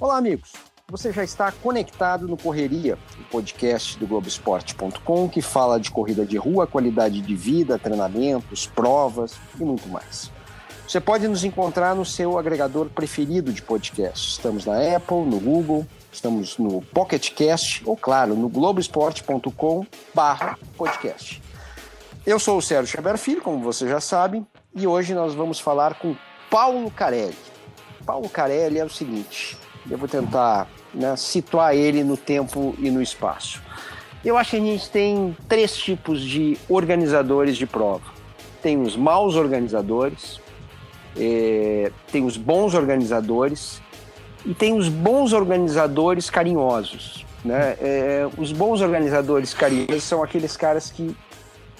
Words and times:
Olá, 0.00 0.16
amigos. 0.16 0.52
Você 0.90 1.12
já 1.12 1.22
está 1.22 1.52
conectado 1.52 2.26
no 2.26 2.36
Correria, 2.36 2.98
o 3.20 3.24
podcast 3.30 3.96
do 3.98 4.06
Globoesporte.com 4.06 5.28
que 5.28 5.42
fala 5.42 5.78
de 5.78 5.90
corrida 5.90 6.26
de 6.26 6.36
rua, 6.36 6.66
qualidade 6.66 7.20
de 7.20 7.36
vida, 7.36 7.78
treinamentos, 7.78 8.66
provas 8.66 9.36
e 9.60 9.64
muito 9.64 9.88
mais. 9.88 10.32
Você 10.88 11.00
pode 11.00 11.28
nos 11.28 11.44
encontrar 11.44 11.94
no 11.94 12.04
seu 12.04 12.36
agregador 12.38 12.88
preferido 12.88 13.52
de 13.52 13.62
podcast. 13.62 14.30
Estamos 14.30 14.64
na 14.64 14.96
Apple, 14.96 15.26
no 15.26 15.38
Google, 15.38 15.86
estamos 16.10 16.58
no 16.58 16.80
Pocket 16.80 17.30
Cast 17.32 17.82
ou, 17.84 17.96
claro, 17.96 18.34
no 18.34 18.48
globoesporte.com/podcast. 18.48 21.47
Eu 22.28 22.38
sou 22.38 22.58
o 22.58 22.60
Sérgio 22.60 22.94
Xaber 22.94 23.16
Filho, 23.16 23.40
como 23.40 23.60
você 23.60 23.88
já 23.88 24.02
sabe, 24.02 24.44
e 24.76 24.86
hoje 24.86 25.14
nós 25.14 25.32
vamos 25.32 25.58
falar 25.58 25.94
com 25.94 26.14
Paulo 26.50 26.90
Carelli. 26.90 27.34
Paulo 28.04 28.28
Carelli 28.28 28.78
é 28.78 28.84
o 28.84 28.90
seguinte: 28.90 29.56
eu 29.90 29.96
vou 29.96 30.06
tentar 30.06 30.68
né, 30.92 31.16
situar 31.16 31.74
ele 31.74 32.04
no 32.04 32.18
tempo 32.18 32.74
e 32.80 32.90
no 32.90 33.00
espaço. 33.00 33.62
Eu 34.22 34.36
acho 34.36 34.50
que 34.50 34.56
a 34.58 34.60
gente 34.60 34.90
tem 34.90 35.34
três 35.48 35.74
tipos 35.74 36.20
de 36.20 36.58
organizadores 36.68 37.56
de 37.56 37.64
prova. 37.66 38.04
Tem 38.60 38.78
os 38.78 38.94
maus 38.94 39.34
organizadores, 39.34 40.38
é, 41.16 41.90
tem 42.12 42.26
os 42.26 42.36
bons 42.36 42.74
organizadores 42.74 43.80
e 44.44 44.52
tem 44.52 44.74
os 44.74 44.90
bons 44.90 45.32
organizadores 45.32 46.28
carinhosos. 46.28 47.24
Né? 47.42 47.74
É, 47.80 48.28
os 48.36 48.52
bons 48.52 48.82
organizadores 48.82 49.54
carinhosos 49.54 50.04
são 50.04 50.22
aqueles 50.22 50.58
caras 50.58 50.90
que 50.90 51.16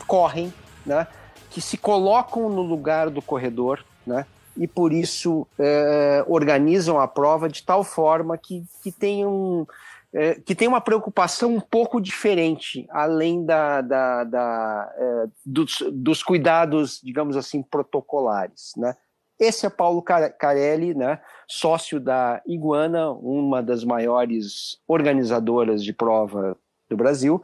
correm, 0.08 0.52
né? 0.84 1.06
que 1.50 1.60
se 1.60 1.76
colocam 1.76 2.48
no 2.48 2.62
lugar 2.62 3.10
do 3.10 3.22
corredor, 3.22 3.84
né? 4.06 4.26
e 4.56 4.66
por 4.66 4.92
isso 4.92 5.46
é, 5.58 6.24
organizam 6.26 6.98
a 6.98 7.06
prova 7.06 7.48
de 7.48 7.62
tal 7.62 7.84
forma 7.84 8.36
que, 8.36 8.64
que 8.82 8.90
tenham 8.90 9.66
é, 10.12 10.36
que 10.36 10.54
tem 10.54 10.66
uma 10.66 10.80
preocupação 10.80 11.54
um 11.54 11.60
pouco 11.60 12.00
diferente, 12.00 12.86
além 12.90 13.44
da, 13.44 13.82
da, 13.82 14.24
da 14.24 14.92
é, 14.96 15.26
dos, 15.44 15.84
dos, 15.92 16.22
cuidados, 16.22 16.98
digamos 17.04 17.36
assim, 17.36 17.62
protocolares. 17.62 18.72
Né? 18.74 18.96
Esse 19.38 19.66
é 19.66 19.70
Paulo 19.70 20.02
Carelli, 20.02 20.94
né, 20.94 21.20
sócio 21.46 22.00
da 22.00 22.42
Iguana, 22.46 23.10
uma 23.12 23.62
das 23.62 23.84
maiores 23.84 24.78
organizadoras 24.88 25.84
de 25.84 25.92
prova 25.92 26.56
do 26.88 26.96
Brasil, 26.96 27.42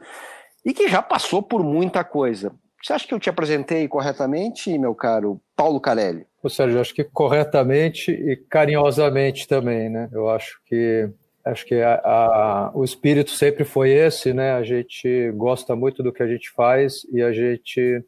e 0.65 0.73
que 0.73 0.89
já 0.89 1.01
passou 1.01 1.43
por 1.43 1.63
muita 1.63 2.03
coisa. 2.03 2.51
Você 2.81 2.93
acha 2.93 3.07
que 3.07 3.13
eu 3.13 3.19
te 3.19 3.29
apresentei 3.29 3.87
corretamente, 3.87 4.77
meu 4.77 4.93
caro 4.93 5.39
Paulo 5.55 5.79
Carelli? 5.79 6.25
Ô, 6.43 6.49
Sérgio, 6.49 6.81
acho 6.81 6.93
que 6.93 7.03
corretamente 7.03 8.11
e 8.11 8.35
carinhosamente 8.35 9.47
também, 9.47 9.89
né? 9.89 10.09
Eu 10.11 10.29
acho 10.29 10.59
que 10.65 11.09
acho 11.43 11.65
que 11.65 11.75
a, 11.75 11.95
a, 12.03 12.71
o 12.73 12.83
espírito 12.83 13.31
sempre 13.31 13.63
foi 13.63 13.91
esse, 13.91 14.33
né? 14.33 14.53
A 14.53 14.63
gente 14.63 15.31
gosta 15.31 15.75
muito 15.75 16.01
do 16.01 16.11
que 16.11 16.23
a 16.23 16.27
gente 16.27 16.49
faz 16.51 17.05
e 17.11 17.21
a 17.21 17.31
gente 17.31 18.03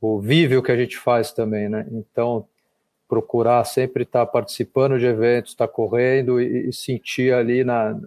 o, 0.00 0.20
vive 0.20 0.56
o 0.56 0.62
que 0.62 0.72
a 0.72 0.76
gente 0.76 0.96
faz 0.96 1.32
também, 1.32 1.68
né? 1.68 1.86
Então, 1.90 2.46
procurar 3.08 3.64
sempre 3.64 4.02
estar 4.02 4.26
participando 4.26 4.98
de 4.98 5.06
eventos, 5.06 5.52
estar 5.52 5.68
correndo 5.68 6.40
e, 6.40 6.68
e 6.68 6.72
sentir 6.72 7.32
ali 7.32 7.64
na, 7.64 7.98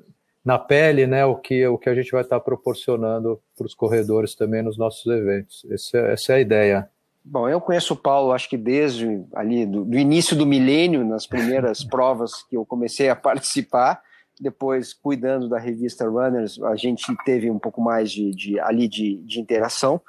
na 0.43 0.57
pele, 0.57 1.05
né, 1.05 1.25
o 1.25 1.35
que 1.35 1.67
o 1.67 1.77
que 1.77 1.89
a 1.89 1.95
gente 1.95 2.11
vai 2.11 2.21
estar 2.21 2.39
proporcionando 2.39 3.39
para 3.57 3.66
os 3.66 3.75
corredores 3.75 4.35
também 4.35 4.61
nos 4.61 4.77
nossos 4.77 5.05
eventos. 5.05 5.66
Esse, 5.69 5.97
é, 5.97 6.13
essa 6.13 6.33
é 6.33 6.35
a 6.35 6.39
ideia. 6.39 6.89
Bom, 7.23 7.47
eu 7.47 7.59
conheço 7.59 7.94
o 7.94 7.97
Paulo, 7.97 8.31
acho 8.31 8.49
que 8.49 8.57
desde 8.57 9.23
ali 9.33 9.66
do, 9.66 9.83
do 9.83 9.97
início 9.97 10.35
do 10.35 10.45
milênio, 10.45 11.05
nas 11.05 11.28
primeiras 11.28 11.83
provas 11.85 12.44
que 12.44 12.55
eu 12.55 12.66
comecei 12.66 13.09
a 13.09 13.16
participar, 13.16 14.01
depois 14.39 14.94
cuidando 14.94 15.49
da 15.49 15.59
revista 15.59 16.07
Runners, 16.07 16.61
a 16.63 16.75
gente 16.75 17.05
teve 17.25 17.51
um 17.51 17.59
pouco 17.59 17.81
mais 17.81 18.09
de, 18.09 18.31
de 18.31 18.59
ali 18.59 18.88
de, 18.88 19.17
de 19.17 19.39
interação. 19.39 20.01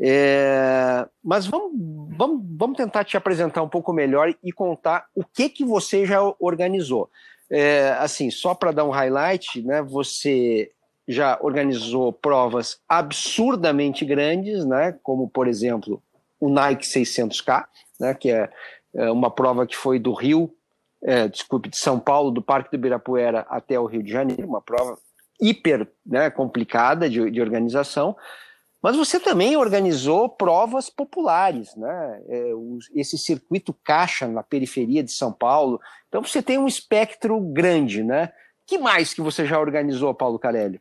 É, 0.00 1.06
mas 1.22 1.46
vamos, 1.46 1.72
vamos, 2.16 2.44
vamos 2.56 2.76
tentar 2.76 3.04
te 3.04 3.16
apresentar 3.16 3.62
um 3.62 3.68
pouco 3.68 3.92
melhor 3.92 4.34
e 4.42 4.52
contar 4.52 5.06
o 5.14 5.22
que 5.22 5.48
que 5.48 5.64
você 5.64 6.06
já 6.06 6.20
organizou. 6.38 7.10
É, 7.50 7.90
assim, 7.98 8.30
só 8.30 8.54
para 8.54 8.72
dar 8.72 8.84
um 8.84 8.90
highlight, 8.90 9.62
né? 9.62 9.82
Você 9.82 10.70
já 11.08 11.38
organizou 11.40 12.12
provas 12.12 12.78
absurdamente 12.88 14.04
grandes, 14.04 14.64
né? 14.64 14.98
Como 15.02 15.28
por 15.28 15.46
exemplo 15.46 16.02
o 16.40 16.48
Nike 16.48 16.84
600K, 16.84 17.64
né, 18.00 18.14
que 18.14 18.30
é, 18.30 18.50
é 18.94 19.10
uma 19.10 19.30
prova 19.30 19.66
que 19.66 19.76
foi 19.76 19.98
do 19.98 20.12
Rio, 20.12 20.52
é, 21.02 21.28
desculpe, 21.28 21.68
de 21.68 21.76
São 21.76 21.98
Paulo, 21.98 22.30
do 22.30 22.42
Parque 22.42 22.70
do 22.70 22.76
Ibirapuera 22.76 23.46
até 23.48 23.78
o 23.78 23.86
Rio 23.86 24.02
de 24.02 24.10
Janeiro, 24.10 24.46
uma 24.46 24.60
prova 24.60 24.98
hiper 25.40 25.86
né, 26.04 26.30
complicada 26.30 27.08
de, 27.08 27.30
de 27.30 27.40
organização, 27.40 28.16
mas 28.82 28.96
você 28.96 29.18
também 29.18 29.56
organizou 29.56 30.28
provas 30.28 30.88
populares, 30.90 31.74
né? 31.76 32.22
É, 32.28 32.52
esse 32.94 33.18
circuito 33.18 33.74
caixa 33.84 34.28
na 34.28 34.42
periferia 34.42 35.02
de 35.02 35.12
São 35.12 35.32
Paulo. 35.32 35.80
Então 36.08 36.22
você 36.22 36.42
tem 36.42 36.58
um 36.58 36.68
espectro 36.68 37.40
grande, 37.40 38.02
né? 38.02 38.32
que 38.66 38.76
mais 38.76 39.14
que 39.14 39.22
você 39.22 39.46
já 39.46 39.58
organizou, 39.58 40.12
Paulo 40.12 40.38
Carelli? 40.38 40.80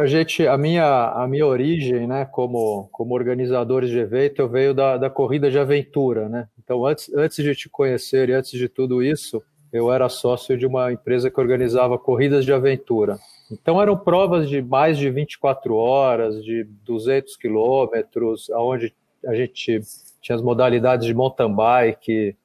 A 0.00 0.06
gente, 0.06 0.46
a 0.46 0.56
minha, 0.58 1.12
a 1.12 1.26
minha 1.26 1.46
origem, 1.46 2.06
né, 2.06 2.26
como, 2.26 2.88
como 2.92 3.14
organizadores 3.14 3.88
de 3.88 3.98
evento, 3.98 4.40
eu 4.40 4.48
veio 4.48 4.74
da, 4.74 4.98
da 4.98 5.08
corrida 5.08 5.50
de 5.50 5.58
aventura, 5.58 6.28
né? 6.28 6.46
Então, 6.62 6.84
antes, 6.84 7.12
antes 7.14 7.42
de 7.42 7.54
te 7.54 7.70
conhecer 7.70 8.28
e 8.28 8.34
antes 8.34 8.50
de 8.50 8.68
tudo 8.68 9.02
isso, 9.02 9.42
eu 9.72 9.90
era 9.90 10.08
sócio 10.08 10.56
de 10.56 10.66
uma 10.66 10.92
empresa 10.92 11.30
que 11.30 11.40
organizava 11.40 11.98
corridas 11.98 12.44
de 12.44 12.52
aventura. 12.52 13.18
Então, 13.50 13.80
eram 13.80 13.96
provas 13.96 14.48
de 14.48 14.60
mais 14.60 14.98
de 14.98 15.10
24 15.10 15.74
horas, 15.74 16.44
de 16.44 16.64
200 16.84 17.36
quilômetros, 17.36 18.50
onde 18.50 18.94
a 19.26 19.34
gente 19.34 19.80
tinha 20.20 20.36
as 20.36 20.42
modalidades 20.42 21.06
de 21.06 21.14
mountain 21.14 21.52
bike, 21.54 22.36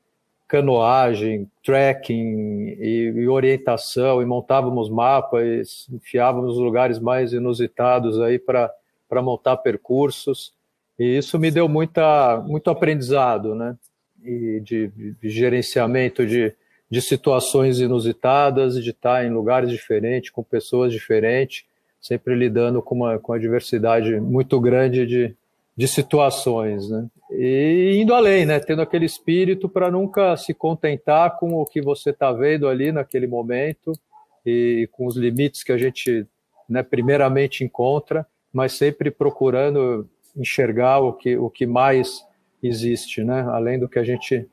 canoagem, 0.47 1.49
trekking 1.63 2.77
e, 2.79 3.13
e, 3.16 3.27
orientação, 3.27 4.21
e 4.21 4.25
montávamos 4.25 4.89
mapas, 4.89 5.87
enfiávamos 5.91 6.55
nos 6.55 6.59
lugares 6.59 6.99
mais 6.99 7.33
inusitados 7.33 8.19
aí 8.21 8.39
para 8.39 8.71
montar 9.21 9.57
percursos. 9.57 10.53
E 10.97 11.17
isso 11.17 11.37
me 11.37 11.51
deu 11.51 11.67
muita, 11.67 12.41
muito 12.47 12.69
aprendizado, 12.69 13.53
né? 13.53 13.75
E 14.23 14.61
de, 14.61 14.87
de 14.87 15.29
gerenciamento 15.29 16.25
de, 16.25 16.55
de 16.89 17.01
situações 17.01 17.79
inusitadas, 17.79 18.81
de 18.81 18.91
estar 18.91 19.25
em 19.25 19.29
lugares 19.29 19.69
diferentes, 19.69 20.29
com 20.29 20.43
pessoas 20.43 20.93
diferentes, 20.93 21.65
sempre 21.99 22.35
lidando 22.35 22.81
com 22.81 22.95
uma, 22.95 23.19
com 23.19 23.33
uma 23.33 23.39
diversidade 23.39 24.19
muito 24.19 24.59
grande 24.59 25.05
de, 25.05 25.35
de 25.75 25.87
situações, 25.87 26.89
né? 26.89 27.07
E 27.31 27.99
indo 28.01 28.13
além, 28.13 28.45
né? 28.45 28.59
Tendo 28.59 28.81
aquele 28.81 29.05
espírito 29.05 29.67
para 29.67 29.91
nunca 29.91 30.37
se 30.37 30.53
contentar 30.53 31.37
com 31.37 31.55
o 31.55 31.65
que 31.65 31.81
você 31.81 32.11
está 32.11 32.31
vendo 32.31 32.67
ali 32.67 32.91
naquele 32.91 33.27
momento 33.27 33.91
e 34.45 34.87
com 34.93 35.05
os 35.05 35.17
limites 35.17 35.63
que 35.63 35.73
a 35.73 35.77
gente, 35.77 36.25
né, 36.69 36.81
primeiramente 36.81 37.65
encontra, 37.65 38.25
mas 38.53 38.73
sempre 38.73 39.11
procurando 39.11 40.09
enxergar 40.37 40.99
o 40.99 41.11
que, 41.11 41.35
o 41.35 41.49
que 41.49 41.65
mais 41.65 42.25
existe, 42.63 43.23
né? 43.23 43.41
Além 43.49 43.77
do 43.77 43.89
que 43.89 43.99
a 43.99 44.03
gente 44.03 44.47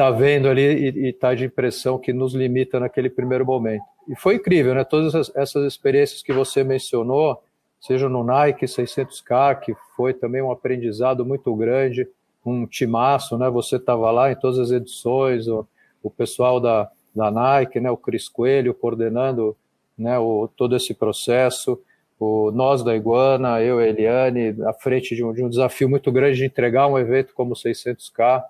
está 0.00 0.10
vendo 0.10 0.48
ali 0.48 0.62
e 0.62 1.08
está 1.10 1.34
de 1.34 1.44
impressão 1.44 1.98
que 1.98 2.10
nos 2.10 2.34
limita 2.34 2.80
naquele 2.80 3.10
primeiro 3.10 3.44
momento. 3.44 3.84
E 4.08 4.16
foi 4.16 4.36
incrível, 4.36 4.74
né? 4.74 4.82
Todas 4.82 5.30
essas 5.36 5.64
experiências 5.66 6.22
que 6.22 6.32
você 6.32 6.64
mencionou, 6.64 7.42
seja 7.78 8.08
no 8.08 8.24
Nike 8.24 8.64
600K, 8.64 9.60
que 9.60 9.74
foi 9.94 10.14
também 10.14 10.40
um 10.40 10.50
aprendizado 10.50 11.24
muito 11.24 11.54
grande, 11.54 12.08
um 12.44 12.66
timaço, 12.66 13.36
né? 13.36 13.50
Você 13.50 13.76
estava 13.76 14.10
lá 14.10 14.32
em 14.32 14.36
todas 14.36 14.58
as 14.58 14.70
edições, 14.70 15.46
o, 15.46 15.68
o 16.02 16.10
pessoal 16.10 16.58
da, 16.58 16.90
da 17.14 17.30
Nike, 17.30 17.78
né? 17.78 17.90
O 17.90 17.96
Cris 17.96 18.26
Coelho 18.26 18.72
coordenando, 18.72 19.54
né? 19.98 20.18
O, 20.18 20.48
todo 20.48 20.74
esse 20.74 20.94
processo, 20.94 21.78
o 22.18 22.50
nós 22.52 22.82
da 22.82 22.96
Iguana, 22.96 23.60
eu, 23.60 23.78
Eliane, 23.78 24.56
à 24.64 24.72
frente 24.72 25.14
de 25.14 25.22
um, 25.22 25.30
de 25.34 25.44
um 25.44 25.50
desafio 25.50 25.90
muito 25.90 26.10
grande 26.10 26.38
de 26.38 26.46
entregar 26.46 26.86
um 26.86 26.98
evento 26.98 27.34
como 27.34 27.52
o 27.52 27.56
600K. 27.56 28.42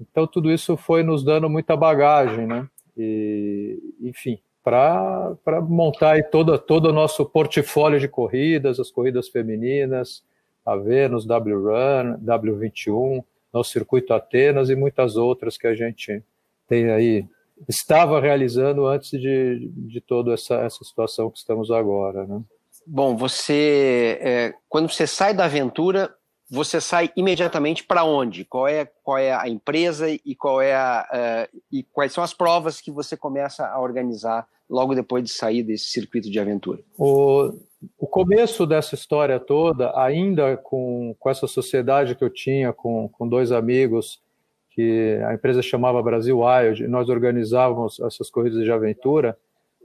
Então 0.00 0.26
tudo 0.26 0.50
isso 0.50 0.76
foi 0.76 1.02
nos 1.02 1.24
dando 1.24 1.48
muita 1.48 1.76
bagagem, 1.76 2.46
né? 2.46 2.66
E, 2.96 3.78
enfim, 4.00 4.38
para 4.62 5.60
montar 5.68 6.12
aí 6.12 6.22
todo, 6.22 6.58
todo 6.58 6.86
o 6.86 6.92
nosso 6.92 7.24
portfólio 7.24 7.98
de 7.98 8.08
corridas, 8.08 8.78
as 8.78 8.90
corridas 8.90 9.28
femininas, 9.28 10.22
a 10.64 10.76
Venus, 10.76 11.26
W-Run, 11.26 12.18
W21, 12.24 13.24
nosso 13.52 13.72
circuito 13.72 14.12
Atenas 14.12 14.70
e 14.70 14.76
muitas 14.76 15.16
outras 15.16 15.56
que 15.56 15.66
a 15.66 15.74
gente 15.74 16.22
tem 16.68 16.90
aí, 16.90 17.26
estava 17.68 18.20
realizando 18.20 18.86
antes 18.86 19.10
de, 19.10 19.70
de 19.74 20.00
toda 20.00 20.34
essa, 20.34 20.56
essa 20.56 20.84
situação 20.84 21.30
que 21.30 21.38
estamos 21.38 21.70
agora. 21.70 22.26
Né? 22.26 22.40
Bom, 22.86 23.16
você, 23.16 24.18
é, 24.20 24.54
quando 24.68 24.88
você 24.88 25.06
sai 25.06 25.34
da 25.34 25.46
aventura, 25.46 26.14
você 26.50 26.80
sai 26.80 27.12
imediatamente 27.16 27.84
para 27.84 28.02
onde? 28.02 28.44
Qual 28.44 28.66
é, 28.66 28.84
qual 29.04 29.16
é 29.16 29.32
a 29.32 29.48
empresa 29.48 30.10
e, 30.10 30.34
qual 30.34 30.60
é 30.60 30.74
a, 30.74 31.48
uh, 31.52 31.58
e 31.70 31.84
quais 31.84 32.12
são 32.12 32.24
as 32.24 32.34
provas 32.34 32.80
que 32.80 32.90
você 32.90 33.16
começa 33.16 33.64
a 33.66 33.80
organizar 33.80 34.48
logo 34.68 34.94
depois 34.94 35.22
de 35.22 35.30
sair 35.30 35.62
desse 35.62 35.84
circuito 35.84 36.28
de 36.28 36.40
aventura? 36.40 36.80
O, 36.98 37.52
o 37.96 38.06
começo 38.06 38.66
dessa 38.66 38.96
história 38.96 39.38
toda, 39.38 39.92
ainda 39.96 40.56
com, 40.56 41.14
com 41.18 41.30
essa 41.30 41.46
sociedade 41.46 42.16
que 42.16 42.24
eu 42.24 42.30
tinha 42.30 42.72
com, 42.72 43.08
com 43.08 43.28
dois 43.28 43.52
amigos, 43.52 44.20
que 44.70 45.20
a 45.26 45.34
empresa 45.34 45.62
chamava 45.62 46.02
Brasil 46.02 46.40
Wild, 46.40 46.82
e 46.82 46.88
nós 46.88 47.08
organizávamos 47.08 48.00
essas 48.00 48.28
corridas 48.28 48.64
de 48.64 48.72
aventura, 48.72 49.38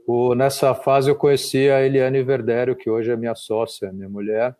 o, 0.04 0.34
nessa 0.34 0.74
fase 0.74 1.10
eu 1.10 1.16
conheci 1.16 1.70
a 1.70 1.80
Eliane 1.82 2.22
Verdério, 2.24 2.74
que 2.74 2.90
hoje 2.90 3.10
é 3.10 3.16
minha 3.16 3.34
sócia, 3.36 3.92
minha 3.92 4.08
mulher, 4.08 4.56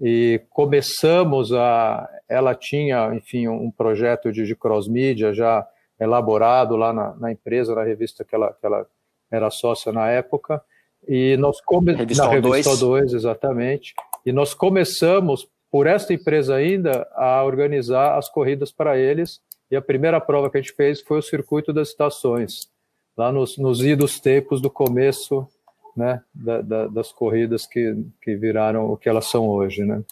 e 0.00 0.40
começamos 0.50 1.52
a. 1.52 2.08
Ela 2.28 2.54
tinha, 2.54 3.14
enfim, 3.14 3.48
um 3.48 3.70
projeto 3.70 4.32
de, 4.32 4.44
de 4.44 4.56
cross-mídia 4.56 5.32
já 5.32 5.66
elaborado 5.98 6.76
lá 6.76 6.92
na, 6.92 7.14
na, 7.14 7.32
empresa, 7.32 7.74
na 7.74 7.84
revista 7.84 8.24
que 8.24 8.34
ela, 8.34 8.52
que 8.52 8.66
ela 8.66 8.86
era 9.30 9.50
sócia 9.50 9.92
na 9.92 10.08
época, 10.08 10.62
e 11.06 11.36
nós 11.36 11.60
começamos 11.60 12.16
na 12.16 12.28
revista 12.28 12.76
2, 12.76 13.12
exatamente, 13.12 13.94
e 14.24 14.32
nós 14.32 14.54
começamos 14.54 15.48
por 15.70 15.86
esta 15.86 16.12
empresa 16.12 16.54
ainda 16.54 17.06
a 17.12 17.44
organizar 17.44 18.16
as 18.16 18.28
corridas 18.28 18.72
para 18.72 18.98
eles, 18.98 19.40
e 19.70 19.76
a 19.76 19.82
primeira 19.82 20.20
prova 20.20 20.50
que 20.50 20.58
a 20.58 20.60
gente 20.60 20.74
fez 20.74 21.00
foi 21.00 21.18
o 21.18 21.22
circuito 21.22 21.72
das 21.72 21.88
estações, 21.88 22.68
lá 23.16 23.32
nos, 23.32 23.56
nos 23.58 23.80
idos 23.82 24.20
tempos 24.20 24.60
do 24.60 24.70
começo 24.70 25.48
né, 25.96 26.22
da, 26.34 26.60
da, 26.60 26.86
das 26.86 27.12
corridas 27.12 27.66
que, 27.66 27.96
que 28.22 28.34
viraram 28.36 28.90
o 28.90 28.96
que 28.96 29.08
elas 29.08 29.26
são 29.26 29.48
hoje, 29.48 29.84
né? 29.84 30.02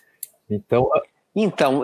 Então, 0.48 0.90
então, 1.34 1.82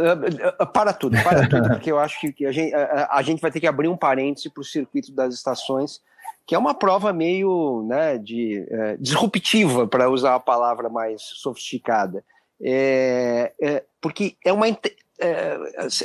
para 0.72 0.92
tudo, 0.92 1.16
para 1.22 1.48
tudo, 1.48 1.68
porque 1.68 1.90
eu 1.90 1.98
acho 1.98 2.20
que 2.32 2.46
a 2.46 2.52
gente, 2.52 2.74
a, 2.74 3.08
a 3.12 3.22
gente 3.22 3.40
vai 3.40 3.50
ter 3.50 3.60
que 3.60 3.66
abrir 3.66 3.88
um 3.88 3.96
parêntese 3.96 4.50
para 4.50 4.60
o 4.60 4.64
circuito 4.64 5.10
das 5.12 5.34
estações, 5.34 6.00
que 6.46 6.54
é 6.54 6.58
uma 6.58 6.74
prova 6.74 7.12
meio 7.12 7.84
né, 7.88 8.18
de, 8.18 8.66
é, 8.70 8.96
disruptiva, 8.98 9.86
para 9.86 10.10
usar 10.10 10.34
a 10.34 10.40
palavra 10.40 10.88
mais 10.88 11.22
sofisticada. 11.22 12.24
É, 12.60 13.52
é, 13.60 13.84
porque 14.00 14.36
é 14.44 14.52
uma. 14.52 14.66
É, 14.68 14.78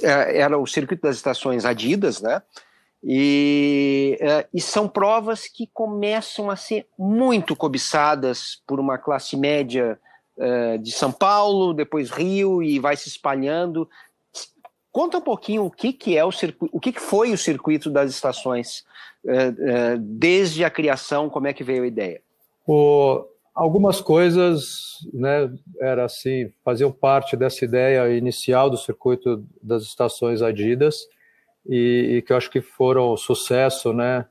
é, 0.01 0.37
era 0.39 0.57
o 0.57 0.65
circuito 0.65 1.03
das 1.03 1.15
estações 1.15 1.65
Adidas, 1.65 2.21
né? 2.21 2.41
E, 3.03 4.17
e, 4.53 4.61
são 4.61 4.87
provas 4.87 5.47
que 5.47 5.67
começam 5.73 6.49
a 6.49 6.55
ser 6.55 6.87
muito 6.97 7.53
cobiçadas 7.55 8.61
por 8.65 8.79
uma 8.79 8.97
classe 8.97 9.35
média 9.35 9.99
de 10.81 10.91
São 10.91 11.11
Paulo, 11.11 11.73
depois 11.73 12.09
Rio 12.09 12.63
e 12.63 12.79
vai 12.79 12.95
se 12.95 13.09
espalhando. 13.09 13.87
Conta 14.93 15.17
um 15.17 15.21
pouquinho 15.21 15.65
o 15.65 15.71
que, 15.71 15.91
que 15.91 16.15
é 16.15 16.23
o 16.23 16.31
circuito, 16.31 16.75
o 16.75 16.79
que, 16.79 16.93
que 16.93 17.01
foi 17.01 17.33
o 17.33 17.37
circuito 17.37 17.89
das 17.89 18.11
estações 18.11 18.85
é, 19.25 19.47
é, 19.47 19.97
desde 19.97 20.63
a 20.63 20.69
criação, 20.69 21.29
como 21.29 21.47
é 21.47 21.53
que 21.53 21.63
veio 21.63 21.83
a 21.83 21.87
ideia? 21.87 22.21
O, 22.67 23.25
algumas 23.55 24.01
coisas, 24.01 24.99
né, 25.13 25.51
era 25.79 26.05
assim, 26.05 26.51
faziam 26.63 26.91
parte 26.91 27.35
dessa 27.35 27.65
ideia 27.65 28.15
inicial 28.15 28.69
do 28.69 28.77
circuito 28.77 29.43
das 29.61 29.83
estações 29.83 30.41
Adidas 30.41 31.07
e, 31.67 32.17
e 32.17 32.21
que 32.21 32.33
eu 32.33 32.37
acho 32.37 32.49
que 32.49 32.61
foram 32.61 33.15
sucesso, 33.17 33.93
né, 33.93 34.25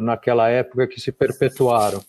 naquela 0.00 0.48
época 0.48 0.86
que 0.86 1.00
se 1.00 1.10
perpetuaram. 1.12 2.02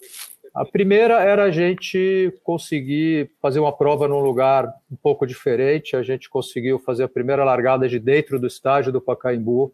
A 0.53 0.65
primeira 0.65 1.21
era 1.21 1.43
a 1.43 1.51
gente 1.51 2.33
conseguir 2.43 3.29
fazer 3.39 3.59
uma 3.59 3.71
prova 3.71 4.07
num 4.07 4.19
lugar 4.19 4.67
um 4.91 4.95
pouco 4.95 5.25
diferente. 5.27 5.95
A 5.95 6.01
gente 6.01 6.27
conseguiu 6.29 6.79
fazer 6.79 7.03
a 7.03 7.07
primeira 7.07 7.43
largada 7.43 7.87
de 7.87 7.99
dentro 7.99 8.39
do 8.39 8.47
estádio 8.47 8.91
do 8.91 8.99
Pacaembu, 8.99 9.71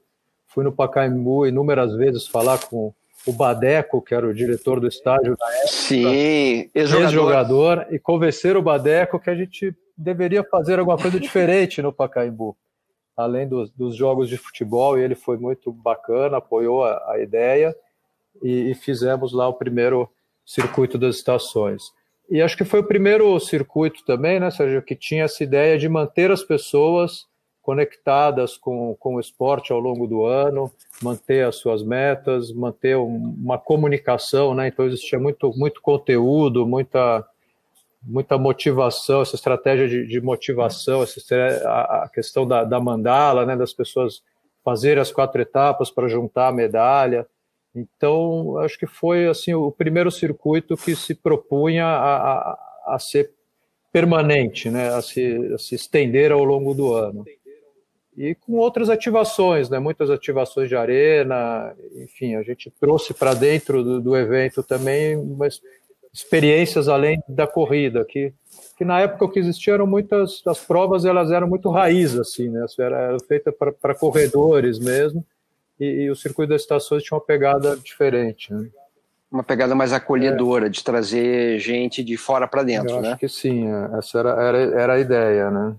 Fui 0.53 0.63
no 0.63 0.71
Pacaembu 0.71 1.47
inúmeras 1.47 1.95
vezes 1.95 2.27
falar 2.27 2.59
com 2.59 2.93
o 3.25 3.33
Badeco, 3.33 4.01
que 4.01 4.13
era 4.13 4.27
o 4.27 4.33
diretor 4.33 4.79
do 4.79 4.87
estádio 4.87 5.35
época. 5.51 5.67
Sim, 5.67 6.69
ex-jogador. 6.75 7.87
e 7.89 7.97
convencer 7.97 8.55
o 8.55 8.61
Badeco 8.61 9.19
que 9.19 9.31
a 9.31 9.35
gente 9.35 9.75
deveria 9.97 10.43
fazer 10.43 10.77
alguma 10.77 10.97
coisa 10.97 11.19
diferente 11.19 11.81
no 11.81 11.91
Pacaembu. 11.91 12.55
Além 13.15 13.47
dos, 13.47 13.69
dos 13.71 13.95
jogos 13.95 14.27
de 14.27 14.37
futebol, 14.37 14.97
e 14.97 15.03
ele 15.03 15.15
foi 15.15 15.37
muito 15.37 15.71
bacana, 15.71 16.37
apoiou 16.37 16.83
a, 16.83 17.11
a 17.11 17.19
ideia, 17.19 17.75
e, 18.41 18.71
e 18.71 18.75
fizemos 18.75 19.33
lá 19.33 19.47
o 19.47 19.53
primeiro 19.53 20.09
circuito 20.45 20.97
das 20.97 21.17
estações. 21.17 21.91
E 22.29 22.41
acho 22.41 22.57
que 22.57 22.65
foi 22.65 22.79
o 22.79 22.87
primeiro 22.87 23.39
circuito 23.39 24.03
também, 24.05 24.39
né, 24.39 24.49
Sérgio, 24.49 24.81
que 24.81 24.95
tinha 24.95 25.25
essa 25.25 25.43
ideia 25.43 25.77
de 25.77 25.87
manter 25.87 26.31
as 26.31 26.43
pessoas 26.43 27.27
conectadas 27.61 28.57
com, 28.57 28.95
com 28.99 29.15
o 29.15 29.19
esporte 29.19 29.71
ao 29.71 29.79
longo 29.79 30.05
do 30.05 30.25
ano, 30.25 30.69
manter 31.01 31.45
as 31.45 31.55
suas 31.55 31.81
metas, 31.81 32.51
manter 32.51 32.97
uma 32.97 33.57
comunicação, 33.57 34.53
né? 34.53 34.67
Então 34.67 34.85
existia 34.85 35.17
muito, 35.17 35.49
muito 35.57 35.81
conteúdo, 35.81 36.65
muita, 36.67 37.25
muita 38.05 38.37
motivação, 38.37 39.21
essa 39.21 39.35
estratégia 39.35 39.87
de, 39.87 40.07
de 40.07 40.21
motivação, 40.21 41.03
essa, 41.03 41.19
a, 41.65 42.03
a 42.03 42.09
questão 42.09 42.45
da, 42.47 42.63
da, 42.63 42.79
mandala, 42.79 43.45
né? 43.45 43.55
Das 43.55 43.73
pessoas 43.73 44.21
fazerem 44.63 45.01
as 45.01 45.11
quatro 45.11 45.41
etapas 45.41 45.89
para 45.89 46.07
juntar 46.07 46.47
a 46.47 46.51
medalha. 46.51 47.25
Então, 47.75 48.57
acho 48.59 48.77
que 48.77 48.85
foi 48.85 49.27
assim 49.27 49.53
o 49.53 49.71
primeiro 49.71 50.11
circuito 50.11 50.77
que 50.77 50.95
se 50.95 51.15
propunha 51.15 51.85
a, 51.85 52.15
a, 52.15 52.93
a 52.95 52.99
ser 52.99 53.31
permanente, 53.91 54.69
né? 54.69 54.89
A 54.89 55.01
se, 55.01 55.51
a 55.53 55.57
se 55.57 55.75
estender 55.75 56.31
ao 56.31 56.43
longo 56.43 56.73
do 56.73 56.93
ano 56.93 57.25
e 58.15 58.35
com 58.35 58.53
outras 58.53 58.89
ativações, 58.89 59.69
né? 59.69 59.79
muitas 59.79 60.09
ativações 60.09 60.69
de 60.69 60.75
arena, 60.75 61.75
enfim, 61.95 62.35
a 62.35 62.43
gente 62.43 62.71
trouxe 62.79 63.13
para 63.13 63.33
dentro 63.33 63.83
do, 63.83 64.01
do, 64.01 64.15
evento 64.15 64.61
também 64.61 65.15
umas 65.15 65.61
experiências 66.13 66.87
além 66.87 67.21
da 67.27 67.47
corrida, 67.47 68.05
que, 68.05 68.31
que 68.77 68.85
na 68.85 69.01
época 69.01 69.33
que 69.33 69.39
existiam 69.39 69.73
eram 69.73 69.87
muitas, 69.87 70.43
as 70.45 70.59
provas 70.59 71.05
elas 71.05 71.31
eram 71.31 71.47
muito 71.47 71.71
raiz, 71.71 72.15
assim, 72.15 72.49
né? 72.49 72.63
era, 72.79 72.99
era 72.99 73.17
feita 73.27 73.51
para 73.51 73.95
corredores 73.95 74.77
mesmo, 74.77 75.25
e, 75.79 76.03
e, 76.03 76.11
o 76.11 76.15
circuito 76.15 76.49
das 76.51 76.61
estações 76.61 77.01
tinha 77.01 77.17
uma 77.17 77.25
pegada 77.25 77.75
diferente, 77.75 78.53
né? 78.53 78.69
Uma 79.31 79.43
pegada 79.43 79.73
mais 79.73 79.91
acolhedora, 79.91 80.67
é. 80.67 80.69
de 80.69 80.83
trazer 80.83 81.57
gente 81.57 82.03
de 82.03 82.15
fora 82.15 82.47
para 82.47 82.61
dentro, 82.61 82.97
Eu 82.97 83.01
né? 83.01 83.09
Acho 83.09 83.17
que 83.17 83.27
sim, 83.27 83.67
é. 83.67 83.97
essa 83.97 84.19
era, 84.19 84.29
era, 84.29 84.57
era 84.57 84.93
a 84.93 84.99
ideia, 84.99 85.49
né? 85.49 85.75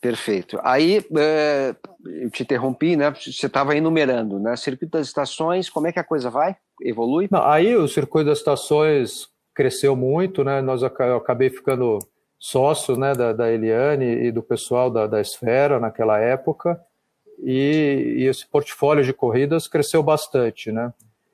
Perfeito. 0.00 0.58
Aí 0.62 1.04
é, 1.18 1.74
eu 2.06 2.30
te 2.30 2.42
interrompi, 2.42 2.96
né? 2.96 3.10
Você 3.10 3.46
estava 3.46 3.76
enumerando, 3.76 4.38
né? 4.38 4.56
Circuito 4.56 4.92
das 4.92 5.06
estações, 5.06 5.68
como 5.68 5.86
é 5.86 5.92
que 5.92 5.98
a 5.98 6.04
coisa 6.04 6.30
vai? 6.30 6.56
Evolui? 6.80 7.28
Não, 7.30 7.44
aí 7.46 7.76
o 7.76 7.86
circuito 7.86 8.30
das 8.30 8.38
estações 8.38 9.28
cresceu 9.54 9.94
muito, 9.94 10.42
né? 10.42 10.62
Nós 10.62 10.82
eu 10.82 11.16
acabei 11.16 11.50
ficando 11.50 11.98
sócio, 12.38 12.96
né, 12.96 13.14
da, 13.14 13.34
da 13.34 13.52
Eliane 13.52 14.06
e 14.06 14.32
do 14.32 14.42
pessoal 14.42 14.90
da, 14.90 15.06
da 15.06 15.20
Esfera 15.20 15.78
naquela 15.78 16.18
época, 16.18 16.80
e, 17.42 18.14
e 18.16 18.24
esse 18.24 18.46
portfólio 18.46 19.04
de 19.04 19.12
corridas 19.12 19.68
cresceu 19.68 20.02
bastante, 20.02 20.72
né? 20.72 20.92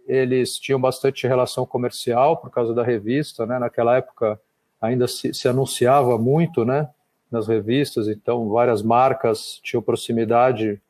Eles 0.08 0.58
tinham 0.58 0.80
bastante 0.80 1.26
relação 1.26 1.64
comercial 1.64 2.36
por 2.36 2.50
causa 2.50 2.74
da 2.74 2.82
revista, 2.82 3.46
né? 3.46 3.58
Naquela 3.60 3.96
época 3.96 4.40
ainda 4.80 5.06
se, 5.06 5.32
se 5.32 5.46
anunciava 5.46 6.18
muito, 6.18 6.64
né? 6.64 6.88
Nas 7.30 7.48
revistas, 7.48 8.08
então 8.08 8.48
várias 8.48 8.82
marcas 8.82 9.60
tinham 9.62 9.82
proximidade 9.82 10.80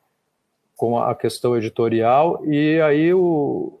com 0.75 0.99
a 0.99 1.15
questão 1.15 1.57
editorial, 1.57 2.45
e 2.45 2.79
aí 2.81 3.13
o, 3.13 3.79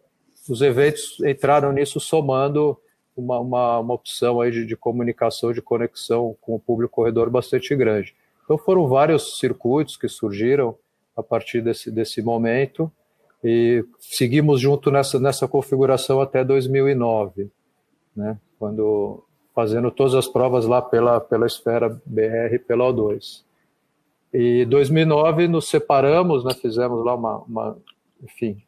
os 0.49 0.61
eventos 0.61 1.19
entraram 1.21 1.71
nisso 1.71 1.99
somando 1.99 2.77
uma, 3.15 3.39
uma, 3.39 3.79
uma 3.79 3.93
opção 3.93 4.41
aí 4.41 4.51
de, 4.51 4.65
de, 4.65 4.75
comunicação, 4.75 5.53
de 5.53 5.61
conexão 5.61 6.35
com 6.41 6.55
o 6.55 6.59
público 6.59 6.95
corredor 6.95 7.29
bastante 7.29 7.75
grande. 7.75 8.15
Então 8.43 8.57
foram 8.57 8.87
vários 8.87 9.39
circuitos 9.39 9.97
que 9.97 10.07
surgiram 10.07 10.75
a 11.15 11.21
partir 11.21 11.61
desse, 11.61 11.91
desse 11.91 12.21
momento, 12.21 12.91
e 13.43 13.85
seguimos 13.99 14.59
junto 14.59 14.89
nessa, 14.89 15.19
nessa 15.19 15.47
configuração 15.47 16.19
até 16.19 16.43
2009, 16.43 17.49
né, 18.15 18.39
quando 18.57 19.23
fazendo 19.57 19.89
todas 19.89 20.13
as 20.13 20.27
provas 20.27 20.67
lá 20.67 20.83
pela, 20.83 21.19
pela 21.19 21.47
esfera 21.47 21.89
BR 22.05 22.59
pela 22.67 22.93
O2. 22.93 23.41
E 24.31 24.63
2009 24.65 25.47
nos 25.47 25.67
separamos, 25.67 26.45
né, 26.45 26.53
fizemos 26.53 27.03
lá 27.03 27.15
uma, 27.15 27.37
uma 27.39 27.77
enfim, 28.21 28.61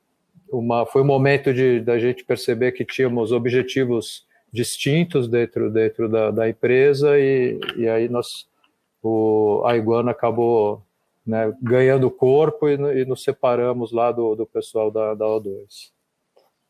uma, 0.51 0.87
foi 0.87 1.03
um 1.03 1.05
momento 1.05 1.53
de 1.53 1.79
da 1.79 1.99
gente 1.99 2.25
perceber 2.25 2.71
que 2.71 2.83
tínhamos 2.83 3.31
objetivos 3.31 4.25
distintos 4.51 5.27
dentro 5.27 5.69
dentro 5.69 6.09
da, 6.09 6.31
da 6.31 6.49
empresa 6.49 7.19
e, 7.19 7.59
e 7.77 7.87
aí 7.87 8.09
nós 8.09 8.47
o 9.03 9.61
a 9.67 9.77
Iguana 9.77 10.09
acabou 10.09 10.81
né, 11.23 11.53
ganhando 11.61 12.09
corpo 12.09 12.67
e, 12.67 12.73
e, 12.99 13.05
nos 13.05 13.23
separamos 13.23 13.91
lá 13.91 14.11
do, 14.11 14.33
do 14.33 14.47
pessoal 14.47 14.89
da, 14.89 15.13
da 15.13 15.25
O2. 15.25 15.91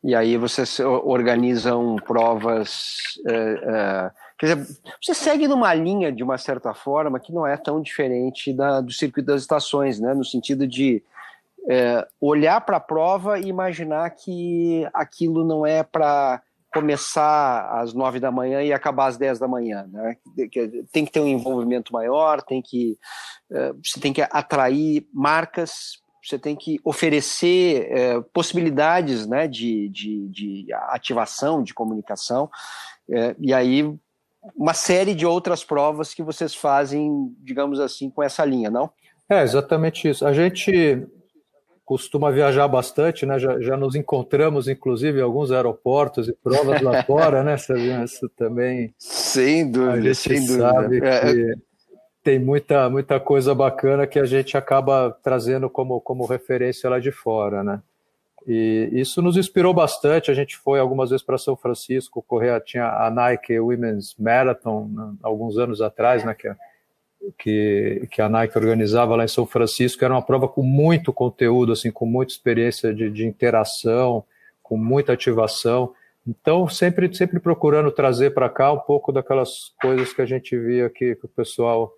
E 0.02 0.14
aí 0.14 0.36
vocês 0.36 0.80
organizam 0.80 1.96
provas 1.96 3.00
uh, 3.26 4.08
uh, 4.08 4.10
Quer 4.40 4.56
dizer, 4.56 4.78
você 5.02 5.12
segue 5.12 5.46
numa 5.46 5.74
linha, 5.74 6.10
de 6.10 6.22
uma 6.22 6.38
certa 6.38 6.72
forma, 6.72 7.20
que 7.20 7.30
não 7.30 7.46
é 7.46 7.58
tão 7.58 7.78
diferente 7.82 8.54
da, 8.54 8.80
do 8.80 8.90
circuito 8.90 9.26
das 9.26 9.42
estações, 9.42 10.00
né? 10.00 10.14
no 10.14 10.24
sentido 10.24 10.66
de 10.66 11.02
é, 11.68 12.08
olhar 12.18 12.58
para 12.62 12.78
a 12.78 12.80
prova 12.80 13.38
e 13.38 13.48
imaginar 13.48 14.08
que 14.08 14.88
aquilo 14.94 15.44
não 15.44 15.66
é 15.66 15.82
para 15.82 16.40
começar 16.72 17.68
às 17.82 17.92
nove 17.92 18.18
da 18.18 18.32
manhã 18.32 18.62
e 18.62 18.72
acabar 18.72 19.08
às 19.08 19.18
dez 19.18 19.38
da 19.38 19.46
manhã. 19.46 19.86
Né? 19.92 20.16
Tem 20.90 21.04
que 21.04 21.12
ter 21.12 21.20
um 21.20 21.28
envolvimento 21.28 21.92
maior, 21.92 22.40
tem 22.40 22.62
que, 22.62 22.96
você 23.84 24.00
tem 24.00 24.14
que 24.14 24.22
atrair 24.22 25.06
marcas, 25.12 25.99
você 26.22 26.38
tem 26.38 26.54
que 26.54 26.80
oferecer 26.84 27.88
é, 27.90 28.20
possibilidades 28.32 29.26
né, 29.26 29.48
de, 29.48 29.88
de, 29.88 30.28
de, 30.28 30.66
ativação, 30.72 31.62
de 31.62 31.74
comunicação, 31.74 32.50
é, 33.10 33.34
e 33.38 33.52
aí 33.52 33.94
uma 34.56 34.74
série 34.74 35.14
de 35.14 35.26
outras 35.26 35.62
provas 35.62 36.14
que 36.14 36.22
vocês 36.22 36.54
fazem, 36.54 37.34
digamos 37.40 37.78
assim, 37.78 38.08
com 38.08 38.22
essa 38.22 38.44
linha, 38.44 38.70
não? 38.70 38.90
É, 39.28 39.42
exatamente 39.42 40.08
isso. 40.08 40.26
A 40.26 40.32
gente 40.32 41.06
costuma 41.84 42.30
viajar 42.30 42.68
bastante, 42.68 43.26
né? 43.26 43.38
Já, 43.38 43.60
já 43.60 43.76
nos 43.76 43.96
encontramos, 43.96 44.68
inclusive, 44.68 45.18
em 45.18 45.22
alguns 45.22 45.50
aeroportos 45.50 46.28
e 46.28 46.32
provas 46.32 46.80
lá 46.80 47.02
fora, 47.04 47.42
né, 47.42 47.56
Sabina? 47.56 48.04
Isso 48.04 48.28
também. 48.30 48.94
Sem 48.96 49.70
dúvida, 49.70 49.92
a 49.94 50.00
gente 50.00 50.14
sem 50.14 50.40
sabe 50.46 51.00
dúvida. 51.00 51.20
que 51.20 51.26
é, 51.26 51.52
é... 51.52 51.54
tem 52.22 52.38
muita, 52.38 52.88
muita 52.90 53.18
coisa 53.18 53.54
bacana 53.54 54.06
que 54.06 54.18
a 54.18 54.24
gente 54.24 54.56
acaba 54.56 55.16
trazendo 55.22 55.70
como, 55.70 56.00
como 56.00 56.26
referência 56.26 56.90
lá 56.90 56.98
de 56.98 57.10
fora, 57.10 57.62
né? 57.62 57.82
E 58.46 58.88
isso 58.92 59.20
nos 59.20 59.36
inspirou 59.36 59.74
bastante. 59.74 60.30
A 60.30 60.34
gente 60.34 60.56
foi 60.56 60.80
algumas 60.80 61.10
vezes 61.10 61.24
para 61.24 61.36
São 61.38 61.56
Francisco 61.56 62.22
correr, 62.22 62.58
tinha 62.62 62.86
a 62.86 63.10
Nike 63.10 63.58
Women's 63.60 64.14
Marathon 64.18 64.88
né, 64.88 65.12
alguns 65.22 65.58
anos 65.58 65.80
atrás, 65.82 66.24
né? 66.24 66.34
Que 66.34 66.48
que, 67.38 68.08
que 68.10 68.22
a 68.22 68.28
Nike 68.28 68.56
organizava 68.56 69.16
lá 69.16 69.24
em 69.24 69.28
São 69.28 69.46
Francisco, 69.46 70.04
era 70.04 70.14
uma 70.14 70.22
prova 70.22 70.48
com 70.48 70.62
muito 70.62 71.12
conteúdo, 71.12 71.72
assim, 71.72 71.90
com 71.90 72.06
muita 72.06 72.32
experiência 72.32 72.94
de, 72.94 73.10
de 73.10 73.26
interação, 73.26 74.24
com 74.62 74.76
muita 74.76 75.12
ativação. 75.12 75.92
Então, 76.26 76.68
sempre, 76.68 77.14
sempre 77.14 77.40
procurando 77.40 77.90
trazer 77.90 78.32
para 78.32 78.48
cá 78.48 78.72
um 78.72 78.78
pouco 78.78 79.12
daquelas 79.12 79.72
coisas 79.80 80.12
que 80.12 80.22
a 80.22 80.26
gente 80.26 80.56
via 80.58 80.88
que, 80.88 81.14
que 81.16 81.26
o 81.26 81.28
pessoal 81.28 81.92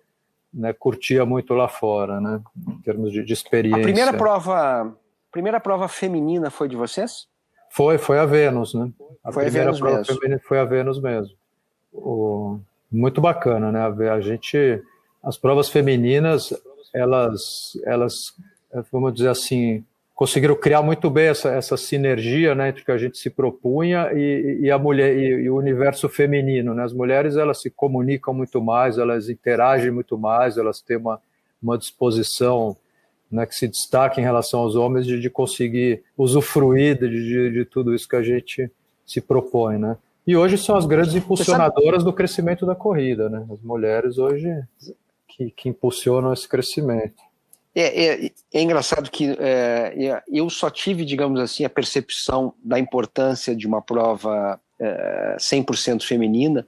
né, 0.53 0.73
curtia 0.73 1.25
muito 1.25 1.53
lá 1.53 1.67
fora, 1.67 2.21
né, 2.21 2.41
em 2.69 2.81
termos 2.81 3.11
de, 3.11 3.23
de 3.23 3.33
experiência. 3.33 3.79
A 3.79 3.83
primeira 3.83 4.13
prova, 4.13 4.95
primeira 5.31 5.59
prova 5.59 5.87
feminina 5.87 6.49
foi 6.49 6.67
de 6.67 6.75
vocês? 6.75 7.27
Foi, 7.69 7.97
foi 7.97 8.19
a 8.19 8.25
Vênus, 8.25 8.73
né? 8.73 8.91
A 9.23 9.31
foi 9.31 9.45
primeira 9.45 9.69
a 9.69 9.71
Vênus 9.71 9.79
prova 9.79 9.97
mesmo. 9.97 10.13
feminina 10.13 10.41
foi 10.47 10.59
a 10.59 10.65
Vênus 10.65 11.01
mesmo. 11.01 11.35
O, 11.91 12.59
muito 12.91 13.19
bacana, 13.19 13.71
né? 13.71 14.09
A 14.09 14.21
gente 14.21 14.83
as 15.23 15.37
provas 15.37 15.69
femininas, 15.69 16.53
elas, 16.93 17.77
elas, 17.85 18.35
vamos 18.91 19.13
dizer 19.13 19.29
assim, 19.29 19.85
conseguiram 20.13 20.55
criar 20.55 20.81
muito 20.81 21.09
bem 21.09 21.27
essa, 21.27 21.49
essa 21.49 21.75
sinergia 21.75 22.53
né, 22.53 22.69
entre 22.69 22.83
o 22.83 22.85
que 22.85 22.91
a 22.91 22.97
gente 22.97 23.17
se 23.17 23.29
propunha 23.29 24.11
e, 24.13 24.59
e 24.61 24.71
a 24.71 24.77
mulher 24.77 25.17
e, 25.17 25.43
e, 25.43 25.49
o 25.49 25.57
universo 25.57 26.07
feminino. 26.07 26.73
Né? 26.73 26.83
As 26.83 26.93
mulheres 26.93 27.35
elas 27.35 27.61
se 27.61 27.69
comunicam 27.69 28.33
muito 28.33 28.61
mais, 28.61 28.97
elas 28.97 29.27
interagem 29.27 29.91
muito 29.91 30.17
mais, 30.17 30.57
elas 30.57 30.81
têm 30.81 30.97
uma, 30.97 31.19
uma 31.61 31.77
disposição 31.77 32.77
né, 33.31 33.45
que 33.47 33.55
se 33.55 33.67
destaca 33.67 34.21
em 34.21 34.23
relação 34.23 34.59
aos 34.59 34.75
homens 34.75 35.07
de, 35.07 35.19
de 35.19 35.29
conseguir 35.29 36.03
usufruir 36.15 36.99
de, 36.99 37.09
de, 37.09 37.51
de, 37.51 37.65
tudo 37.65 37.95
isso 37.95 38.07
que 38.07 38.15
a 38.15 38.21
gente 38.21 38.71
se 39.03 39.19
propõe. 39.19 39.79
Né? 39.79 39.97
E 40.27 40.37
hoje 40.37 40.59
são 40.59 40.75
as 40.75 40.85
grandes 40.85 41.15
impulsionadoras 41.15 42.03
do 42.03 42.13
crescimento 42.13 42.67
da 42.67 42.75
corrida. 42.75 43.29
Né? 43.29 43.43
As 43.51 43.61
mulheres 43.63 44.19
hoje 44.19 44.47
que, 45.27 45.49
que 45.49 45.69
impulsionam 45.69 46.31
esse 46.31 46.47
crescimento. 46.47 47.22
É, 47.75 48.05
é, 48.05 48.31
é 48.53 48.61
engraçado 48.61 49.09
que 49.09 49.35
é, 49.39 50.23
eu 50.31 50.49
só 50.49 50.69
tive, 50.69 51.03
digamos 51.03 51.39
assim, 51.39 51.65
a 51.65 51.69
percepção 51.69 52.53
da 52.63 52.77
importância 52.77 53.55
de 53.55 53.65
uma 53.65 53.81
prova 53.81 54.59
é, 54.79 55.37
100% 55.39 56.03
feminina 56.03 56.65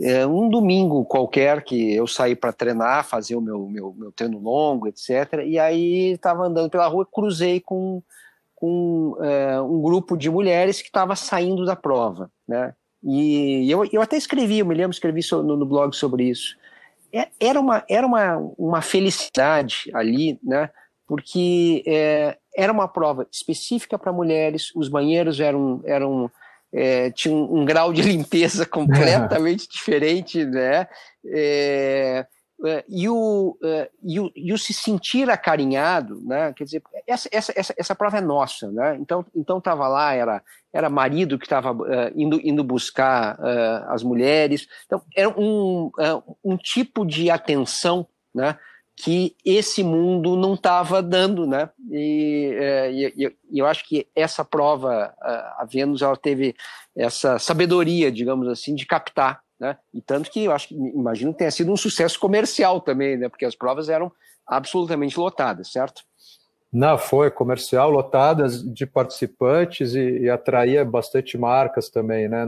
é, 0.00 0.26
um 0.26 0.48
domingo 0.48 1.04
qualquer 1.04 1.62
que 1.62 1.94
eu 1.94 2.06
saí 2.06 2.34
para 2.34 2.52
treinar, 2.52 3.04
fazer 3.04 3.36
o 3.36 3.40
meu, 3.40 3.68
meu, 3.68 3.94
meu 3.96 4.12
treino 4.12 4.38
longo, 4.38 4.88
etc. 4.88 5.44
E 5.44 5.58
aí 5.58 6.12
estava 6.12 6.44
andando 6.44 6.70
pela 6.70 6.86
rua, 6.86 7.06
cruzei 7.06 7.60
com, 7.60 8.02
com 8.54 9.16
é, 9.20 9.60
um 9.60 9.80
grupo 9.82 10.16
de 10.16 10.30
mulheres 10.30 10.80
que 10.80 10.88
estava 10.88 11.14
saindo 11.14 11.64
da 11.64 11.76
prova, 11.76 12.30
né? 12.48 12.74
E 13.04 13.68
eu, 13.68 13.84
eu 13.92 14.00
até 14.00 14.16
escrevi, 14.16 14.60
eu 14.60 14.66
me 14.66 14.74
lembro, 14.74 14.92
escrevi 14.92 15.20
no, 15.32 15.56
no 15.56 15.66
blog 15.66 15.94
sobre 15.94 16.24
isso. 16.24 16.56
É, 17.12 17.28
era 17.38 17.60
uma, 17.60 17.84
era 17.88 18.06
uma, 18.06 18.36
uma 18.58 18.82
felicidade 18.82 19.90
ali, 19.92 20.38
né? 20.42 20.70
Porque 21.06 21.82
é, 21.86 22.38
era 22.56 22.72
uma 22.72 22.88
prova 22.88 23.26
específica 23.30 23.98
para 23.98 24.12
mulheres, 24.12 24.70
os 24.74 24.88
banheiros 24.88 25.40
eram, 25.40 25.82
eram 25.84 26.30
é, 26.72 27.10
tinham 27.10 27.36
um, 27.36 27.60
um, 27.60 27.64
grau 27.64 27.92
de 27.92 28.00
limpeza 28.02 28.64
completamente 28.64 29.68
diferente, 29.68 30.44
né? 30.44 30.88
É, 31.26 32.26
e, 32.88 33.08
o, 33.08 33.58
é, 33.64 33.90
e, 34.02 34.20
o, 34.20 34.30
e 34.36 34.52
o 34.52 34.58
se 34.58 34.72
sentir 34.72 35.28
acarinhado, 35.28 36.20
né? 36.24 36.52
Quer 36.52 36.64
dizer, 36.64 36.82
essa, 37.06 37.28
essa, 37.32 37.52
essa, 37.56 37.74
essa 37.76 37.94
prova 37.94 38.18
é 38.18 38.20
nossa, 38.20 38.70
né? 38.70 38.96
Então 39.00 39.24
então 39.34 39.58
estava 39.58 39.88
lá, 39.88 40.14
era, 40.14 40.42
era 40.72 40.88
marido 40.88 41.38
que 41.38 41.44
estava 41.44 41.72
uh, 41.72 42.12
indo, 42.14 42.40
indo 42.42 42.62
buscar 42.62 43.36
uh, 43.38 43.90
as 43.90 44.02
mulheres. 44.02 44.68
Então 44.86 45.02
era 45.16 45.28
um, 45.28 45.86
uh, 45.98 46.36
um 46.44 46.56
tipo 46.56 47.04
de 47.04 47.30
atenção, 47.30 48.06
né? 48.34 48.56
Que 48.94 49.34
esse 49.44 49.82
mundo 49.82 50.36
não 50.36 50.54
estava 50.54 51.02
dando, 51.02 51.46
né? 51.46 51.70
E, 51.90 53.12
e, 53.16 53.36
e, 53.50 53.58
eu 53.58 53.66
acho 53.66 53.88
que 53.88 54.06
essa 54.14 54.44
prova, 54.44 55.12
a 55.20 55.66
Vênus, 55.68 56.02
ela 56.02 56.16
teve 56.16 56.54
essa 56.94 57.38
sabedoria, 57.38 58.12
digamos 58.12 58.46
assim, 58.48 58.74
de 58.74 58.86
captar 58.86 59.41
né? 59.62 59.78
E 59.94 60.02
tanto 60.02 60.28
que 60.28 60.42
eu 60.42 60.50
acho 60.50 60.74
imagino 60.74 61.32
que 61.32 61.38
tenha 61.38 61.50
sido 61.52 61.70
um 61.70 61.76
sucesso 61.76 62.18
comercial 62.18 62.80
também, 62.80 63.16
né? 63.16 63.28
Porque 63.28 63.44
as 63.44 63.54
provas 63.54 63.88
eram 63.88 64.10
absolutamente 64.44 65.16
lotadas, 65.16 65.70
certo? 65.70 66.02
Não, 66.72 66.98
foi 66.98 67.30
comercial, 67.30 67.88
lotadas 67.88 68.60
de 68.60 68.84
participantes 68.84 69.94
e, 69.94 70.22
e 70.22 70.28
atraía 70.28 70.84
bastante 70.84 71.38
marcas 71.38 71.88
também, 71.88 72.28
né? 72.28 72.44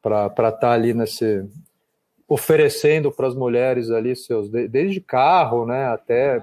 Para 0.00 0.26
estar 0.28 0.52
tá 0.52 0.70
ali 0.70 0.94
nesse 0.94 1.44
oferecendo 2.28 3.10
para 3.10 3.26
as 3.26 3.34
mulheres 3.34 3.90
ali 3.90 4.14
seus 4.14 4.48
desde 4.48 5.00
carro, 5.00 5.66
né? 5.66 5.86
Até 5.86 6.40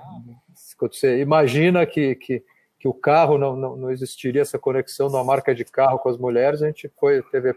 você 0.77 1.21
imagina 1.21 1.85
que, 1.85 2.15
que, 2.15 2.43
que 2.77 2.89
o 2.89 2.93
carro 2.93 3.37
não, 3.37 3.55
não, 3.55 3.77
não 3.77 3.91
existiria 3.91 4.41
essa 4.41 4.59
conexão 4.59 5.07
uma 5.07 5.23
marca 5.23 5.55
de 5.55 5.63
carro 5.63 5.97
com 5.99 6.09
as 6.09 6.17
mulheres, 6.17 6.61
a 6.61 6.67
gente 6.67 6.91
foi 6.99 7.21
teve 7.31 7.55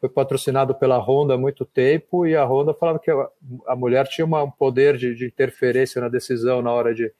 foi 0.00 0.08
patrocinado 0.08 0.74
pela 0.74 0.98
Honda 0.98 1.34
há 1.34 1.38
muito 1.38 1.64
tempo 1.64 2.26
e 2.26 2.36
a 2.36 2.44
Honda 2.44 2.72
falava 2.72 2.98
que 2.98 3.10
a, 3.10 3.76
mulher 3.76 4.06
tinha 4.06 4.24
uma, 4.24 4.42
um 4.42 4.50
poder 4.50 4.96
de, 4.96 5.14
de, 5.14 5.26
interferência 5.26 6.00
na 6.00 6.08
decisão 6.08 6.62
na 6.62 6.72
hora 6.72 6.94
de, 6.94 7.12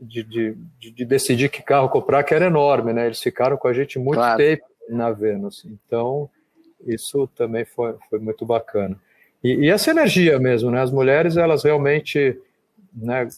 de, 0.00 0.22
de, 0.24 0.56
de, 0.90 1.04
decidir 1.04 1.50
que 1.50 1.62
carro 1.62 1.90
comprar, 1.90 2.24
que 2.24 2.34
era 2.34 2.46
enorme, 2.46 2.92
né? 2.92 3.06
Eles 3.06 3.20
ficaram 3.20 3.56
com 3.56 3.68
a 3.68 3.72
gente 3.72 3.98
muito 3.98 4.16
claro. 4.16 4.38
tempo 4.38 4.64
na 4.88 5.10
Vênus. 5.10 5.66
Então, 5.66 6.28
isso 6.86 7.26
também 7.28 7.64
foi, 7.64 7.94
foi 8.08 8.18
muito 8.18 8.46
bacana. 8.46 8.98
E, 9.44 9.66
e, 9.66 9.70
essa 9.70 9.90
energia 9.90 10.38
mesmo, 10.38 10.70
né? 10.70 10.80
As 10.80 10.90
mulheres, 10.90 11.36
elas 11.36 11.64
realmente 11.64 12.38
né, 12.94 13.28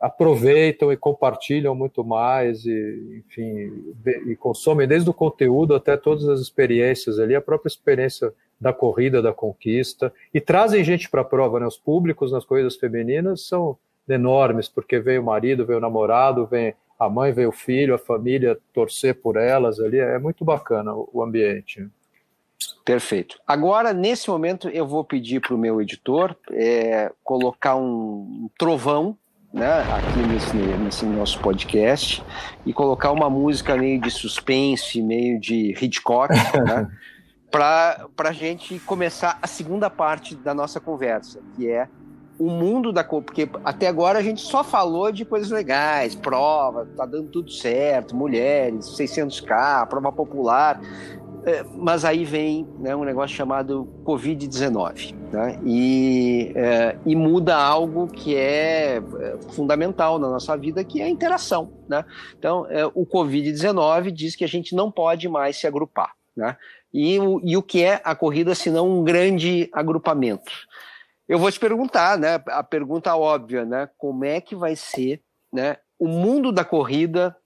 aproveitam 0.00 0.92
e 0.92 0.96
compartilham 0.96 1.74
muito 1.74 2.04
mais 2.04 2.64
e, 2.64 3.24
enfim, 3.26 3.94
e 4.26 4.36
consomem 4.36 4.86
desde 4.86 5.08
o 5.08 5.14
conteúdo 5.14 5.74
até 5.74 5.96
todas 5.96 6.28
as 6.28 6.40
experiências 6.40 7.18
ali, 7.18 7.34
a 7.34 7.40
própria 7.40 7.68
experiência 7.68 8.32
da 8.60 8.72
corrida, 8.72 9.22
da 9.22 9.32
conquista, 9.32 10.12
e 10.32 10.40
trazem 10.40 10.84
gente 10.84 11.10
para 11.10 11.22
a 11.22 11.24
prova, 11.24 11.60
né? 11.60 11.66
Os 11.66 11.78
públicos 11.78 12.32
nas 12.32 12.44
corridas 12.44 12.76
femininas 12.76 13.46
são 13.46 13.76
enormes, 14.08 14.68
porque 14.68 14.98
vem 14.98 15.18
o 15.18 15.24
marido, 15.24 15.66
vem 15.66 15.76
o 15.76 15.80
namorado, 15.80 16.46
vem 16.46 16.74
a 16.98 17.08
mãe, 17.08 17.32
vem 17.32 17.46
o 17.46 17.52
filho, 17.52 17.94
a 17.94 17.98
família 17.98 18.58
torcer 18.72 19.14
por 19.14 19.36
elas 19.36 19.78
ali, 19.78 19.98
é 19.98 20.18
muito 20.18 20.44
bacana 20.44 20.94
o 20.94 21.22
ambiente. 21.22 21.86
Perfeito. 22.84 23.38
Agora, 23.46 23.92
nesse 23.92 24.30
momento, 24.30 24.68
eu 24.68 24.86
vou 24.86 25.04
pedir 25.04 25.40
para 25.40 25.54
o 25.54 25.58
meu 25.58 25.80
editor 25.82 26.34
é, 26.50 27.12
colocar 27.22 27.76
um 27.76 28.48
trovão 28.58 29.16
né, 29.56 29.80
aqui 29.90 30.18
nesse, 30.28 30.54
nesse 30.54 31.06
nosso 31.06 31.40
podcast 31.40 32.22
e 32.66 32.74
colocar 32.74 33.10
uma 33.10 33.30
música 33.30 33.74
meio 33.74 33.98
de 33.98 34.10
suspense, 34.10 35.00
meio 35.00 35.40
de 35.40 35.74
Hitchcock, 35.80 36.34
né, 36.66 36.86
para 37.50 38.06
a 38.18 38.32
gente 38.32 38.78
começar 38.80 39.38
a 39.40 39.46
segunda 39.46 39.88
parte 39.88 40.34
da 40.34 40.52
nossa 40.52 40.78
conversa, 40.78 41.40
que 41.56 41.66
é 41.70 41.88
o 42.38 42.50
mundo 42.50 42.92
da 42.92 43.02
porque 43.02 43.48
até 43.64 43.88
agora 43.88 44.18
a 44.18 44.22
gente 44.22 44.42
só 44.42 44.62
falou 44.62 45.10
de 45.10 45.24
coisas 45.24 45.50
legais, 45.50 46.14
prova, 46.14 46.86
tá 46.94 47.06
dando 47.06 47.30
tudo 47.30 47.50
certo, 47.50 48.14
mulheres, 48.14 48.84
600k, 48.84 49.86
prova 49.86 50.12
popular. 50.12 50.78
É, 51.46 51.62
mas 51.62 52.04
aí 52.04 52.24
vem 52.24 52.66
né, 52.80 52.96
um 52.96 53.04
negócio 53.04 53.36
chamado 53.36 53.88
Covid-19 54.04 55.14
né? 55.32 55.60
e, 55.64 56.52
é, 56.56 56.98
e 57.06 57.14
muda 57.14 57.56
algo 57.56 58.08
que 58.08 58.34
é, 58.34 58.96
é 58.96 59.38
fundamental 59.52 60.18
na 60.18 60.28
nossa 60.28 60.56
vida, 60.56 60.82
que 60.82 61.00
é 61.00 61.04
a 61.04 61.08
interação. 61.08 61.72
Né? 61.88 62.04
Então, 62.36 62.66
é, 62.68 62.84
o 62.86 63.06
Covid-19 63.06 64.10
diz 64.10 64.34
que 64.34 64.44
a 64.44 64.48
gente 64.48 64.74
não 64.74 64.90
pode 64.90 65.28
mais 65.28 65.56
se 65.56 65.68
agrupar. 65.68 66.14
Né? 66.36 66.56
E, 66.92 67.16
o, 67.20 67.40
e 67.44 67.56
o 67.56 67.62
que 67.62 67.84
é 67.84 68.00
a 68.02 68.16
corrida, 68.16 68.52
se 68.52 68.68
não 68.68 68.98
um 68.98 69.04
grande 69.04 69.70
agrupamento? 69.72 70.50
Eu 71.28 71.38
vou 71.38 71.50
te 71.52 71.60
perguntar, 71.60 72.18
né, 72.18 72.42
a 72.48 72.64
pergunta 72.64 73.14
óbvia, 73.14 73.64
né, 73.64 73.88
como 73.96 74.24
é 74.24 74.40
que 74.40 74.56
vai 74.56 74.74
ser 74.74 75.22
né, 75.52 75.76
o 75.96 76.08
mundo 76.08 76.50
da 76.50 76.64
corrida 76.64 77.36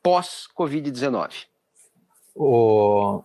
pós-Covid-19? 0.00 1.46
O... 2.36 3.24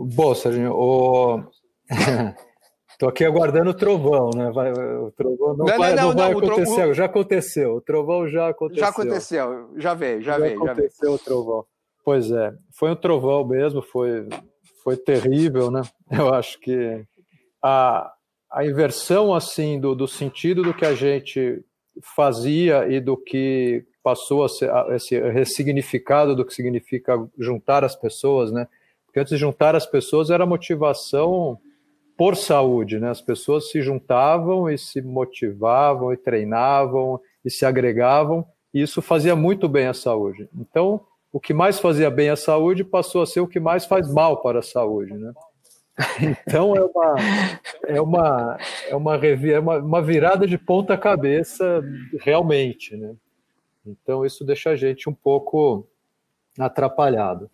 Bom, 0.00 0.32
Serginho, 0.32 0.72
o... 0.74 1.42
Estou 2.88 3.08
aqui 3.08 3.24
aguardando 3.24 3.70
o 3.70 3.74
trovão, 3.74 4.30
né? 4.34 4.50
Vai, 4.52 4.72
o 4.72 5.10
trovão 5.12 5.56
não, 5.56 5.66
não 5.66 5.78
vai, 5.78 5.94
não, 5.94 6.08
não, 6.08 6.16
vai 6.16 6.32
acontecer, 6.32 6.74
trovão... 6.74 6.94
já 6.94 7.04
aconteceu. 7.04 7.74
O 7.74 7.80
trovão 7.80 8.28
já 8.28 8.48
aconteceu. 8.48 8.84
Já 8.84 8.88
aconteceu, 8.90 9.70
já 9.76 9.94
veio, 9.94 10.22
já, 10.22 10.32
já 10.32 10.38
veio. 10.38 10.58
Já 10.58 10.72
aconteceu 10.72 11.12
o 11.12 11.18
trovão. 11.18 11.64
Pois 12.04 12.30
é, 12.30 12.54
foi 12.72 12.90
um 12.90 12.96
trovão 12.96 13.44
mesmo, 13.46 13.82
foi, 13.82 14.28
foi 14.82 14.96
terrível, 14.96 15.70
né? 15.70 15.82
Eu 16.10 16.32
acho 16.32 16.58
que 16.60 17.04
a, 17.62 18.12
a 18.50 18.64
inversão 18.64 19.34
assim 19.34 19.80
do, 19.80 19.94
do 19.94 20.08
sentido 20.08 20.62
do 20.62 20.74
que 20.74 20.86
a 20.86 20.94
gente 20.94 21.62
fazia 22.02 22.88
e 22.88 23.00
do 23.00 23.16
que 23.16 23.84
passou 24.02 24.44
a 24.44 24.48
ser 24.48 24.70
esse 24.90 25.20
ressignificado 25.20 26.34
do 26.34 26.44
que 26.44 26.54
significa 26.54 27.14
juntar 27.38 27.84
as 27.84 27.94
pessoas, 27.94 28.50
né? 28.52 28.66
Porque 29.18 29.20
antes 29.20 29.30
de 29.30 29.36
juntar 29.38 29.74
as 29.74 29.84
pessoas 29.84 30.30
era 30.30 30.46
motivação 30.46 31.58
por 32.16 32.36
saúde, 32.36 33.00
né? 33.00 33.10
As 33.10 33.20
pessoas 33.20 33.70
se 33.70 33.82
juntavam 33.82 34.70
e 34.70 34.78
se 34.78 35.02
motivavam 35.02 36.12
e 36.12 36.16
treinavam 36.16 37.20
e 37.44 37.50
se 37.50 37.66
agregavam, 37.66 38.46
e 38.72 38.80
isso 38.80 39.02
fazia 39.02 39.34
muito 39.34 39.68
bem 39.68 39.86
à 39.88 39.94
saúde. 39.94 40.48
Então, 40.54 41.00
o 41.32 41.40
que 41.40 41.52
mais 41.52 41.80
fazia 41.80 42.10
bem 42.10 42.28
à 42.28 42.36
saúde 42.36 42.84
passou 42.84 43.22
a 43.22 43.26
ser 43.26 43.40
o 43.40 43.48
que 43.48 43.58
mais 43.58 43.86
faz 43.86 44.12
mal 44.12 44.40
para 44.40 44.60
a 44.60 44.62
saúde, 44.62 45.14
né? 45.14 45.32
Então 46.46 46.76
é 46.76 46.84
uma 46.84 47.16
é 47.88 48.00
uma 48.00 48.58
é 48.88 48.94
uma, 48.94 49.16
é 49.16 49.58
uma, 49.58 49.78
uma 49.78 50.02
virada 50.02 50.46
de 50.46 50.56
ponta 50.56 50.96
cabeça 50.96 51.82
realmente, 52.20 52.96
né? 52.96 53.16
Então 53.84 54.24
isso 54.24 54.44
deixa 54.44 54.70
a 54.70 54.76
gente 54.76 55.08
um 55.08 55.14
pouco 55.14 55.88
atrapalhado. 56.56 57.50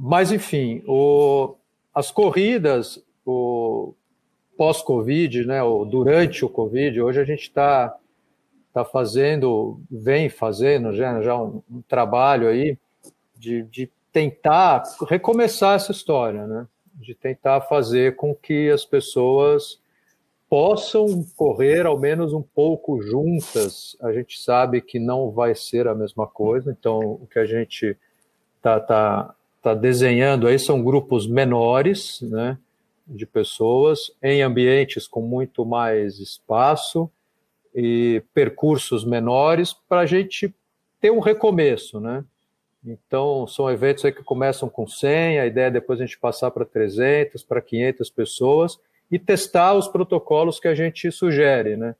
Mas 0.00 0.30
enfim, 0.30 0.82
o, 0.86 1.56
as 1.92 2.10
corridas, 2.10 3.02
o 3.26 3.94
pós-Covid, 4.56 5.44
né, 5.44 5.62
ou 5.62 5.84
durante 5.84 6.44
o 6.44 6.48
Covid, 6.48 7.00
hoje 7.00 7.20
a 7.20 7.24
gente 7.24 7.42
está 7.42 7.96
tá 8.72 8.84
fazendo, 8.84 9.80
vem 9.90 10.28
fazendo 10.28 10.94
já, 10.94 11.20
já 11.20 11.36
um, 11.36 11.62
um 11.70 11.82
trabalho 11.82 12.48
aí 12.48 12.78
de, 13.36 13.62
de 13.64 13.90
tentar 14.12 14.82
recomeçar 15.08 15.74
essa 15.74 15.92
história, 15.92 16.46
né? 16.46 16.66
de 16.94 17.14
tentar 17.14 17.60
fazer 17.62 18.16
com 18.16 18.34
que 18.34 18.70
as 18.70 18.84
pessoas 18.84 19.80
possam 20.48 21.24
correr 21.36 21.86
ao 21.86 21.98
menos 21.98 22.32
um 22.32 22.42
pouco 22.42 23.00
juntas. 23.02 23.96
A 24.00 24.12
gente 24.12 24.40
sabe 24.40 24.80
que 24.80 24.98
não 24.98 25.30
vai 25.30 25.54
ser 25.54 25.86
a 25.86 25.94
mesma 25.94 26.26
coisa, 26.26 26.70
então 26.70 26.98
o 26.98 27.26
que 27.30 27.38
a 27.38 27.46
gente 27.46 27.96
está 28.56 28.80
tá, 28.80 29.34
tá 29.62 29.74
desenhando 29.74 30.46
aí 30.46 30.58
são 30.58 30.82
grupos 30.82 31.26
menores, 31.26 32.20
né, 32.22 32.58
de 33.06 33.26
pessoas 33.26 34.12
em 34.22 34.42
ambientes 34.42 35.06
com 35.06 35.20
muito 35.20 35.64
mais 35.64 36.18
espaço 36.18 37.10
e 37.74 38.22
percursos 38.34 39.04
menores 39.04 39.72
para 39.72 40.00
a 40.00 40.06
gente 40.06 40.54
ter 41.00 41.10
um 41.10 41.20
recomeço, 41.20 42.00
né? 42.00 42.24
Então, 42.84 43.46
são 43.46 43.70
eventos 43.70 44.04
aí 44.04 44.12
que 44.12 44.22
começam 44.22 44.68
com 44.68 44.86
100, 44.86 45.40
a 45.40 45.46
ideia 45.46 45.66
é 45.66 45.70
depois 45.70 46.00
a 46.00 46.04
gente 46.04 46.18
passar 46.18 46.50
para 46.50 46.64
300, 46.64 47.42
para 47.42 47.60
500 47.60 48.10
pessoas 48.10 48.78
e 49.10 49.18
testar 49.18 49.74
os 49.74 49.88
protocolos 49.88 50.60
que 50.60 50.68
a 50.68 50.74
gente 50.74 51.10
sugere, 51.10 51.76
né? 51.76 51.94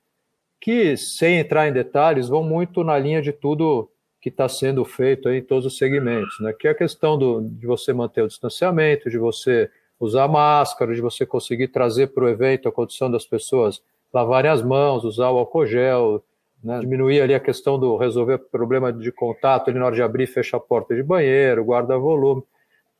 Que, 0.59 0.95
sem 0.97 1.39
entrar 1.39 1.67
em 1.67 1.73
detalhes, 1.73 2.27
vão 2.27 2.43
muito 2.43 2.83
na 2.83 2.97
linha 2.97 3.21
de 3.21 3.31
tudo 3.31 3.89
que 4.21 4.29
está 4.29 4.49
sendo 4.49 4.83
feito 4.83 5.29
em 5.29 5.41
todos 5.41 5.65
os 5.65 5.77
segmentos, 5.77 6.39
né? 6.41 6.53
Que 6.53 6.67
é 6.67 6.71
a 6.71 6.75
questão 6.75 7.17
do, 7.17 7.41
de 7.41 7.65
você 7.65 7.93
manter 7.93 8.21
o 8.21 8.27
distanciamento, 8.27 9.09
de 9.09 9.17
você 9.17 9.69
usar 9.99 10.27
máscara, 10.27 10.93
de 10.93 11.01
você 11.01 11.25
conseguir 11.25 11.69
trazer 11.69 12.07
para 12.07 12.25
o 12.25 12.29
evento 12.29 12.67
a 12.67 12.71
condição 12.71 13.09
das 13.09 13.25
pessoas 13.25 13.81
lavarem 14.13 14.51
as 14.51 14.61
mãos, 14.61 15.03
usar 15.03 15.29
o 15.29 15.37
álcool 15.37 15.65
gel, 15.65 16.23
né? 16.63 16.79
Diminuir 16.79 17.21
ali 17.21 17.33
a 17.33 17.39
questão 17.39 17.79
do 17.79 17.95
resolver 17.95 18.37
problema 18.37 18.91
de 18.91 19.11
contato 19.11 19.69
ali 19.69 19.79
na 19.79 19.85
hora 19.85 19.95
de 19.95 20.01
abrir 20.01 20.23
e 20.23 20.27
fechar 20.27 20.57
a 20.57 20.61
porta 20.61 20.93
de 20.93 21.01
banheiro, 21.01 21.63
guarda-volume, 21.63 22.43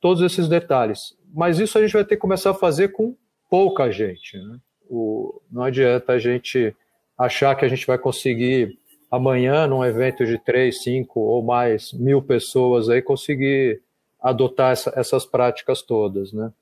todos 0.00 0.22
esses 0.22 0.48
detalhes. 0.48 1.16
Mas 1.34 1.58
isso 1.58 1.76
a 1.76 1.82
gente 1.82 1.92
vai 1.92 2.04
ter 2.04 2.16
que 2.16 2.20
começar 2.22 2.50
a 2.50 2.54
fazer 2.54 2.88
com 2.88 3.14
pouca 3.50 3.90
gente. 3.90 4.38
Né? 4.38 4.58
O, 4.88 5.40
não 5.50 5.62
adianta 5.62 6.12
a 6.14 6.18
gente 6.18 6.74
achar 7.18 7.54
que 7.54 7.64
a 7.64 7.68
gente 7.68 7.86
vai 7.86 7.98
conseguir 7.98 8.78
amanhã, 9.10 9.66
num 9.66 9.84
evento 9.84 10.24
de 10.24 10.38
três, 10.38 10.82
cinco 10.82 11.20
ou 11.20 11.42
mais 11.42 11.92
mil 11.92 12.22
pessoas, 12.22 12.88
aí 12.88 13.02
conseguir 13.02 13.82
adotar 14.20 14.72
essa, 14.72 14.92
essas 14.94 15.26
práticas 15.26 15.82
todas, 15.82 16.32
né? 16.32 16.52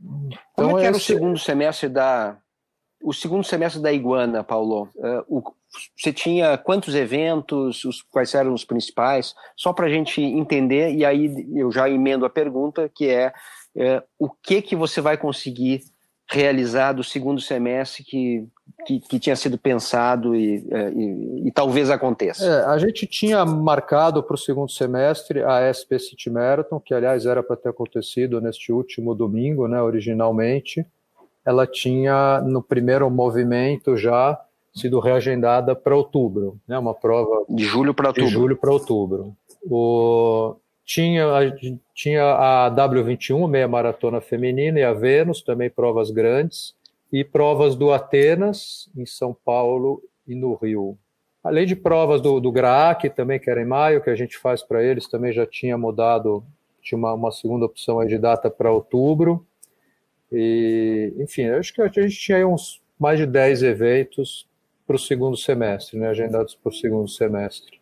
Então, 0.00 0.38
Como 0.54 0.78
é 0.78 0.80
que 0.80 0.86
era 0.86 0.96
esse... 0.96 1.12
o 1.12 1.16
segundo 1.16 1.38
semestre 1.38 1.88
da 1.88 2.38
o 3.00 3.12
segundo 3.12 3.44
semestre 3.44 3.80
da 3.80 3.92
Iguana, 3.92 4.42
Paulo? 4.42 4.88
Uh, 4.96 5.38
o, 5.38 5.54
você 5.96 6.12
tinha 6.12 6.58
quantos 6.58 6.94
eventos, 6.94 7.84
os, 7.84 8.02
quais 8.02 8.34
eram 8.34 8.52
os 8.52 8.64
principais, 8.64 9.34
só 9.56 9.72
para 9.72 9.86
a 9.86 9.88
gente 9.88 10.20
entender, 10.20 10.92
e 10.94 11.04
aí 11.04 11.32
eu 11.54 11.70
já 11.70 11.88
emendo 11.88 12.24
a 12.24 12.30
pergunta, 12.30 12.90
que 12.92 13.08
é, 13.08 13.32
é, 13.76 14.02
o 14.18 14.28
que 14.28 14.62
que 14.62 14.74
você 14.74 15.00
vai 15.00 15.16
conseguir 15.16 15.82
realizar 16.30 16.92
do 16.92 17.02
segundo 17.02 17.40
semestre 17.40 18.04
que, 18.04 18.46
que, 18.86 19.00
que 19.00 19.18
tinha 19.18 19.34
sido 19.34 19.56
pensado 19.56 20.36
e, 20.36 20.66
é, 20.70 20.90
e, 20.92 21.48
e 21.48 21.52
talvez 21.52 21.90
aconteça? 21.90 22.44
É, 22.44 22.64
a 22.66 22.78
gente 22.78 23.06
tinha 23.06 23.44
marcado 23.44 24.22
para 24.22 24.34
o 24.34 24.38
segundo 24.38 24.70
semestre 24.70 25.42
a 25.42 25.72
SP 25.72 25.98
City 25.98 26.28
Marathon, 26.28 26.78
que 26.78 26.92
aliás 26.92 27.24
era 27.24 27.42
para 27.42 27.56
ter 27.56 27.70
acontecido 27.70 28.40
neste 28.40 28.72
último 28.72 29.14
domingo, 29.14 29.66
né, 29.66 29.80
originalmente. 29.80 30.86
Ela 31.44 31.66
tinha 31.66 32.42
no 32.42 32.62
primeiro 32.62 33.08
movimento 33.10 33.96
já 33.96 34.38
sido 34.74 35.00
reagendada 35.00 35.74
para 35.74 35.96
outubro, 35.96 36.60
né? 36.68 36.78
Uma 36.78 36.94
prova 36.94 37.44
de 37.48 37.64
julho 37.64 37.94
para 37.94 38.08
outubro. 38.08 38.28
De 38.28 38.32
julho 38.32 38.56
para 38.56 38.70
outubro. 38.70 39.34
O 39.64 40.56
tinha 40.88 41.54
tinha 41.94 42.22
a 42.24 42.70
W21, 42.70 43.46
meia 43.46 43.68
maratona 43.68 44.22
feminina 44.22 44.80
e 44.80 44.82
a 44.82 44.94
Vênus, 44.94 45.42
também 45.42 45.68
provas 45.68 46.10
grandes, 46.10 46.74
e 47.12 47.22
provas 47.22 47.76
do 47.76 47.92
Atenas 47.92 48.88
em 48.96 49.04
São 49.04 49.36
Paulo 49.44 50.02
e 50.26 50.34
no 50.34 50.54
Rio. 50.54 50.96
Além 51.44 51.66
de 51.66 51.76
provas 51.76 52.22
do, 52.22 52.40
do 52.40 52.50
GRAAC, 52.50 53.10
também 53.10 53.38
que 53.38 53.50
era 53.50 53.60
em 53.60 53.66
maio, 53.66 54.02
que 54.02 54.08
a 54.08 54.14
gente 54.14 54.38
faz 54.38 54.62
para 54.62 54.82
eles, 54.82 55.06
também 55.06 55.30
já 55.30 55.46
tinha 55.46 55.76
mudado, 55.76 56.42
tinha 56.80 56.98
uma, 56.98 57.12
uma 57.12 57.30
segunda 57.32 57.66
opção 57.66 58.04
de 58.06 58.16
data 58.16 58.50
para 58.50 58.72
outubro. 58.72 59.46
E, 60.32 61.12
enfim, 61.18 61.48
acho 61.50 61.74
que 61.74 61.82
a 61.82 61.88
gente 61.88 62.18
tinha 62.18 62.48
uns 62.48 62.80
mais 62.98 63.18
de 63.18 63.26
10 63.26 63.62
eventos 63.62 64.48
para 64.86 64.96
o 64.96 64.98
segundo 64.98 65.36
semestre, 65.36 65.98
né, 65.98 66.08
agendados 66.08 66.54
para 66.54 66.70
o 66.70 66.74
segundo 66.74 67.08
semestre. 67.08 67.77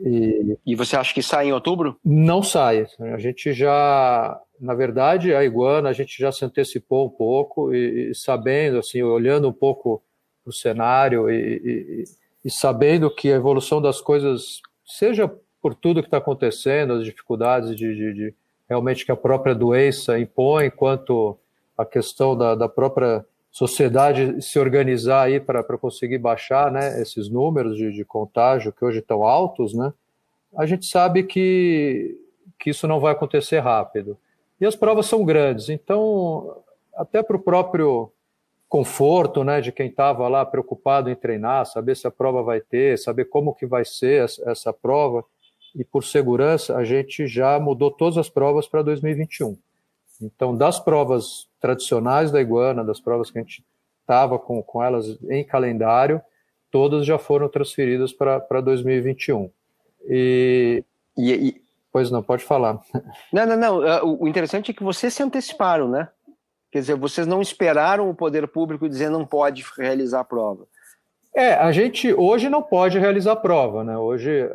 E, 0.00 0.56
e 0.64 0.74
você 0.74 0.96
acha 0.96 1.12
que 1.12 1.22
sai 1.22 1.48
em 1.48 1.52
outubro? 1.52 1.98
Não 2.04 2.42
sai. 2.42 2.86
A 3.00 3.18
gente 3.18 3.52
já, 3.52 4.40
na 4.60 4.74
verdade, 4.74 5.34
a 5.34 5.44
Iguana, 5.44 5.88
a 5.88 5.92
gente 5.92 6.16
já 6.18 6.30
se 6.30 6.44
antecipou 6.44 7.06
um 7.06 7.10
pouco 7.10 7.74
e, 7.74 8.10
e 8.10 8.14
sabendo, 8.14 8.78
assim, 8.78 9.02
olhando 9.02 9.48
um 9.48 9.52
pouco 9.52 10.02
o 10.46 10.52
cenário 10.52 11.30
e, 11.30 12.04
e, 12.44 12.50
sabendo 12.50 13.10
que 13.10 13.30
a 13.30 13.36
evolução 13.36 13.82
das 13.82 14.00
coisas, 14.00 14.62
seja 14.84 15.30
por 15.60 15.74
tudo 15.74 16.00
que 16.00 16.06
está 16.06 16.16
acontecendo, 16.16 16.94
as 16.94 17.04
dificuldades 17.04 17.76
de, 17.76 17.94
de, 17.94 18.14
de, 18.14 18.34
realmente 18.68 19.04
que 19.04 19.12
a 19.12 19.16
própria 19.16 19.54
doença 19.54 20.18
impõe, 20.18 20.70
quanto 20.70 21.36
a 21.76 21.84
questão 21.84 22.36
da, 22.36 22.54
da 22.54 22.68
própria 22.68 23.24
sociedade 23.58 24.40
se 24.40 24.56
organizar 24.56 25.22
aí 25.22 25.40
para 25.40 25.76
conseguir 25.76 26.18
baixar 26.18 26.70
né, 26.70 27.02
esses 27.02 27.28
números 27.28 27.76
de, 27.76 27.90
de 27.90 28.04
contágio 28.04 28.72
que 28.72 28.84
hoje 28.84 29.00
estão 29.00 29.24
altos, 29.24 29.74
né, 29.74 29.92
a 30.56 30.64
gente 30.64 30.86
sabe 30.86 31.24
que, 31.24 32.16
que 32.56 32.70
isso 32.70 32.86
não 32.86 33.00
vai 33.00 33.12
acontecer 33.12 33.58
rápido. 33.58 34.16
E 34.60 34.66
as 34.66 34.76
provas 34.76 35.06
são 35.06 35.24
grandes, 35.24 35.68
então, 35.68 36.56
até 36.94 37.20
para 37.20 37.36
o 37.36 37.40
próprio 37.40 38.12
conforto 38.68 39.42
né, 39.42 39.60
de 39.60 39.72
quem 39.72 39.88
estava 39.88 40.28
lá 40.28 40.46
preocupado 40.46 41.10
em 41.10 41.16
treinar, 41.16 41.66
saber 41.66 41.96
se 41.96 42.06
a 42.06 42.12
prova 42.12 42.44
vai 42.44 42.60
ter, 42.60 42.96
saber 42.96 43.24
como 43.24 43.54
que 43.54 43.66
vai 43.66 43.84
ser 43.84 44.22
essa, 44.24 44.50
essa 44.50 44.72
prova, 44.72 45.24
e 45.74 45.82
por 45.82 46.04
segurança, 46.04 46.76
a 46.76 46.84
gente 46.84 47.26
já 47.26 47.58
mudou 47.58 47.90
todas 47.90 48.18
as 48.18 48.28
provas 48.28 48.68
para 48.68 48.82
2021. 48.82 49.58
Então, 50.20 50.56
das 50.56 50.80
provas 50.80 51.48
tradicionais 51.60 52.30
da 52.30 52.40
Iguana, 52.40 52.84
das 52.84 53.00
provas 53.00 53.30
que 53.30 53.38
a 53.38 53.42
gente 53.42 53.64
estava 54.00 54.38
com, 54.38 54.62
com 54.62 54.82
elas 54.82 55.18
em 55.28 55.44
calendário, 55.44 56.20
todas 56.70 57.06
já 57.06 57.18
foram 57.18 57.48
transferidas 57.48 58.12
para 58.12 58.60
2021. 58.60 59.50
E, 60.08 60.84
e, 61.16 61.32
e, 61.32 61.62
Pois 61.92 62.10
não, 62.10 62.22
pode 62.22 62.44
falar. 62.44 62.80
Não, 63.32 63.46
não, 63.46 63.56
não. 63.56 63.82
Ah, 63.82 64.04
o 64.04 64.28
interessante 64.28 64.70
é 64.70 64.74
que 64.74 64.82
vocês 64.82 65.12
se 65.14 65.22
anteciparam, 65.22 65.88
né? 65.88 66.08
Quer 66.70 66.80
dizer, 66.80 66.96
vocês 66.96 67.26
não 67.26 67.40
esperaram 67.40 68.10
o 68.10 68.14
poder 68.14 68.46
público 68.46 68.88
dizer 68.88 69.08
não 69.08 69.24
pode 69.24 69.64
realizar 69.76 70.20
a 70.20 70.24
prova. 70.24 70.66
É, 71.34 71.54
a 71.54 71.72
gente 71.72 72.12
hoje 72.12 72.48
não 72.48 72.62
pode 72.62 72.98
realizar 72.98 73.32
a 73.32 73.36
prova, 73.36 73.82
né? 73.84 73.96
Hoje 73.96 74.50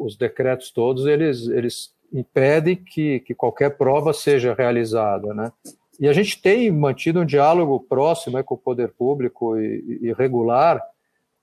os 0.00 0.16
decretos 0.16 0.70
todos 0.70 1.06
eles, 1.06 1.48
eles 1.48 1.92
impedem 2.12 2.76
que, 2.76 3.20
que 3.20 3.34
qualquer 3.34 3.76
prova 3.76 4.12
seja 4.12 4.54
realizada, 4.54 5.32
né? 5.32 5.52
E 6.00 6.08
a 6.08 6.12
gente 6.12 6.40
tem 6.40 6.70
mantido 6.70 7.20
um 7.20 7.24
diálogo 7.24 7.78
próximo 7.80 8.36
né, 8.36 8.42
com 8.42 8.54
o 8.54 8.58
poder 8.58 8.88
público 8.92 9.58
e, 9.58 10.00
e 10.02 10.12
regular 10.12 10.82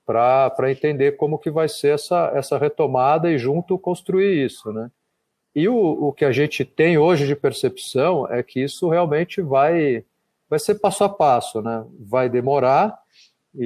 para 0.04 0.70
entender 0.70 1.12
como 1.12 1.38
que 1.38 1.50
vai 1.50 1.68
ser 1.68 1.94
essa, 1.94 2.32
essa 2.34 2.58
retomada 2.58 3.30
e 3.30 3.38
junto 3.38 3.78
construir 3.78 4.44
isso, 4.44 4.72
né? 4.72 4.90
E 5.54 5.68
o, 5.68 5.76
o 5.76 6.12
que 6.12 6.24
a 6.24 6.32
gente 6.32 6.64
tem 6.64 6.98
hoje 6.98 7.26
de 7.26 7.34
percepção 7.34 8.30
é 8.30 8.42
que 8.42 8.60
isso 8.60 8.88
realmente 8.88 9.40
vai, 9.40 10.04
vai 10.48 10.58
ser 10.58 10.76
passo 10.76 11.04
a 11.04 11.08
passo, 11.08 11.62
né? 11.62 11.84
Vai 11.98 12.28
demorar 12.28 12.99
e, 13.54 13.64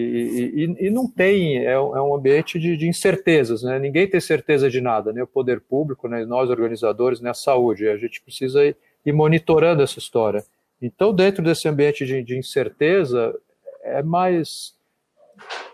e, 0.81 0.87
e 0.87 0.91
não 0.91 1.07
tem, 1.07 1.59
é, 1.59 1.73
é 1.73 1.79
um 1.79 2.15
ambiente 2.15 2.59
de, 2.59 2.77
de, 2.77 2.89
incertezas, 2.89 3.63
né? 3.63 3.79
Ninguém 3.79 4.09
tem 4.09 4.21
certeza 4.21 4.71
de 4.71 4.81
nada, 4.81 5.11
nem 5.11 5.19
né? 5.19 5.23
o 5.23 5.27
poder 5.27 5.61
público, 5.61 6.09
né? 6.09 6.25
nós 6.25 6.49
organizadores, 6.49 7.21
nem 7.21 7.31
a 7.31 7.35
saúde. 7.35 7.89
A 7.89 7.97
gente 7.99 8.23
precisa 8.23 8.65
ir, 8.65 8.77
ir 9.05 9.13
monitorando 9.13 9.83
essa 9.83 9.99
história. 9.99 10.43
Então, 10.81 11.15
dentro 11.15 11.45
desse 11.45 11.69
ambiente 11.69 12.07
de, 12.07 12.23
de 12.23 12.39
incerteza, 12.39 13.39
é 13.83 14.03
mais, 14.03 14.75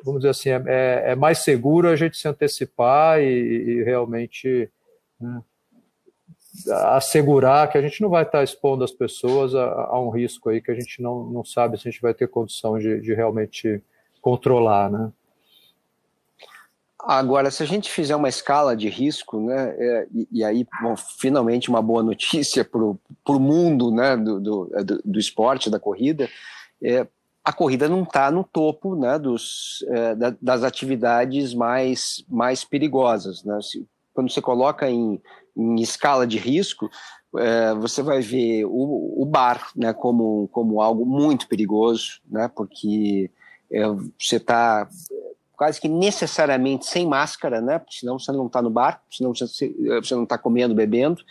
vamos 0.04 0.20
dizer 0.20 0.30
assim, 0.30 0.50
é, 0.50 0.62
é, 0.66 1.12
é, 1.12 1.14
mais 1.14 1.38
seguro 1.38 1.88
a 1.88 1.94
gente 1.94 2.16
se 2.16 2.26
antecipar 2.26 3.20
e, 3.20 3.24
e 3.24 3.84
realmente 3.84 4.68
né, 5.20 5.40
assegurar 6.68 7.70
que 7.70 7.78
a 7.78 7.82
gente 7.82 8.00
não 8.02 8.08
vai 8.08 8.24
estar 8.24 8.42
expondo 8.42 8.82
as 8.82 8.90
pessoas 8.90 9.54
a, 9.54 9.64
a, 9.64 10.00
um 10.00 10.10
risco 10.10 10.50
aí 10.50 10.60
que 10.60 10.70
a 10.70 10.74
gente 10.74 11.00
não, 11.00 11.24
não 11.30 11.44
sabe 11.44 11.78
se 11.78 11.86
a 11.86 11.90
gente 11.92 12.02
vai 12.02 12.12
ter 12.12 12.26
condição 12.28 12.76
de, 12.76 13.00
de 13.00 13.14
realmente 13.14 13.80
controlar, 14.20 14.90
né? 14.90 15.12
Agora, 17.02 17.50
se 17.50 17.62
a 17.62 17.66
gente 17.66 17.90
fizer 17.90 18.14
uma 18.14 18.28
escala 18.28 18.76
de 18.76 18.88
risco, 18.88 19.40
né, 19.40 19.74
é, 19.78 20.06
e, 20.12 20.28
e, 20.30 20.44
aí, 20.44 20.66
bom, 20.82 20.94
finalmente 20.96 21.70
uma 21.70 21.80
boa 21.80 22.02
notícia 22.02 22.62
para 22.64 22.82
o 22.82 23.40
mundo 23.40 23.90
né, 23.90 24.16
do, 24.16 24.70
é, 24.74 24.84
do, 24.84 25.00
do, 25.02 25.18
esporte, 25.18 25.70
da 25.70 25.80
corrida, 25.80 26.28
é, 26.82 27.06
a 27.42 27.52
corrida 27.52 27.88
não 27.88 28.02
está 28.02 28.30
no 28.30 28.44
topo 28.44 28.94
né, 28.94 29.18
dos, 29.18 29.84
é, 29.88 30.14
da, 30.14 30.36
das 30.40 30.62
atividades 30.62 31.54
mais, 31.54 32.22
mais 32.28 32.64
perigosas. 32.64 33.42
Né? 33.44 33.58
Se, 33.62 33.86
quando 34.12 34.30
você 34.30 34.42
coloca 34.42 34.90
em, 34.90 35.20
em 35.56 35.80
escala 35.80 36.26
de 36.26 36.36
risco, 36.36 36.90
é, 37.38 37.74
você 37.74 38.02
vai 38.02 38.20
ver 38.20 38.66
o, 38.66 39.22
o, 39.22 39.24
bar 39.24 39.70
né, 39.74 39.92
como, 39.94 40.48
como 40.48 40.82
algo 40.82 41.06
muito 41.06 41.48
perigoso, 41.48 42.20
né, 42.28 42.50
porque 42.54 43.30
você 44.18 44.36
está 44.36 44.88
quase 45.56 45.78
que 45.78 45.88
necessariamente 45.88 46.86
sem 46.86 47.06
máscara, 47.06 47.60
né, 47.60 47.82
senão 47.90 48.18
você 48.18 48.32
não 48.32 48.46
está 48.46 48.62
no 48.62 48.70
bar, 48.70 49.02
senão 49.10 49.34
você, 49.34 49.70
você 50.02 50.14
não 50.14 50.22
está 50.22 50.38
comendo, 50.38 50.74
bebendo. 50.74 51.22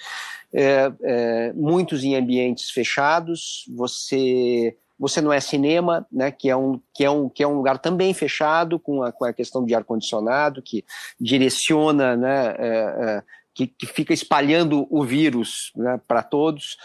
É, 0.53 0.91
é, 1.01 1.53
muitos 1.53 2.03
em 2.03 2.15
ambientes 2.15 2.69
fechados, 2.69 3.65
você 3.75 4.77
você 4.99 5.21
não 5.21 5.31
é 5.31 5.39
cinema, 5.39 6.05
né, 6.11 6.29
que 6.29 6.49
é 6.49 6.55
um, 6.55 6.79
que 6.93 7.05
é 7.05 7.09
um, 7.09 7.29
que 7.29 7.41
é 7.41 7.47
um 7.47 7.55
lugar 7.55 7.79
também 7.79 8.13
fechado, 8.13 8.77
com 8.77 9.01
a, 9.01 9.13
com 9.13 9.23
a 9.23 9.31
questão 9.31 9.65
de 9.65 9.73
ar-condicionado, 9.73 10.61
que 10.61 10.83
direciona, 11.17 12.17
né, 12.17 12.55
é, 12.59 12.67
é, 12.67 13.23
que, 13.55 13.65
que, 13.65 13.87
fica 13.87 14.13
espalhando 14.13 14.85
o 14.89 15.03
vírus 15.03 15.71
né, 15.73 15.99
para 16.05 16.21
todos 16.21 16.77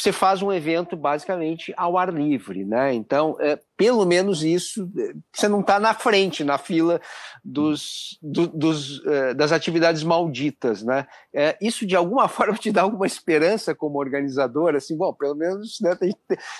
você 0.00 0.12
faz 0.12 0.42
um 0.42 0.52
evento 0.52 0.96
basicamente 0.96 1.72
ao 1.76 1.98
ar 1.98 2.12
livre, 2.12 2.64
né? 2.64 2.94
Então, 2.94 3.36
é, 3.40 3.58
pelo 3.76 4.04
menos 4.04 4.42
isso, 4.42 4.90
você 5.32 5.48
não 5.48 5.60
está 5.60 5.80
na 5.80 5.94
frente, 5.94 6.44
na 6.44 6.58
fila 6.58 7.00
dos, 7.44 8.18
do, 8.22 8.46
dos, 8.46 9.04
é, 9.06 9.34
das 9.34 9.52
atividades 9.52 10.02
malditas, 10.02 10.82
né? 10.82 11.06
É, 11.34 11.56
isso 11.60 11.86
de 11.86 11.96
alguma 11.96 12.26
forma 12.28 12.56
te 12.56 12.70
dá 12.70 12.82
alguma 12.82 13.06
esperança 13.06 13.74
como 13.74 13.98
organizador, 13.98 14.74
assim, 14.74 14.96
bom, 14.96 15.12
pelo 15.12 15.34
menos 15.34 15.78
né, 15.80 15.94
tem, 15.96 16.14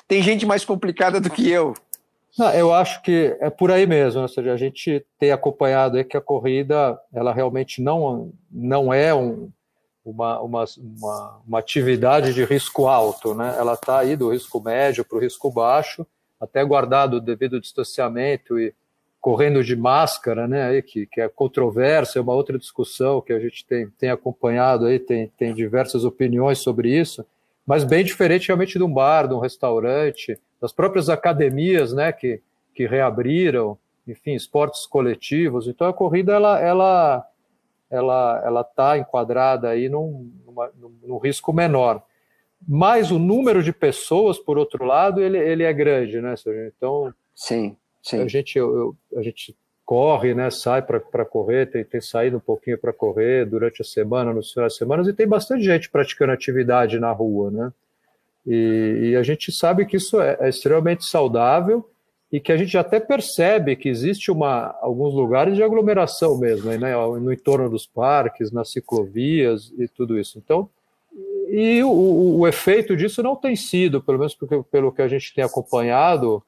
tem 0.06 0.22
gente 0.22 0.46
mais 0.46 0.64
complicada 0.64 1.20
do 1.20 1.30
que 1.30 1.48
eu. 1.48 1.74
Não, 2.38 2.50
eu 2.50 2.72
acho 2.72 3.02
que 3.02 3.36
é 3.40 3.50
por 3.50 3.70
aí 3.70 3.84
mesmo, 3.86 4.22
ou 4.22 4.28
seja, 4.28 4.52
a 4.52 4.56
gente 4.56 5.04
tem 5.18 5.32
acompanhado 5.32 5.96
aí 5.96 6.04
que 6.04 6.16
a 6.16 6.20
corrida, 6.20 6.96
ela 7.12 7.32
realmente 7.32 7.82
não, 7.82 8.32
não 8.50 8.94
é 8.94 9.12
um, 9.12 9.50
uma, 10.10 10.40
uma, 10.40 10.64
uma, 10.78 11.40
uma 11.46 11.58
atividade 11.58 12.32
de 12.32 12.44
risco 12.44 12.86
alto, 12.86 13.34
né? 13.34 13.54
Ela 13.58 13.74
está 13.74 13.98
aí 13.98 14.16
do 14.16 14.30
risco 14.30 14.60
médio 14.60 15.04
para 15.04 15.18
o 15.18 15.20
risco 15.20 15.50
baixo, 15.50 16.06
até 16.40 16.64
guardado 16.64 17.14
o 17.14 17.20
devido 17.20 17.60
distanciamento 17.60 18.58
e 18.58 18.74
correndo 19.20 19.62
de 19.62 19.76
máscara, 19.76 20.46
né? 20.46 20.68
Aí, 20.68 20.82
que, 20.82 21.06
que 21.06 21.20
é 21.20 21.28
controvérsia, 21.28 22.18
é 22.18 22.22
uma 22.22 22.32
outra 22.32 22.58
discussão 22.58 23.20
que 23.20 23.32
a 23.32 23.40
gente 23.40 23.66
tem, 23.66 23.88
tem 23.98 24.10
acompanhado 24.10 24.86
aí, 24.86 24.98
tem, 24.98 25.30
tem 25.36 25.52
diversas 25.52 26.04
opiniões 26.04 26.58
sobre 26.58 26.96
isso, 26.96 27.24
mas 27.66 27.84
bem 27.84 28.04
diferente 28.04 28.48
realmente 28.48 28.78
de 28.78 28.84
um 28.84 28.92
bar, 28.92 29.28
de 29.28 29.34
um 29.34 29.40
restaurante, 29.40 30.38
das 30.60 30.72
próprias 30.72 31.08
academias, 31.08 31.92
né? 31.92 32.12
Que, 32.12 32.40
que 32.74 32.86
reabriram, 32.86 33.76
enfim, 34.06 34.34
esportes 34.34 34.86
coletivos. 34.86 35.66
Então 35.68 35.86
a 35.86 35.92
corrida 35.92 36.32
ela, 36.32 36.58
ela 36.60 37.26
ela 37.90 38.42
ela 38.44 38.60
está 38.60 38.98
enquadrada 38.98 39.68
aí 39.68 39.88
num, 39.88 40.30
numa, 40.46 40.70
num 41.02 41.18
risco 41.18 41.52
menor. 41.52 42.02
Mas 42.66 43.10
o 43.10 43.18
número 43.18 43.62
de 43.62 43.72
pessoas, 43.72 44.38
por 44.38 44.58
outro 44.58 44.84
lado, 44.84 45.20
ele, 45.20 45.38
ele 45.38 45.62
é 45.62 45.72
grande, 45.72 46.20
né, 46.20 46.34
Então, 46.76 47.14
sim, 47.34 47.76
sim. 48.02 48.20
A 48.20 48.26
gente, 48.26 48.58
eu, 48.58 48.96
a 49.16 49.22
gente 49.22 49.56
corre, 49.84 50.34
né, 50.34 50.50
sai 50.50 50.82
para 50.82 51.24
correr, 51.24 51.66
tem, 51.66 51.84
tem 51.84 52.00
saído 52.00 52.38
um 52.38 52.40
pouquinho 52.40 52.76
para 52.76 52.92
correr 52.92 53.46
durante 53.46 53.80
a 53.80 53.84
semana, 53.84 54.32
nos 54.32 54.52
finais 54.52 54.72
de 54.72 54.78
semana, 54.78 55.08
e 55.08 55.12
tem 55.12 55.26
bastante 55.26 55.62
gente 55.62 55.88
praticando 55.88 56.32
atividade 56.32 56.98
na 56.98 57.12
rua, 57.12 57.50
né? 57.50 57.72
E, 58.46 59.10
e 59.10 59.16
a 59.16 59.22
gente 59.22 59.52
sabe 59.52 59.86
que 59.86 59.96
isso 59.96 60.20
é, 60.20 60.36
é 60.40 60.48
extremamente 60.48 61.04
saudável 61.04 61.88
e 62.30 62.38
que 62.38 62.52
a 62.52 62.56
gente 62.56 62.76
até 62.76 63.00
percebe 63.00 63.74
que 63.74 63.88
existe 63.88 64.30
uma, 64.30 64.76
alguns 64.82 65.14
lugares 65.14 65.56
de 65.56 65.62
aglomeração 65.62 66.38
mesmo, 66.38 66.70
né, 66.70 66.94
no 67.20 67.32
entorno 67.32 67.70
dos 67.70 67.86
parques, 67.86 68.52
nas 68.52 68.70
ciclovias 68.70 69.72
e 69.78 69.88
tudo 69.88 70.18
isso. 70.18 70.38
Então, 70.38 70.68
e 71.48 71.82
o, 71.82 71.88
o, 71.90 72.38
o 72.40 72.48
efeito 72.48 72.94
disso 72.94 73.22
não 73.22 73.34
tem 73.34 73.56
sido, 73.56 74.02
pelo 74.02 74.18
menos 74.18 74.34
porque, 74.34 74.62
pelo 74.70 74.92
que 74.92 75.00
a 75.00 75.08
gente 75.08 75.34
tem 75.34 75.42
acompanhado, 75.42 76.42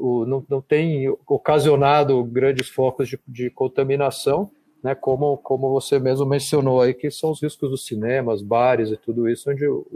o, 0.00 0.26
não, 0.26 0.44
não 0.48 0.60
tem 0.60 1.08
ocasionado 1.28 2.24
grandes 2.24 2.68
focos 2.68 3.08
de, 3.08 3.20
de 3.26 3.48
contaminação, 3.50 4.50
né, 4.82 4.96
como, 4.96 5.36
como 5.38 5.70
você 5.70 6.00
mesmo 6.00 6.26
mencionou 6.26 6.80
aí, 6.80 6.92
que 6.92 7.08
são 7.12 7.30
os 7.30 7.40
riscos 7.40 7.70
dos 7.70 7.86
cinemas, 7.86 8.42
bares 8.42 8.90
e 8.90 8.96
tudo 8.96 9.28
isso, 9.28 9.48
onde 9.48 9.64
o, 9.64 9.86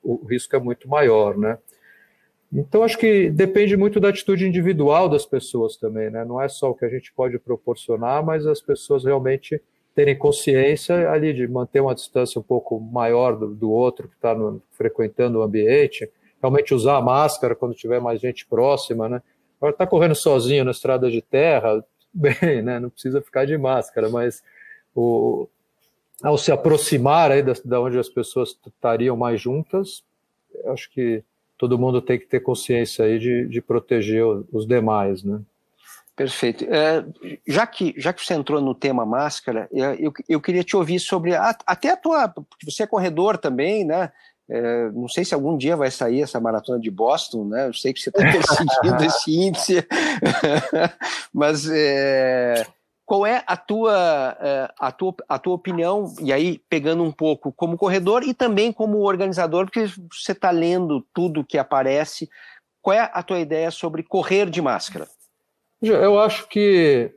o 0.00 0.24
risco 0.24 0.54
é 0.54 0.60
muito 0.60 0.88
maior, 0.88 1.36
né. 1.36 1.58
Então, 2.52 2.82
acho 2.82 2.98
que 2.98 3.30
depende 3.30 3.76
muito 3.76 3.98
da 3.98 4.10
atitude 4.10 4.46
individual 4.46 5.08
das 5.08 5.24
pessoas 5.24 5.76
também, 5.76 6.10
né? 6.10 6.22
Não 6.22 6.40
é 6.40 6.48
só 6.48 6.70
o 6.70 6.74
que 6.74 6.84
a 6.84 6.88
gente 6.88 7.10
pode 7.14 7.38
proporcionar, 7.38 8.22
mas 8.22 8.46
as 8.46 8.60
pessoas 8.60 9.04
realmente 9.04 9.60
terem 9.94 10.16
consciência 10.16 11.10
ali 11.10 11.32
de 11.32 11.48
manter 11.48 11.80
uma 11.80 11.94
distância 11.94 12.38
um 12.38 12.42
pouco 12.42 12.78
maior 12.78 13.36
do, 13.36 13.54
do 13.54 13.70
outro 13.70 14.06
que 14.06 14.14
está 14.14 14.36
frequentando 14.72 15.38
o 15.38 15.42
ambiente, 15.42 16.10
realmente 16.40 16.74
usar 16.74 16.96
a 16.96 17.00
máscara 17.00 17.54
quando 17.54 17.74
tiver 17.74 18.00
mais 18.00 18.20
gente 18.20 18.46
próxima, 18.46 19.08
né? 19.08 19.22
Agora, 19.58 19.72
está 19.72 19.86
correndo 19.86 20.14
sozinho 20.14 20.64
na 20.64 20.72
estrada 20.72 21.10
de 21.10 21.22
terra, 21.22 21.82
bem, 22.12 22.60
né? 22.62 22.78
Não 22.78 22.90
precisa 22.90 23.22
ficar 23.22 23.46
de 23.46 23.56
máscara, 23.56 24.10
mas 24.10 24.42
o, 24.94 25.48
ao 26.22 26.36
se 26.36 26.52
aproximar 26.52 27.30
aí 27.30 27.42
da, 27.42 27.54
da 27.64 27.80
onde 27.80 27.98
as 27.98 28.10
pessoas 28.10 28.58
estariam 28.66 29.16
mais 29.16 29.40
juntas, 29.40 30.04
acho 30.66 30.90
que 30.90 31.24
todo 31.62 31.78
mundo 31.78 32.02
tem 32.02 32.18
que 32.18 32.26
ter 32.26 32.40
consciência 32.40 33.04
aí 33.04 33.20
de, 33.20 33.46
de 33.46 33.62
proteger 33.62 34.24
os 34.52 34.66
demais, 34.66 35.22
né? 35.22 35.40
Perfeito. 36.16 36.64
É, 36.64 37.04
já, 37.46 37.64
que, 37.64 37.94
já 37.96 38.12
que 38.12 38.26
você 38.26 38.34
entrou 38.34 38.60
no 38.60 38.74
tema 38.74 39.06
máscara, 39.06 39.68
é, 39.72 39.94
eu, 39.96 40.12
eu 40.28 40.40
queria 40.40 40.64
te 40.64 40.76
ouvir 40.76 40.98
sobre 40.98 41.36
a, 41.36 41.56
até 41.64 41.90
a 41.90 41.96
tua. 41.96 42.28
Porque 42.28 42.68
você 42.68 42.82
é 42.82 42.86
corredor 42.86 43.38
também, 43.38 43.84
né? 43.84 44.10
É, 44.50 44.90
não 44.90 45.06
sei 45.06 45.24
se 45.24 45.34
algum 45.34 45.56
dia 45.56 45.76
vai 45.76 45.88
sair 45.88 46.22
essa 46.22 46.40
maratona 46.40 46.80
de 46.80 46.90
Boston, 46.90 47.44
né? 47.44 47.68
Eu 47.68 47.74
sei 47.74 47.92
que 47.92 48.00
você 48.00 48.10
está 48.10 48.22
perseguindo 48.26 49.04
esse 49.04 49.32
índice, 49.32 49.86
mas 51.32 51.70
é, 51.70 52.66
qual 53.04 53.26
é 53.26 53.42
a 53.46 53.56
tua, 53.56 54.36
eh, 54.40 54.68
a, 54.78 54.92
tua, 54.92 55.14
a 55.28 55.38
tua 55.38 55.54
opinião, 55.54 56.14
e 56.20 56.32
aí 56.32 56.58
pegando 56.68 57.02
um 57.02 57.12
pouco 57.12 57.52
como 57.52 57.76
corredor 57.76 58.22
e 58.22 58.32
também 58.32 58.72
como 58.72 58.98
organizador, 59.00 59.66
porque 59.66 59.86
você 60.10 60.32
está 60.32 60.50
lendo 60.50 61.04
tudo 61.12 61.44
que 61.44 61.58
aparece, 61.58 62.30
qual 62.80 62.96
é 62.96 63.10
a 63.12 63.22
tua 63.22 63.40
ideia 63.40 63.70
sobre 63.70 64.02
correr 64.02 64.48
de 64.48 64.62
máscara? 64.62 65.08
Eu 65.80 66.18
acho 66.20 66.48
que 66.48 67.12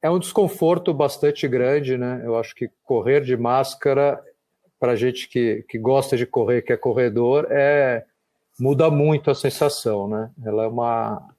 é 0.00 0.10
um 0.10 0.18
desconforto 0.18 0.94
bastante 0.94 1.46
grande, 1.46 1.98
né? 1.98 2.22
Eu 2.24 2.38
acho 2.38 2.54
que 2.54 2.70
correr 2.82 3.20
de 3.22 3.36
máscara, 3.36 4.22
para 4.78 4.96
gente 4.96 5.28
que, 5.28 5.64
que 5.68 5.78
gosta 5.78 6.16
de 6.16 6.26
correr, 6.26 6.62
que 6.62 6.72
é 6.72 6.76
corredor, 6.76 7.46
é 7.50 8.04
muda 8.58 8.90
muito 8.90 9.30
a 9.30 9.34
sensação, 9.34 10.08
né? 10.08 10.30
Ela 10.44 10.64
é 10.64 10.66
uma 10.66 11.35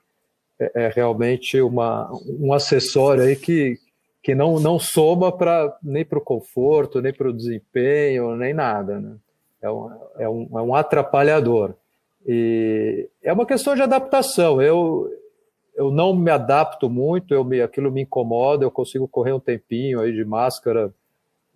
é, 0.59 0.85
é 0.85 0.87
realmente 0.89 1.61
uma, 1.61 2.09
um 2.39 2.53
acessório 2.53 3.23
aí 3.23 3.35
que, 3.35 3.77
que 4.21 4.35
não, 4.35 4.59
não 4.59 4.79
soma 4.79 5.31
para 5.31 5.77
nem 5.81 6.03
para 6.03 6.19
o 6.19 6.23
conforto, 6.23 7.01
nem 7.01 7.13
para 7.13 7.29
o 7.29 7.33
desempenho, 7.33 8.35
nem 8.35 8.53
nada. 8.53 8.99
Né? 8.99 9.15
É, 9.61 9.69
um, 9.69 9.91
é, 10.17 10.29
um, 10.29 10.59
é 10.59 10.61
um 10.61 10.75
atrapalhador. 10.75 11.73
E 12.25 13.07
é 13.23 13.31
uma 13.31 13.45
questão 13.45 13.75
de 13.75 13.81
adaptação. 13.81 14.61
Eu, 14.61 15.09
eu 15.75 15.91
não 15.91 16.15
me 16.15 16.31
adapto 16.31 16.89
muito, 16.89 17.33
eu 17.33 17.43
me, 17.43 17.61
aquilo 17.61 17.91
me 17.91 18.01
incomoda, 18.01 18.65
eu 18.65 18.71
consigo 18.71 19.07
correr 19.07 19.31
um 19.31 19.39
tempinho 19.39 20.01
aí 20.01 20.11
de 20.11 20.25
máscara, 20.25 20.93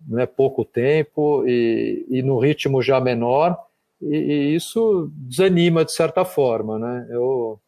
né, 0.06 0.26
pouco 0.26 0.64
tempo, 0.64 1.44
e, 1.46 2.06
e 2.08 2.22
no 2.22 2.38
ritmo 2.38 2.82
já 2.82 3.00
menor, 3.00 3.56
e, 4.00 4.16
e 4.16 4.54
isso 4.54 5.10
desanima 5.14 5.84
de 5.84 5.92
certa 5.92 6.24
forma. 6.24 6.78
Né? 6.78 7.08
Eu, 7.10 7.60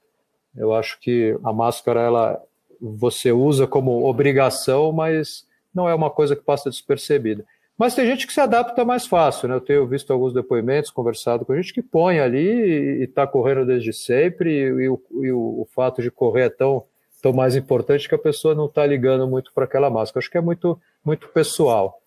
eu 0.56 0.74
acho 0.74 0.98
que 1.00 1.36
a 1.42 1.52
máscara 1.52 2.00
ela 2.00 2.42
você 2.80 3.32
usa 3.32 3.66
como 3.66 4.04
obrigação, 4.04 4.92
mas 4.92 5.46
não 5.74 5.88
é 5.88 5.94
uma 5.94 6.10
coisa 6.10 6.36
que 6.36 6.42
passa 6.42 6.70
despercebida. 6.70 7.44
Mas 7.76 7.94
tem 7.94 8.06
gente 8.06 8.26
que 8.26 8.32
se 8.32 8.40
adapta 8.40 8.84
mais 8.84 9.06
fácil, 9.06 9.48
né? 9.48 9.56
Eu 9.56 9.60
tenho 9.60 9.86
visto 9.86 10.12
alguns 10.12 10.32
depoimentos, 10.32 10.90
conversado 10.90 11.44
com 11.44 11.56
gente 11.56 11.74
que 11.74 11.82
põe 11.82 12.20
ali 12.20 13.00
e 13.00 13.04
está 13.04 13.26
correndo 13.26 13.66
desde 13.66 13.92
sempre, 13.92 14.50
e, 14.50 14.84
e, 14.84 14.88
o, 14.88 15.02
e 15.22 15.32
o, 15.32 15.66
fato 15.74 16.00
de 16.00 16.10
correr 16.10 16.42
é 16.42 16.50
tão, 16.50 16.84
tão 17.20 17.32
mais 17.32 17.56
importante 17.56 18.08
que 18.08 18.14
a 18.14 18.18
pessoa 18.18 18.54
não 18.54 18.66
está 18.66 18.86
ligando 18.86 19.26
muito 19.26 19.52
para 19.52 19.64
aquela 19.64 19.90
máscara. 19.90 20.20
Acho 20.20 20.30
que 20.30 20.38
é 20.38 20.40
muito, 20.40 20.80
muito 21.04 21.28
pessoal. 21.28 22.00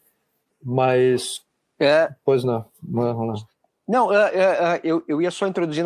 Mas. 0.64 1.42
É. 1.78 2.10
Pois 2.24 2.46
não. 2.46 2.66
Vamos 2.82 3.42
lá. 3.42 3.48
Não, 3.88 4.12
é, 4.14 4.36
é, 4.36 4.42
é, 4.42 4.82
eu, 4.84 5.04
eu 5.08 5.22
ia 5.22 5.32
só 5.32 5.48
introduzir 5.48 5.86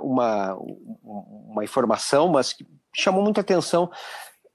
uma, 0.00 0.54
uma 0.54 1.64
informação, 1.64 2.28
mas 2.28 2.52
que 2.52 2.66
chamou 2.94 3.22
muita 3.22 3.40
atenção 3.40 3.90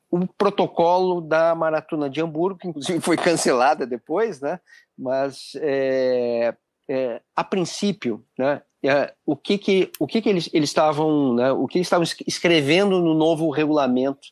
o 0.10 0.28
protocolo 0.28 1.20
da 1.22 1.56
Maratona 1.56 2.08
de 2.08 2.22
Hamburgo, 2.22 2.60
que 2.60 2.68
inclusive 2.68 3.00
foi 3.02 3.18
cancelada 3.18 3.86
depois, 3.86 4.40
né? 4.40 4.60
mas 4.98 5.54
é, 5.56 6.54
é, 6.88 7.22
a 7.36 7.44
princípio, 7.44 8.24
né, 8.38 8.62
é, 8.84 9.14
o 9.26 9.36
que 9.36 9.58
que, 9.58 9.92
o 10.00 10.06
que, 10.06 10.22
que 10.22 10.30
eles, 10.30 10.50
eles 10.54 10.70
estavam, 10.70 11.34
né, 11.34 11.52
o 11.52 11.68
que 11.68 11.78
eles 11.78 11.88
estavam 11.88 12.06
escrevendo 12.28 13.00
no 13.00 13.14
novo 13.14 13.50
regulamento 13.50 14.28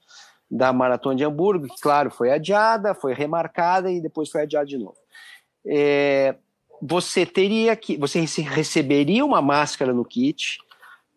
da 0.50 0.72
Maratona 0.74 1.16
de 1.16 1.24
Hamburgo, 1.24 1.68
que 1.68 1.82
claro, 1.82 2.12
foi 2.12 2.32
adiada, 2.32 2.94
foi 2.94 3.14
remarcada 3.14 3.90
e 3.90 4.02
depois 4.02 4.30
foi 4.30 4.42
adiada 4.42 4.66
de 4.66 4.78
novo. 4.78 4.98
É, 5.66 6.36
você 6.82 7.26
teria 7.26 7.76
que, 7.76 7.98
você 7.98 8.22
receberia 8.22 9.24
uma 9.24 9.42
máscara 9.42 9.94
no 9.94 10.04
kit, 10.04 10.58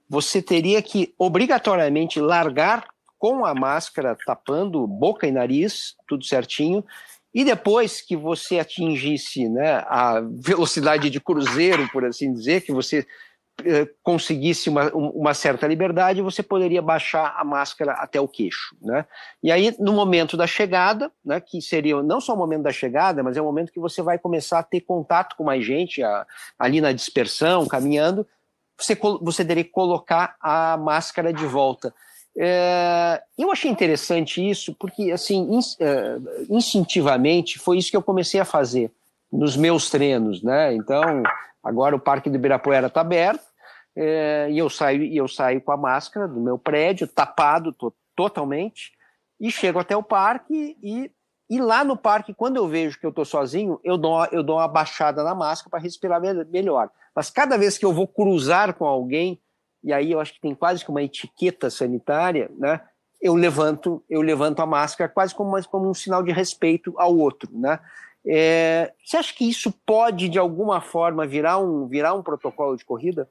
você 0.08 0.42
teria 0.42 0.82
que 0.82 1.14
obrigatoriamente 1.18 2.20
largar 2.20 2.86
com 3.18 3.46
a 3.46 3.54
máscara 3.54 4.16
tapando 4.26 4.86
boca 4.86 5.26
e 5.26 5.32
nariz, 5.32 5.94
tudo 6.06 6.24
certinho, 6.24 6.84
e 7.32 7.42
depois 7.42 8.00
que 8.00 8.16
você 8.16 8.58
atingisse 8.58 9.48
né, 9.48 9.82
a 9.88 10.20
velocidade 10.20 11.08
de 11.10 11.20
cruzeiro, 11.20 11.88
por 11.90 12.04
assim 12.04 12.32
dizer, 12.32 12.60
que 12.60 12.72
você 12.72 13.06
conseguisse 14.02 14.68
uma, 14.68 14.90
uma 14.92 15.34
certa 15.34 15.66
liberdade, 15.66 16.20
você 16.20 16.42
poderia 16.42 16.82
baixar 16.82 17.34
a 17.36 17.44
máscara 17.44 17.92
até 17.92 18.20
o 18.20 18.28
queixo. 18.28 18.76
Né? 18.82 19.06
E 19.42 19.50
aí, 19.50 19.74
no 19.78 19.92
momento 19.92 20.36
da 20.36 20.46
chegada, 20.46 21.10
né, 21.24 21.40
que 21.40 21.62
seria 21.62 22.02
não 22.02 22.20
só 22.20 22.34
o 22.34 22.36
momento 22.36 22.62
da 22.62 22.72
chegada, 22.72 23.22
mas 23.22 23.36
é 23.36 23.40
o 23.40 23.44
momento 23.44 23.72
que 23.72 23.80
você 23.80 24.02
vai 24.02 24.18
começar 24.18 24.58
a 24.58 24.62
ter 24.62 24.80
contato 24.80 25.36
com 25.36 25.44
mais 25.44 25.64
gente, 25.64 26.02
a, 26.02 26.26
ali 26.58 26.80
na 26.80 26.92
dispersão, 26.92 27.66
caminhando, 27.66 28.26
você, 28.78 28.98
você 29.22 29.44
teria 29.44 29.64
que 29.64 29.70
colocar 29.70 30.36
a 30.40 30.76
máscara 30.76 31.32
de 31.32 31.46
volta. 31.46 31.94
É, 32.36 33.22
eu 33.38 33.50
achei 33.52 33.70
interessante 33.70 34.46
isso, 34.46 34.74
porque, 34.74 35.12
assim, 35.12 35.48
é, 35.78 36.16
instintivamente, 36.50 37.58
foi 37.58 37.78
isso 37.78 37.90
que 37.90 37.96
eu 37.96 38.02
comecei 38.02 38.40
a 38.40 38.44
fazer 38.44 38.90
nos 39.32 39.56
meus 39.56 39.88
treinos, 39.90 40.42
né? 40.42 40.74
Então, 40.74 41.22
Agora 41.64 41.96
o 41.96 42.00
Parque 42.00 42.28
do 42.28 42.36
Ibirapuera 42.36 42.88
está 42.88 43.00
aberto 43.00 43.44
é, 43.96 44.48
e 44.50 44.58
eu 44.58 44.68
saio 44.68 45.02
e 45.02 45.16
eu 45.16 45.28
saio 45.28 45.60
com 45.60 45.72
a 45.72 45.76
máscara 45.76 46.26
do 46.26 46.40
meu 46.40 46.58
prédio, 46.58 47.06
tapado 47.06 47.72
to, 47.72 47.94
totalmente, 48.14 48.92
e 49.40 49.50
chego 49.50 49.78
até 49.78 49.96
o 49.96 50.02
parque 50.02 50.76
e, 50.82 51.10
e 51.48 51.60
lá 51.60 51.84
no 51.84 51.96
parque, 51.96 52.34
quando 52.34 52.56
eu 52.56 52.66
vejo 52.66 52.98
que 52.98 53.06
eu 53.06 53.10
estou 53.10 53.24
sozinho, 53.24 53.78
eu 53.84 53.96
dou, 53.96 54.24
eu 54.26 54.42
dou 54.42 54.56
uma 54.56 54.68
baixada 54.68 55.22
na 55.22 55.34
máscara 55.34 55.70
para 55.70 55.80
respirar 55.80 56.20
melhor. 56.50 56.90
Mas 57.14 57.30
cada 57.30 57.56
vez 57.56 57.78
que 57.78 57.84
eu 57.84 57.92
vou 57.92 58.08
cruzar 58.08 58.74
com 58.74 58.86
alguém, 58.86 59.40
e 59.82 59.92
aí 59.92 60.10
eu 60.10 60.20
acho 60.20 60.32
que 60.32 60.40
tem 60.40 60.54
quase 60.54 60.84
que 60.84 60.90
uma 60.90 61.02
etiqueta 61.02 61.70
sanitária, 61.70 62.50
né? 62.58 62.80
Eu 63.20 63.34
levanto, 63.34 64.02
eu 64.08 64.20
levanto 64.20 64.60
a 64.60 64.66
máscara 64.66 65.08
quase 65.08 65.34
como, 65.34 65.62
como 65.68 65.88
um 65.88 65.94
sinal 65.94 66.22
de 66.22 66.32
respeito 66.32 66.94
ao 66.98 67.16
outro, 67.16 67.48
né? 67.52 67.78
É, 68.26 68.92
você 69.04 69.16
acha 69.16 69.34
que 69.34 69.48
isso 69.48 69.72
pode, 69.84 70.28
de 70.28 70.38
alguma 70.38 70.80
forma, 70.80 71.26
virar 71.26 71.58
um, 71.58 71.86
virar 71.86 72.14
um 72.14 72.22
protocolo 72.22 72.76
de 72.76 72.84
corrida? 72.84 73.28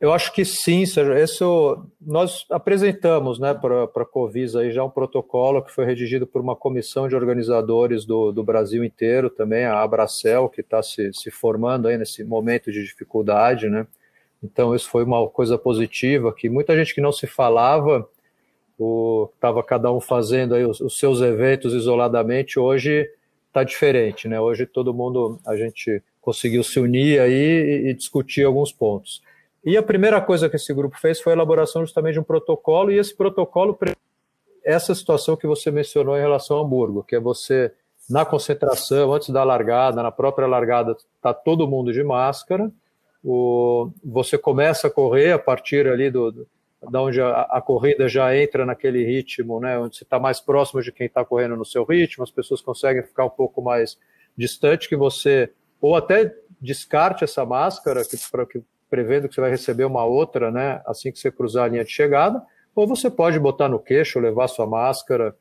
Eu 0.00 0.14
acho 0.14 0.32
que 0.32 0.46
sim, 0.46 0.86
Sérgio. 0.86 1.86
Nós 2.00 2.46
apresentamos 2.48 3.38
né, 3.38 3.52
para 3.52 3.84
a 3.84 4.04
Covisa 4.06 4.60
aí 4.60 4.72
já 4.72 4.82
um 4.82 4.88
protocolo 4.88 5.62
que 5.62 5.70
foi 5.70 5.84
redigido 5.84 6.26
por 6.26 6.40
uma 6.40 6.56
comissão 6.56 7.06
de 7.06 7.14
organizadores 7.14 8.06
do, 8.06 8.32
do 8.32 8.42
Brasil 8.42 8.82
inteiro 8.82 9.28
também, 9.28 9.66
a 9.66 9.82
Abracel, 9.82 10.48
que 10.48 10.62
está 10.62 10.82
se, 10.82 11.12
se 11.12 11.30
formando 11.30 11.86
aí 11.86 11.98
nesse 11.98 12.24
momento 12.24 12.72
de 12.72 12.82
dificuldade. 12.82 13.68
Né? 13.68 13.86
Então, 14.42 14.74
isso 14.74 14.88
foi 14.88 15.04
uma 15.04 15.28
coisa 15.28 15.58
positiva, 15.58 16.32
que 16.32 16.48
muita 16.48 16.74
gente 16.74 16.94
que 16.94 17.00
não 17.02 17.12
se 17.12 17.26
falava, 17.26 18.08
estava 19.34 19.62
cada 19.62 19.92
um 19.92 20.00
fazendo 20.00 20.54
aí 20.54 20.64
os, 20.64 20.80
os 20.80 20.98
seus 20.98 21.20
eventos 21.20 21.74
isoladamente, 21.74 22.58
hoje 22.58 23.06
está 23.50 23.64
diferente, 23.64 24.28
né? 24.28 24.40
Hoje 24.40 24.64
todo 24.64 24.94
mundo, 24.94 25.38
a 25.44 25.56
gente 25.56 26.02
conseguiu 26.20 26.62
se 26.62 26.78
unir 26.78 27.20
aí 27.20 27.32
e, 27.32 27.90
e, 27.90 27.94
discutir 27.94 28.44
alguns 28.44 28.72
pontos. 28.72 29.22
E 29.64 29.76
a 29.76 29.82
primeira 29.82 30.20
coisa 30.20 30.48
que 30.48 30.56
esse 30.56 30.72
grupo 30.72 30.98
fez 30.98 31.20
foi 31.20 31.32
a 31.32 31.36
elaboração 31.36 31.82
justamente 31.82 32.14
de 32.14 32.20
um 32.20 32.24
protocolo, 32.24 32.90
e 32.90 32.98
esse 32.98 33.14
protocolo, 33.14 33.76
essa 34.64 34.94
situação 34.94 35.36
que 35.36 35.46
você 35.46 35.70
mencionou 35.70 36.16
em 36.16 36.20
relação 36.20 36.58
a 36.58 36.62
Hamburgo, 36.62 37.02
que 37.02 37.16
é 37.16 37.20
você, 37.20 37.72
na 38.08 38.24
concentração, 38.24 39.12
antes 39.12 39.30
da 39.30 39.44
largada, 39.44 40.02
na 40.02 40.12
própria 40.12 40.46
largada, 40.46 40.96
está 41.16 41.34
todo 41.34 41.68
mundo 41.68 41.92
de 41.92 42.02
máscara, 42.02 42.70
o, 43.22 43.90
você 44.02 44.38
começa 44.38 44.86
a 44.86 44.90
correr 44.90 45.32
a 45.32 45.38
partir 45.38 45.86
ali 45.86 46.10
do, 46.10 46.46
da 46.88 47.02
onde 47.02 47.20
a, 47.20 47.42
a, 47.42 47.60
corrida 47.60 48.08
já 48.08 48.34
entra 48.36 48.64
naquele 48.64 49.04
ritmo, 49.04 49.60
né, 49.60 49.78
onde 49.78 49.96
você 49.96 50.04
está 50.04 50.18
mais 50.18 50.40
próximo 50.40 50.82
de 50.82 50.90
quem 50.90 51.06
está 51.06 51.24
correndo 51.24 51.56
no 51.56 51.64
seu 51.64 51.84
ritmo, 51.84 52.24
as 52.24 52.30
pessoas 52.30 52.62
conseguem 52.62 53.02
ficar 53.02 53.26
um 53.26 53.30
pouco 53.30 53.60
mais 53.60 53.98
distante, 54.36 54.88
que 54.88 54.96
você, 54.96 55.52
ou 55.80 55.94
até 55.94 56.34
descarte 56.60 57.24
essa 57.24 57.44
máscara, 57.44 58.02
que, 58.02 58.16
pra, 58.30 58.46
que, 58.46 58.62
prevendo 58.88 59.28
que 59.28 59.34
você 59.34 59.40
vai 59.40 59.50
receber 59.50 59.84
uma 59.84 60.04
outra, 60.04 60.50
né, 60.50 60.80
assim 60.86 61.12
que 61.12 61.18
você 61.18 61.30
cruzar 61.30 61.64
a 61.64 61.68
linha 61.68 61.84
de 61.84 61.90
chegada, 61.90 62.42
ou 62.74 62.86
você 62.86 63.10
pode 63.10 63.38
botar 63.38 63.68
no 63.68 63.78
queixo, 63.78 64.18
levar 64.18 64.48
sua 64.48 64.66
máscara, 64.66 65.36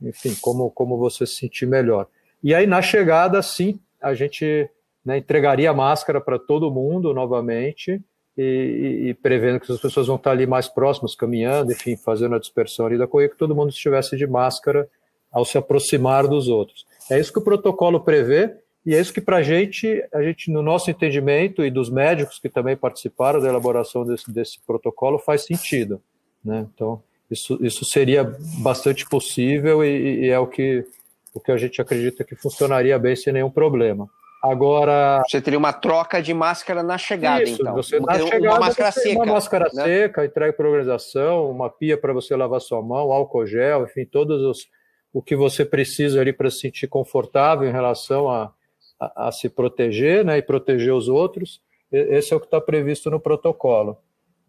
enfim, 0.00 0.34
como, 0.40 0.70
como 0.70 0.96
você 0.96 1.26
se 1.26 1.34
sentir 1.34 1.66
melhor. 1.66 2.06
E 2.42 2.54
aí, 2.54 2.66
na 2.66 2.80
chegada, 2.80 3.42
sim, 3.42 3.80
a 4.00 4.14
gente 4.14 4.70
né, 5.04 5.18
entregaria 5.18 5.70
a 5.70 5.74
máscara 5.74 6.20
para 6.20 6.38
todo 6.38 6.70
mundo 6.70 7.12
novamente, 7.12 8.00
e, 8.40 9.08
e, 9.08 9.14
prevendo 9.14 9.58
que 9.58 9.72
as 9.72 9.80
pessoas 9.80 10.06
vão 10.06 10.14
estar 10.14 10.30
ali 10.30 10.46
mais 10.46 10.68
próximas, 10.68 11.16
caminhando, 11.16 11.72
enfim, 11.72 11.96
fazendo 11.96 12.36
a 12.36 12.38
dispersão 12.38 12.86
ali 12.86 12.96
da 12.96 13.06
corrida, 13.06 13.32
que 13.32 13.38
todo 13.38 13.54
mundo 13.54 13.70
estivesse 13.70 14.16
de 14.16 14.28
máscara 14.28 14.88
ao 15.32 15.44
se 15.44 15.58
aproximar 15.58 16.28
dos 16.28 16.46
outros. 16.46 16.86
É 17.10 17.18
isso 17.18 17.32
que 17.32 17.40
o 17.40 17.44
protocolo 17.44 18.00
prevê 18.00 18.54
e 18.86 18.94
é 18.94 19.00
isso 19.00 19.12
que 19.12 19.20
para 19.20 19.38
a 19.38 19.42
gente, 19.42 20.02
a 20.14 20.22
gente, 20.22 20.52
no 20.52 20.62
nosso 20.62 20.88
entendimento 20.88 21.64
e 21.64 21.70
dos 21.70 21.90
médicos 21.90 22.38
que 22.38 22.48
também 22.48 22.76
participaram 22.76 23.40
da 23.40 23.48
elaboração 23.48 24.06
desse, 24.06 24.32
desse 24.32 24.60
protocolo, 24.64 25.18
faz 25.18 25.44
sentido. 25.44 26.00
Né? 26.44 26.64
Então, 26.72 27.02
isso, 27.28 27.58
isso 27.60 27.84
seria 27.84 28.36
bastante 28.60 29.04
possível 29.04 29.84
e, 29.84 30.26
e 30.26 30.28
é 30.28 30.38
o 30.38 30.46
que, 30.46 30.86
o 31.34 31.40
que 31.40 31.50
a 31.50 31.56
gente 31.56 31.82
acredita 31.82 32.22
que 32.22 32.36
funcionaria 32.36 32.96
bem 33.00 33.16
sem 33.16 33.32
nenhum 33.32 33.50
problema. 33.50 34.08
Agora. 34.42 35.22
Você 35.28 35.40
teria 35.40 35.58
uma 35.58 35.72
troca 35.72 36.22
de 36.22 36.32
máscara 36.32 36.82
na 36.82 36.96
chegada, 36.96 37.42
Isso, 37.42 37.60
então. 37.60 37.74
Você, 37.74 37.98
na 37.98 38.06
uma, 38.06 38.18
chegada, 38.18 38.54
uma 38.54 38.60
máscara 38.60 38.92
seca. 38.92 39.16
Uma 39.16 39.26
máscara 39.26 39.70
né? 39.74 39.84
seca, 39.84 40.24
entrega 40.24 40.52
para 40.52 40.68
organização, 40.68 41.50
uma 41.50 41.68
pia 41.68 41.98
para 41.98 42.12
você 42.12 42.36
lavar 42.36 42.60
sua 42.60 42.80
mão, 42.80 43.10
álcool 43.10 43.46
gel, 43.46 43.84
enfim, 43.84 44.04
todos 44.04 44.42
os, 44.42 44.68
o 45.12 45.20
que 45.20 45.34
você 45.34 45.64
precisa 45.64 46.20
ali 46.20 46.32
para 46.32 46.50
se 46.50 46.60
sentir 46.60 46.86
confortável 46.86 47.68
em 47.68 47.72
relação 47.72 48.28
a, 48.28 48.52
a, 49.00 49.28
a, 49.28 49.32
se 49.32 49.48
proteger 49.48 50.24
né, 50.24 50.38
e 50.38 50.42
proteger 50.42 50.94
os 50.94 51.08
outros. 51.08 51.60
Esse 51.90 52.32
é 52.32 52.36
o 52.36 52.40
que 52.40 52.46
está 52.46 52.60
previsto 52.60 53.10
no 53.10 53.18
protocolo. 53.18 53.98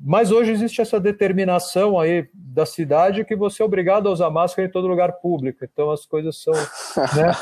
Mas 0.01 0.31
hoje 0.31 0.51
existe 0.51 0.79
essa 0.79 0.97
determinação 0.97 1.99
aí 1.99 2.29
da 2.33 2.65
cidade 2.65 3.25
que 3.25 3.35
você 3.35 3.61
é 3.61 3.65
obrigado 3.65 4.07
a 4.07 4.11
usar 4.11 4.29
máscara 4.29 4.67
em 4.67 4.71
todo 4.71 4.87
lugar 4.87 5.13
público. 5.13 5.65
Então 5.65 5.91
as 5.91 6.05
coisas 6.05 6.41
são 6.41 6.53
né, 6.53 7.33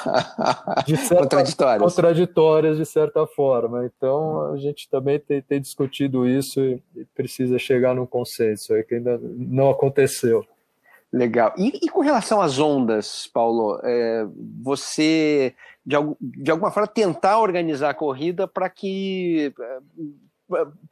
certa, 0.97 1.17
contraditórias. 1.17 1.93
contraditórias 1.93 2.77
de 2.77 2.85
certa 2.85 3.27
forma. 3.27 3.85
Então 3.85 4.53
a 4.53 4.57
gente 4.57 4.89
também 4.89 5.19
tem, 5.19 5.39
tem 5.41 5.61
discutido 5.61 6.27
isso 6.27 6.59
e, 6.59 6.81
e, 6.95 7.05
precisa 7.05 7.59
chegar 7.59 7.93
num 7.93 8.07
consenso 8.07 8.73
aí 8.73 8.83
que 8.83 8.95
ainda 8.95 9.19
não 9.21 9.69
aconteceu. 9.69 10.43
Legal. 11.13 11.53
E, 11.57 11.85
e 11.85 11.89
com 11.89 12.01
relação 12.01 12.41
às 12.41 12.59
ondas, 12.59 13.27
Paulo, 13.27 13.79
é, 13.83 14.25
você 14.61 15.55
de, 15.85 15.95
de 16.19 16.51
alguma 16.51 16.69
forma 16.69 16.87
tentar 16.87 17.39
organizar 17.39 17.91
a 17.91 17.93
corrida 17.93 18.45
para 18.45 18.69
que 18.69 19.53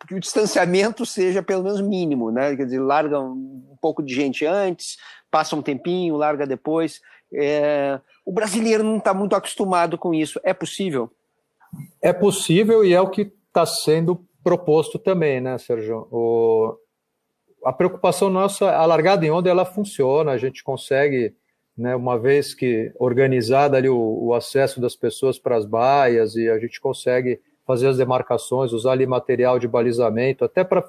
que 0.08 0.16
o 0.16 0.20
distanciamento 0.20 1.06
seja 1.06 1.42
pelo 1.42 1.64
menos 1.64 1.82
mínimo, 1.82 2.32
né? 2.32 2.56
Quer 2.56 2.66
dizer, 2.66 2.80
larga 2.80 3.20
um 3.20 3.78
pouco 3.82 4.04
de 4.04 4.14
gente 4.14 4.46
antes, 4.46 4.98
passa 5.32 5.56
um 5.56 5.62
tempinho, 5.62 6.18
larga 6.18 6.46
depois. 6.46 7.02
É... 7.34 8.00
O 8.26 8.32
brasileiro 8.32 8.84
não 8.84 8.98
está 8.98 9.14
muito 9.14 9.36
acostumado 9.36 9.98
com 9.98 10.14
isso. 10.14 10.40
É 10.44 10.54
possível? 10.54 11.12
É 12.02 12.12
possível 12.12 12.84
e 12.84 12.94
é 12.94 13.02
o 13.02 13.10
que 13.10 13.34
está 13.48 13.66
sendo 13.66 14.26
proposto 14.44 15.00
também, 15.00 15.40
né, 15.40 15.58
Sérgio? 15.58 16.08
O... 16.12 16.78
A 17.64 17.74
preocupação 17.74 18.30
nossa, 18.30 18.72
a 18.72 18.86
largada 18.86 19.26
em 19.26 19.32
onda, 19.32 19.50
ela 19.50 19.66
funciona, 19.66 20.32
a 20.32 20.38
gente 20.38 20.64
consegue, 20.64 21.36
né, 21.76 21.96
uma 21.96 22.20
vez 22.20 22.54
que 22.54 22.94
organizada 23.00 23.76
ali 23.76 23.90
o, 23.90 23.98
o 23.98 24.36
acesso 24.36 24.80
das 24.80 24.96
pessoas 24.96 25.40
para 25.40 25.58
as 25.58 25.66
baias 25.66 26.36
e 26.36 26.48
a 26.48 26.60
gente 26.60 26.80
consegue 26.80 27.42
fazer 27.66 27.88
as 27.88 27.98
demarcações, 27.98 28.72
usar 28.72 28.92
ali 28.92 29.06
material 29.06 29.58
de 29.60 29.68
balizamento, 29.68 30.46
até 30.46 30.64
para 30.64 30.88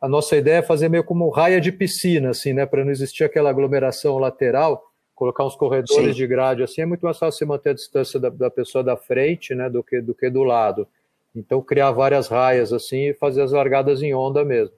a 0.00 0.08
nossa 0.08 0.36
ideia 0.36 0.58
é 0.58 0.62
fazer 0.62 0.88
meio 0.88 1.02
como 1.02 1.28
raia 1.28 1.60
de 1.60 1.72
piscina, 1.72 2.30
assim, 2.30 2.52
né, 2.52 2.64
para 2.66 2.84
não 2.84 2.92
existir 2.92 3.24
aquela 3.24 3.50
aglomeração 3.50 4.16
lateral, 4.18 4.84
colocar 5.14 5.44
uns 5.44 5.56
corredores 5.56 6.12
Sim. 6.12 6.16
de 6.16 6.26
grade 6.26 6.62
assim, 6.62 6.82
é 6.82 6.86
muito 6.86 7.04
mais 7.04 7.18
fácil 7.18 7.38
você 7.38 7.44
manter 7.44 7.70
a 7.70 7.74
distância 7.74 8.20
da, 8.20 8.28
da, 8.28 8.50
pessoa 8.50 8.84
da 8.84 8.96
frente, 8.96 9.54
né, 9.54 9.68
do 9.68 9.82
que 9.82 10.00
do 10.00 10.14
que 10.14 10.30
do 10.30 10.44
lado. 10.44 10.86
Então 11.34 11.60
criar 11.60 11.90
várias 11.90 12.28
raias 12.28 12.72
assim 12.72 13.08
e 13.08 13.14
fazer 13.14 13.42
as 13.42 13.50
largadas 13.50 14.02
em 14.02 14.14
onda 14.14 14.44
mesmo. 14.44 14.74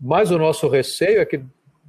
Mas 0.00 0.30
o 0.30 0.38
nosso 0.38 0.68
receio 0.68 1.20
é 1.20 1.24
que 1.24 1.40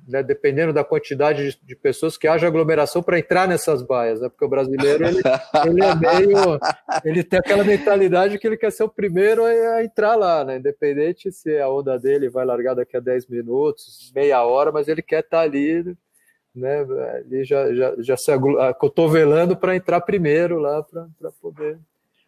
né, 0.09 0.23
dependendo 0.23 0.73
da 0.73 0.83
quantidade 0.83 1.51
de, 1.51 1.59
de, 1.63 1.75
pessoas, 1.75 2.17
que 2.17 2.27
haja 2.27 2.47
aglomeração 2.47 3.03
para 3.03 3.19
entrar 3.19 3.47
nessas 3.47 3.83
baias, 3.83 4.19
né? 4.19 4.27
Porque 4.27 4.43
o 4.43 4.49
brasileiro 4.49 5.05
ele, 5.05 5.21
ele, 5.67 5.83
é 5.83 5.95
meio, 5.95 6.59
ele 7.05 7.23
tem 7.23 7.37
aquela 7.37 7.63
mentalidade 7.63 8.39
que 8.39 8.47
ele 8.47 8.57
quer 8.57 8.71
ser 8.71 8.83
o 8.83 8.89
primeiro 8.89 9.45
a, 9.45 9.83
entrar 9.83 10.15
lá, 10.15 10.43
né? 10.43 10.57
Independente 10.57 11.31
se 11.31 11.59
a 11.59 11.69
onda 11.69 11.97
dele 11.99 12.27
vai 12.27 12.43
largar 12.43 12.73
daqui 12.73 12.97
a 12.97 12.99
10 12.99 13.27
minutos, 13.27 14.11
meia 14.15 14.43
hora, 14.43 14.71
mas 14.71 14.87
ele 14.87 15.03
quer 15.03 15.19
estar 15.19 15.37
tá 15.37 15.43
ali, 15.43 15.95
né? 16.55 16.85
Ele 17.29 17.43
já, 17.45 17.71
já, 17.73 17.93
já 17.99 18.17
se 18.17 18.31
acotovelando 18.31 19.55
para 19.55 19.75
entrar 19.75 20.01
primeiro 20.01 20.57
lá 20.57 20.81
para 20.81 21.31
poder 21.39 21.77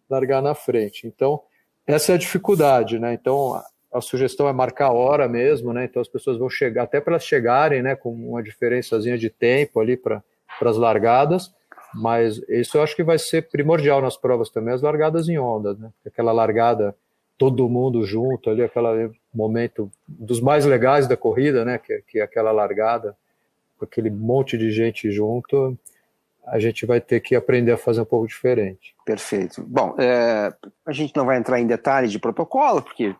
largar 0.07 0.41
na 0.41 0.53
frente. 0.53 1.07
Então, 1.07 1.41
essa 1.87 2.11
é 2.11 2.15
a 2.15 2.19
dificuldade, 2.19 2.99
né? 2.99 3.13
Então, 3.13 3.59
a 3.93 3.99
sugestão 3.99 4.47
é 4.47 4.53
marcar 4.53 4.87
a 4.87 4.93
hora 4.93 5.27
mesmo, 5.27 5.73
né? 5.73 5.85
Então 5.85 6.01
as 6.01 6.07
pessoas 6.07 6.37
vão 6.37 6.49
chegar, 6.49 6.83
até 6.83 7.01
para 7.01 7.13
elas 7.13 7.25
chegarem, 7.25 7.81
né, 7.81 7.95
com 7.95 8.11
uma 8.11 8.41
diferençazinha 8.41 9.17
de 9.17 9.29
tempo 9.29 9.79
ali 9.79 9.97
para 9.97 10.23
as 10.61 10.77
largadas, 10.77 11.53
mas 11.93 12.41
isso 12.47 12.77
eu 12.77 12.83
acho 12.83 12.95
que 12.95 13.03
vai 13.03 13.19
ser 13.19 13.49
primordial 13.49 14.01
nas 14.01 14.15
provas 14.15 14.49
também, 14.49 14.73
as 14.73 14.81
largadas 14.81 15.27
em 15.27 15.37
ondas, 15.37 15.77
né? 15.77 15.91
Aquela 16.05 16.31
largada, 16.31 16.95
todo 17.37 17.67
mundo 17.67 18.05
junto 18.05 18.49
ali, 18.49 18.63
aquele 18.63 19.11
momento 19.33 19.91
dos 20.07 20.39
mais 20.39 20.65
legais 20.65 21.07
da 21.07 21.17
corrida, 21.17 21.65
né? 21.65 21.77
Que, 21.77 22.01
que 22.07 22.19
é 22.19 22.23
aquela 22.23 22.51
largada, 22.51 23.15
com 23.77 23.83
aquele 23.83 24.09
monte 24.09 24.57
de 24.57 24.71
gente 24.71 25.11
junto, 25.11 25.77
a 26.47 26.59
gente 26.59 26.85
vai 26.85 26.99
ter 26.99 27.19
que 27.19 27.35
aprender 27.35 27.71
a 27.71 27.77
fazer 27.77 28.01
um 28.01 28.05
pouco 28.05 28.27
diferente. 28.27 28.95
Perfeito. 29.05 29.63
Bom, 29.67 29.95
é, 29.97 30.53
a 30.85 30.91
gente 30.91 31.15
não 31.15 31.25
vai 31.25 31.37
entrar 31.37 31.59
em 31.59 31.67
detalhes 31.67 32.11
de 32.11 32.19
protocolo, 32.19 32.81
porque 32.81 33.15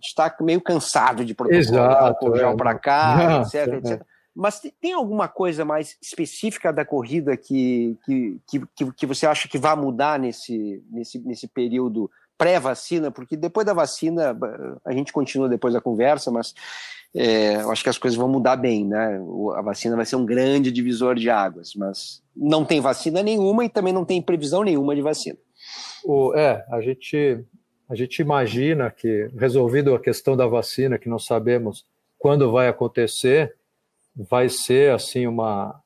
está 0.00 0.34
meio 0.40 0.60
cansado 0.60 1.24
de 1.24 1.34
protocolo, 1.34 1.60
Exato, 1.60 2.30
né? 2.30 2.42
é, 2.42 2.56
para 2.56 2.78
cá, 2.78 3.42
etc, 3.42 3.74
etc. 3.74 4.00
É. 4.00 4.18
Mas 4.34 4.60
tem 4.80 4.92
alguma 4.92 5.26
coisa 5.26 5.64
mais 5.64 5.96
específica 6.00 6.72
da 6.72 6.84
corrida 6.84 7.36
que, 7.36 7.98
que, 8.04 8.40
que, 8.46 8.92
que 8.92 9.06
você 9.06 9.26
acha 9.26 9.48
que 9.48 9.58
vai 9.58 9.74
mudar 9.74 10.16
nesse, 10.18 10.80
nesse, 10.90 11.18
nesse 11.18 11.48
período 11.48 12.08
pré-vacina? 12.36 13.10
Porque 13.10 13.36
depois 13.36 13.66
da 13.66 13.72
vacina, 13.72 14.38
a 14.84 14.92
gente 14.92 15.12
continua 15.12 15.48
depois 15.48 15.74
da 15.74 15.80
conversa, 15.80 16.30
mas 16.30 16.54
é, 17.14 17.56
eu 17.62 17.70
acho 17.72 17.82
que 17.82 17.88
as 17.88 17.98
coisas 17.98 18.16
vão 18.16 18.28
mudar 18.28 18.56
bem, 18.56 18.84
né? 18.84 19.20
A 19.56 19.62
vacina 19.62 19.96
vai 19.96 20.04
ser 20.04 20.16
um 20.16 20.24
grande 20.24 20.70
divisor 20.70 21.16
de 21.16 21.30
águas, 21.30 21.74
mas 21.74 22.22
não 22.38 22.64
tem 22.64 22.80
vacina 22.80 23.22
nenhuma 23.22 23.64
e 23.64 23.68
também 23.68 23.92
não 23.92 24.04
tem 24.04 24.22
previsão 24.22 24.62
nenhuma 24.62 24.94
de 24.94 25.02
vacina. 25.02 25.36
O, 26.04 26.32
é, 26.34 26.64
a 26.70 26.80
gente, 26.80 27.44
a 27.88 27.94
gente 27.94 28.22
imagina 28.22 28.90
que, 28.90 29.28
resolvido 29.36 29.94
a 29.94 30.00
questão 30.00 30.36
da 30.36 30.46
vacina, 30.46 30.98
que 30.98 31.08
não 31.08 31.18
sabemos 31.18 31.84
quando 32.16 32.50
vai 32.52 32.68
acontecer, 32.68 33.56
vai 34.14 34.48
ser 34.48 34.92
assim 34.92 35.26
uma, 35.26 35.80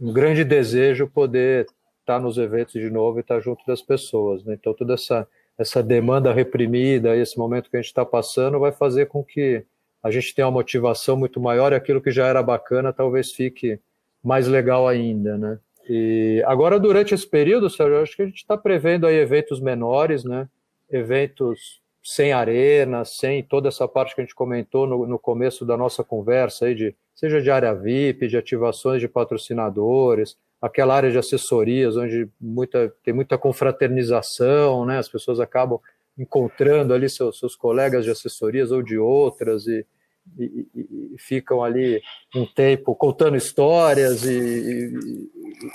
um 0.00 0.12
grande 0.12 0.44
desejo 0.44 1.08
poder 1.08 1.66
estar 2.00 2.20
nos 2.20 2.38
eventos 2.38 2.72
de 2.72 2.88
novo 2.90 3.18
e 3.18 3.20
estar 3.20 3.40
junto 3.40 3.64
das 3.66 3.82
pessoas. 3.82 4.44
Né? 4.44 4.54
Então, 4.54 4.72
toda 4.72 4.94
essa, 4.94 5.26
essa 5.58 5.82
demanda 5.82 6.32
reprimida, 6.32 7.16
esse 7.16 7.36
momento 7.36 7.68
que 7.68 7.76
a 7.76 7.80
gente 7.80 7.90
está 7.90 8.04
passando, 8.04 8.58
vai 8.58 8.72
fazer 8.72 9.06
com 9.06 9.22
que 9.22 9.64
a 10.02 10.10
gente 10.10 10.34
tenha 10.34 10.46
uma 10.46 10.52
motivação 10.52 11.16
muito 11.16 11.40
maior 11.40 11.72
e 11.72 11.76
aquilo 11.76 12.00
que 12.00 12.12
já 12.12 12.26
era 12.26 12.42
bacana 12.42 12.92
talvez 12.92 13.32
fique 13.32 13.80
mais 14.22 14.46
legal 14.46 14.86
ainda, 14.86 15.36
né? 15.36 15.58
E 15.88 16.42
agora, 16.46 16.78
durante 16.78 17.14
esse 17.14 17.26
período, 17.26 17.70
Sérgio, 17.70 18.02
acho 18.02 18.14
que 18.14 18.22
a 18.22 18.26
gente 18.26 18.36
está 18.36 18.58
prevendo 18.58 19.06
aí 19.06 19.16
eventos 19.16 19.58
menores, 19.58 20.22
né? 20.22 20.46
Eventos 20.90 21.80
sem 22.02 22.32
arena, 22.32 23.04
sem 23.04 23.42
toda 23.42 23.68
essa 23.68 23.88
parte 23.88 24.14
que 24.14 24.20
a 24.20 24.24
gente 24.24 24.34
comentou 24.34 24.86
no, 24.86 25.06
no 25.06 25.18
começo 25.18 25.64
da 25.64 25.76
nossa 25.76 26.04
conversa 26.04 26.66
aí, 26.66 26.74
de, 26.74 26.94
seja 27.14 27.40
de 27.40 27.50
área 27.50 27.74
VIP, 27.74 28.28
de 28.28 28.36
ativações 28.36 29.00
de 29.00 29.08
patrocinadores, 29.08 30.36
aquela 30.60 30.94
área 30.94 31.10
de 31.10 31.18
assessorias, 31.18 31.96
onde 31.96 32.28
muita, 32.40 32.92
tem 33.02 33.14
muita 33.14 33.38
confraternização, 33.38 34.84
né? 34.84 34.98
As 34.98 35.08
pessoas 35.08 35.40
acabam 35.40 35.80
encontrando 36.18 36.92
ali 36.92 37.08
seus, 37.08 37.38
seus 37.38 37.56
colegas 37.56 38.04
de 38.04 38.10
assessorias 38.10 38.70
ou 38.70 38.82
de 38.82 38.98
outras 38.98 39.66
e, 39.66 39.86
e, 40.36 40.66
e, 40.74 41.16
ficam 41.18 41.62
ali 41.62 42.02
um 42.34 42.46
tempo 42.46 42.94
contando 42.94 43.36
histórias 43.36 44.24
e, 44.24 45.28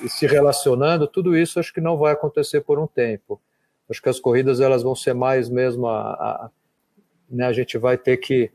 e, 0.04 0.10
se 0.10 0.26
relacionando, 0.26 1.08
tudo 1.08 1.38
isso 1.38 1.60
acho 1.60 1.74
que 1.74 1.82
não 1.82 1.98
vai 1.98 2.14
acontecer 2.14 2.62
por 2.62 2.80
um 2.80 2.88
tempo. 2.88 3.42
Acho 3.90 4.02
que 4.02 4.10
as 4.10 4.20
corridas 4.20 4.60
elas 4.60 4.84
vão 4.84 4.96
ser 4.96 5.14
mais 5.14 5.50
mesmo 5.50 5.88
a, 5.88 6.12
a 6.12 6.50
né, 7.30 7.46
a 7.46 7.54
gente 7.54 7.78
vai 7.78 7.98
ter 7.98 8.18
que, 8.18 8.52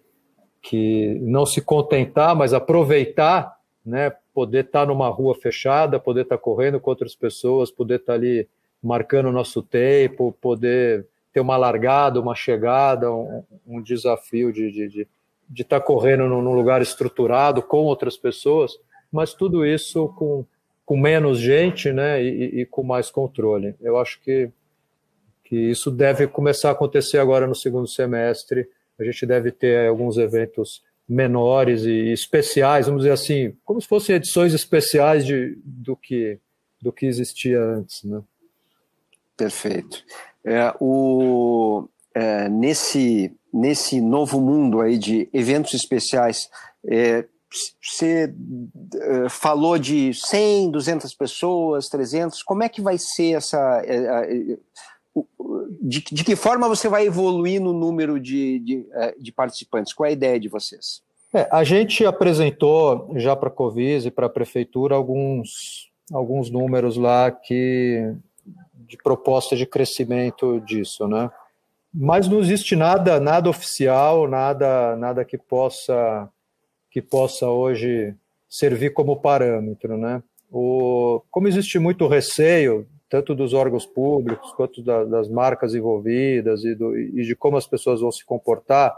que 0.63 1.19
não 1.21 1.45
se 1.45 1.61
contentar, 1.61 2.35
mas 2.35 2.55
aproveitar, 2.55 3.59
né, 3.85 4.13
poder 4.33 4.67
estar 4.67 4.87
numa 4.87 5.09
rua 5.09 5.35
fechada, 5.35 5.99
poder 5.99 6.23
estar 6.23 6.39
correndo 6.39 6.79
com 6.79 6.91
outras 6.91 7.15
pessoas, 7.15 7.71
poder 7.71 7.97
estar 7.97 8.15
ali 8.15 8.49
marcando 8.83 9.27
o 9.27 9.33
nosso 9.33 9.63
tempo, 9.63 10.37
poder 10.41 11.07
ter 11.33 11.41
uma 11.41 11.57
largada, 11.57 12.21
uma 12.21 12.35
chegada, 12.35 13.13
um, 13.13 13.43
um 13.67 13.83
desafio 13.83 14.53
de 14.53 14.69
estar 14.69 14.89
de, 14.89 15.09
de, 15.49 15.65
tá 15.65 15.81
correndo 15.81 16.29
num 16.29 16.55
lugar 16.55 16.83
estruturado 16.83 17.63
com 17.63 17.79
outras 17.79 18.17
pessoas, 18.17 18.73
mas 19.11 19.33
tudo 19.33 19.65
isso 19.65 20.09
com, 20.09 20.45
com 20.85 20.97
menos 20.97 21.39
gente 21.39 21.93
né, 21.93 22.23
e, 22.23 22.61
e 22.61 22.67
com 22.67 22.83
mais 22.83 23.11
controle. 23.11 23.75
Eu 23.81 23.99
acho 23.99 24.21
que, 24.21 24.51
que 25.45 25.57
isso 25.57 25.91
deve 25.91 26.27
começar 26.27 26.69
a 26.69 26.73
acontecer 26.73 27.19
agora 27.19 27.47
no 27.47 27.55
segundo 27.55 27.89
semestre. 27.89 28.69
A 28.99 29.05
gente 29.05 29.25
deve 29.25 29.51
ter 29.51 29.89
alguns 29.89 30.19
eventos 30.19 30.83
menores 31.09 31.85
e 31.85 32.13
especiais, 32.13 32.87
vamos 32.87 33.03
dizer 33.03 33.13
assim, 33.13 33.57
como 33.65 33.81
se 33.81 33.89
fossem 33.89 34.17
edições 34.17 34.53
especiais 34.53 35.25
de, 35.25 35.59
do, 35.65 35.97
que, 35.97 36.39
do 36.83 36.93
que 36.93 37.07
existia 37.07 37.63
antes. 37.63 38.05
Né? 38.05 38.21
Perfeito. 39.35 40.05
É, 40.45 40.75
o, 40.79 41.89
é, 42.15 42.49
nesse, 42.49 43.35
nesse 43.53 44.01
novo 44.01 44.41
mundo 44.41 44.81
aí 44.81 44.99
de 44.99 45.29
eventos 45.33 45.75
especiais, 45.75 46.49
é, 46.87 47.25
você 47.83 48.33
é, 48.95 49.29
falou 49.29 49.79
de 49.79 50.13
100, 50.13 50.71
200 50.71 51.15
pessoas, 51.15 51.89
300, 51.89 52.43
como 52.43 52.63
é 52.63 52.69
que 52.69 52.83
vai 52.83 52.99
ser 52.99 53.37
essa... 53.37 53.83
É, 53.85 53.97
é, 53.97 54.57
de, 55.81 56.01
de 56.01 56.25
que 56.25 56.37
forma 56.37 56.69
você 56.69 56.89
vai 56.89 57.07
evoluir 57.07 57.61
no 57.61 57.73
número 57.73 58.21
de, 58.21 58.61
de, 58.61 58.87
de 59.19 59.33
participantes? 59.33 59.93
Qual 59.93 60.07
é 60.07 60.11
a 60.11 60.13
ideia 60.13 60.39
de 60.39 60.49
vocês? 60.49 61.03
É, 61.35 61.49
a 61.51 61.65
gente 61.65 62.07
apresentou 62.07 63.13
já 63.17 63.35
para 63.35 63.49
a 63.49 63.53
Covise 63.53 64.09
e 64.09 64.11
para 64.11 64.27
a 64.27 64.31
Prefeitura 64.31 64.95
alguns 64.95 65.89
alguns 66.13 66.51
números 66.51 66.97
lá 66.97 67.31
que 67.31 68.15
de 68.75 68.97
proposta 68.97 69.55
de 69.55 69.67
crescimento 69.67 70.61
disso, 70.61 71.07
né? 71.07 71.31
Mas 71.93 72.29
não 72.29 72.41
existe 72.41 72.77
nada, 72.77 73.19
nada 73.19 73.49
oficial, 73.49 74.29
nada, 74.29 74.97
nada 74.97 75.25
que 75.25 75.39
possa 75.39 76.29
que 76.91 77.03
possa 77.03 77.47
hoje 77.49 78.15
servir 78.49 78.91
como 78.91 79.21
parâmetro, 79.21 79.97
né? 79.99 80.23
O, 80.51 81.23
como 81.31 81.47
existe 81.47 81.79
muito 81.79 82.07
receio, 82.07 82.87
tanto 83.09 83.35
dos 83.35 83.53
órgãos 83.53 83.85
públicos 83.85 84.53
quanto 84.53 84.83
da, 84.83 85.05
das 85.05 85.29
marcas 85.29 85.75
envolvidas 85.75 86.65
e, 86.65 86.75
do, 86.75 86.97
e, 86.99 87.23
de 87.23 87.37
como 87.37 87.57
as 87.57 87.67
pessoas 87.67 88.01
vão 88.01 88.11
se 88.11 88.25
comportar, 88.25 88.95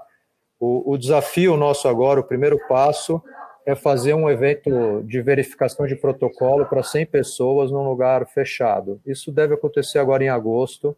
o, 0.59 0.93
o 0.93 0.99
desafio 0.99 1.57
nosso 1.57 1.89
agora, 1.89 2.21
o 2.21 2.25
primeiro 2.25 2.59
passo, 2.69 3.21
é 3.67 3.75
fazer 3.75 4.15
um 4.15 4.29
evento 4.29 5.03
de 5.05 5.21
verificação 5.21 5.87
de 5.87 5.97
protocolo 5.97 6.67
para 6.67 6.83
100 6.83 7.07
pessoas 7.07 7.71
num 7.71 7.89
lugar 7.89 8.27
fechado. 8.27 9.01
Isso 9.07 9.33
deve 9.33 9.55
acontecer 9.55 9.99
agora 9.99 10.25
em 10.25 10.29
agosto, 10.29 10.97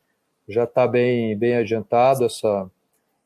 já 0.48 0.64
está 0.64 0.86
bem, 0.86 1.36
bem 1.36 1.56
adiantado 1.56 2.24
essa, 2.24 2.70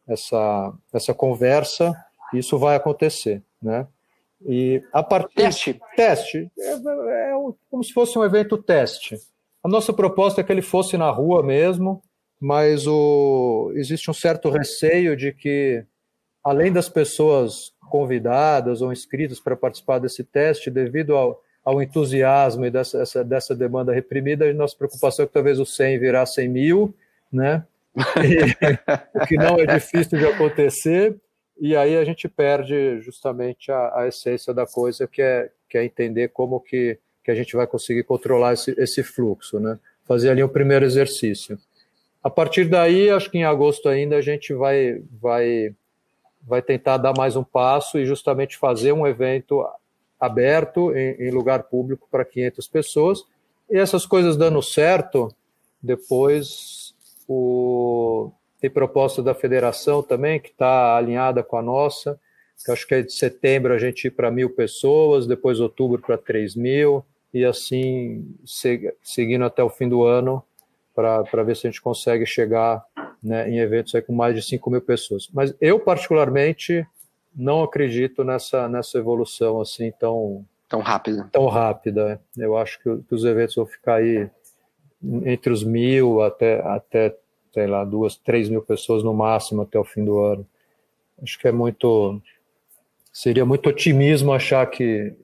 essa, 0.06 0.72
essa 0.92 1.14
conversa, 1.14 1.94
isso 2.32 2.58
vai 2.58 2.76
acontecer, 2.76 3.42
né? 3.60 3.86
E 4.44 4.82
a 4.92 5.02
partir 5.02 5.34
teste, 5.34 5.80
teste 5.96 6.50
é, 6.58 6.72
é, 6.72 7.32
como 7.70 7.82
se 7.82 7.92
fosse 7.92 8.18
um 8.18 8.24
evento 8.24 8.58
teste. 8.58 9.18
A 9.64 9.68
nossa 9.68 9.92
proposta 9.92 10.40
é 10.40 10.44
que 10.44 10.52
ele 10.52 10.62
fosse 10.62 10.96
na 10.96 11.10
rua 11.10 11.42
mesmo, 11.42 12.02
mas 12.40 12.86
o, 12.86 13.72
existe 13.74 14.10
um 14.10 14.14
certo 14.14 14.50
receio 14.50 15.16
de 15.16 15.32
que, 15.32 15.84
além 16.44 16.70
das 16.70 16.88
pessoas 16.88 17.72
convidadas 17.90 18.82
ou 18.82 18.92
inscritas 18.92 19.40
para 19.40 19.56
participar 19.56 19.98
desse 19.98 20.22
teste, 20.22 20.70
devido 20.70 21.16
ao, 21.16 21.42
ao 21.64 21.82
entusiasmo 21.82 22.66
e 22.66 22.70
dessa, 22.70 23.00
essa, 23.00 23.24
dessa 23.24 23.54
demanda 23.54 23.92
reprimida, 23.92 24.48
a 24.48 24.52
nossa 24.52 24.76
preocupação 24.76 25.24
é 25.24 25.26
que 25.26 25.34
talvez 25.34 25.58
o 25.58 25.66
100 25.66 25.98
virá 25.98 26.26
100 26.26 26.48
mil, 26.48 26.94
né? 27.36 27.64
O 29.14 29.26
que 29.26 29.36
não 29.36 29.58
é 29.58 29.66
difícil 29.66 30.18
de 30.18 30.26
acontecer, 30.26 31.16
e 31.58 31.74
aí 31.74 31.96
a 31.96 32.04
gente 32.04 32.28
perde 32.28 33.00
justamente 33.00 33.72
a, 33.72 34.00
a, 34.00 34.08
essência 34.08 34.52
da 34.52 34.66
coisa, 34.66 35.06
que 35.06 35.22
é, 35.22 35.50
que 35.68 35.78
é 35.78 35.84
entender 35.84 36.28
como 36.28 36.60
que, 36.60 36.98
que 37.24 37.30
a 37.30 37.34
gente 37.34 37.56
vai 37.56 37.66
conseguir 37.66 38.02
controlar 38.02 38.52
esse, 38.52 38.74
esse 38.78 39.02
fluxo, 39.02 39.58
né? 39.58 39.78
Fazer 40.04 40.30
ali 40.30 40.42
o 40.42 40.48
primeiro 40.48 40.84
exercício. 40.84 41.58
A 42.22 42.28
partir 42.28 42.64
daí, 42.68 43.08
acho 43.08 43.30
que 43.30 43.38
em 43.38 43.44
agosto 43.44 43.88
ainda 43.88 44.16
a 44.16 44.20
gente 44.20 44.52
vai, 44.52 45.02
vai, 45.20 45.74
vai 46.42 46.60
tentar 46.60 46.98
dar 46.98 47.14
mais 47.16 47.36
um 47.36 47.44
passo 47.44 47.98
e 47.98 48.04
justamente 48.04 48.58
fazer 48.58 48.92
um 48.92 49.06
evento 49.06 49.64
aberto 50.20 50.94
em, 50.94 51.28
em 51.28 51.30
lugar 51.30 51.64
público 51.64 52.06
para 52.10 52.24
500 52.24 52.68
pessoas. 52.68 53.24
E 53.70 53.78
essas 53.78 54.04
coisas 54.04 54.36
dando 54.36 54.62
certo, 54.62 55.34
depois 55.82 56.85
o, 57.28 58.30
tem 58.60 58.70
proposta 58.70 59.22
da 59.22 59.34
federação 59.34 60.02
também, 60.02 60.40
que 60.40 60.48
está 60.48 60.96
alinhada 60.96 61.42
com 61.42 61.56
a 61.56 61.62
nossa, 61.62 62.18
que 62.64 62.70
acho 62.70 62.86
que 62.86 62.94
é 62.94 63.02
de 63.02 63.12
setembro 63.12 63.72
a 63.72 63.78
gente 63.78 64.06
ir 64.06 64.10
para 64.10 64.30
mil 64.30 64.50
pessoas, 64.50 65.26
depois 65.26 65.60
outubro 65.60 66.00
para 66.00 66.16
três 66.16 66.54
mil, 66.54 67.04
e 67.32 67.44
assim 67.44 68.34
seguindo 69.02 69.44
até 69.44 69.62
o 69.62 69.68
fim 69.68 69.88
do 69.88 70.04
ano, 70.04 70.42
para 70.94 71.42
ver 71.42 71.54
se 71.54 71.66
a 71.66 71.70
gente 71.70 71.82
consegue 71.82 72.24
chegar 72.24 72.82
né, 73.22 73.50
em 73.50 73.58
eventos 73.58 73.94
aí 73.94 74.00
com 74.00 74.14
mais 74.14 74.34
de 74.34 74.42
5 74.42 74.70
mil 74.70 74.80
pessoas. 74.80 75.28
Mas 75.32 75.54
eu, 75.60 75.78
particularmente, 75.78 76.86
não 77.34 77.62
acredito 77.62 78.24
nessa, 78.24 78.68
nessa 78.68 78.96
evolução 78.96 79.60
assim 79.60 79.92
tão, 79.98 80.44
tão 80.68 80.80
rápida. 80.80 81.28
Tão 81.30 81.46
rápida. 81.48 82.20
Eu 82.36 82.56
acho 82.56 82.78
que, 82.78 82.96
que 83.02 83.14
os 83.14 83.24
eventos 83.24 83.56
vão 83.56 83.66
ficar 83.66 83.96
aí 83.96 84.30
entre 85.02 85.52
os 85.52 85.62
mil 85.62 86.22
até, 86.22 86.60
até 86.60 87.16
sei 87.52 87.66
lá, 87.66 87.84
duas, 87.84 88.16
três 88.16 88.48
mil 88.48 88.62
pessoas 88.62 89.02
no 89.02 89.14
máximo 89.14 89.62
até 89.62 89.78
o 89.78 89.84
fim 89.84 90.04
do 90.04 90.20
ano. 90.20 90.46
Acho 91.22 91.38
que 91.38 91.48
é 91.48 91.52
muito. 91.52 92.20
Seria 93.12 93.46
muito 93.46 93.70
otimismo 93.70 94.32
achar 94.32 94.66
que, 94.66 95.14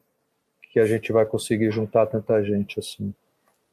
que 0.72 0.80
a 0.80 0.86
gente 0.86 1.12
vai 1.12 1.26
conseguir 1.26 1.70
juntar 1.70 2.06
tanta 2.06 2.42
gente 2.42 2.80
assim. 2.80 3.12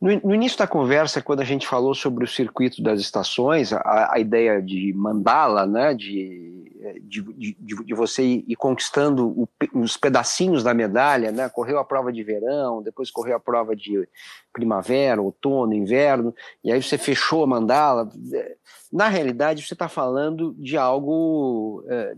No, 0.02 0.10
no, 0.22 0.36
início 0.36 0.58
da 0.58 0.68
conversa, 0.68 1.22
quando 1.22 1.42
a 1.42 1.46
gente 1.46 1.68
falou 1.68 1.94
sobre 1.94 2.24
o 2.24 2.28
circuito 2.28 2.82
das 2.82 3.02
estações, 3.02 3.74
a, 3.74 4.14
a 4.14 4.20
ideia 4.20 4.62
de 4.62 4.94
mandala, 4.94 5.66
né, 5.66 5.94
de, 5.94 6.60
de, 7.02 7.22
de, 7.22 7.84
de 7.84 7.94
você 7.94 8.24
ir 8.24 8.56
conquistando 8.56 9.28
o, 9.28 9.50
os 9.74 9.98
pedacinhos 9.98 10.64
da 10.64 10.74
medalha, 10.74 11.32
né, 11.32 11.50
correu 11.50 11.78
a 11.80 11.84
prova 11.84 12.14
de 12.14 12.24
verão, 12.24 12.82
depois 12.82 13.12
correu 13.12 13.36
a 13.36 13.40
prova 13.40 13.76
de 13.76 14.08
primavera, 14.54 15.22
outono, 15.22 15.74
inverno, 15.74 16.34
e 16.64 16.72
aí 16.72 16.82
você 16.82 16.98
fechou 16.98 17.44
a 17.44 17.48
mandala. 17.48 18.10
Na 18.92 19.10
realidade, 19.10 19.66
você 19.66 19.74
está 19.74 19.90
falando 19.90 20.56
de 20.58 20.78
algo 20.78 21.84
é, 21.90 22.14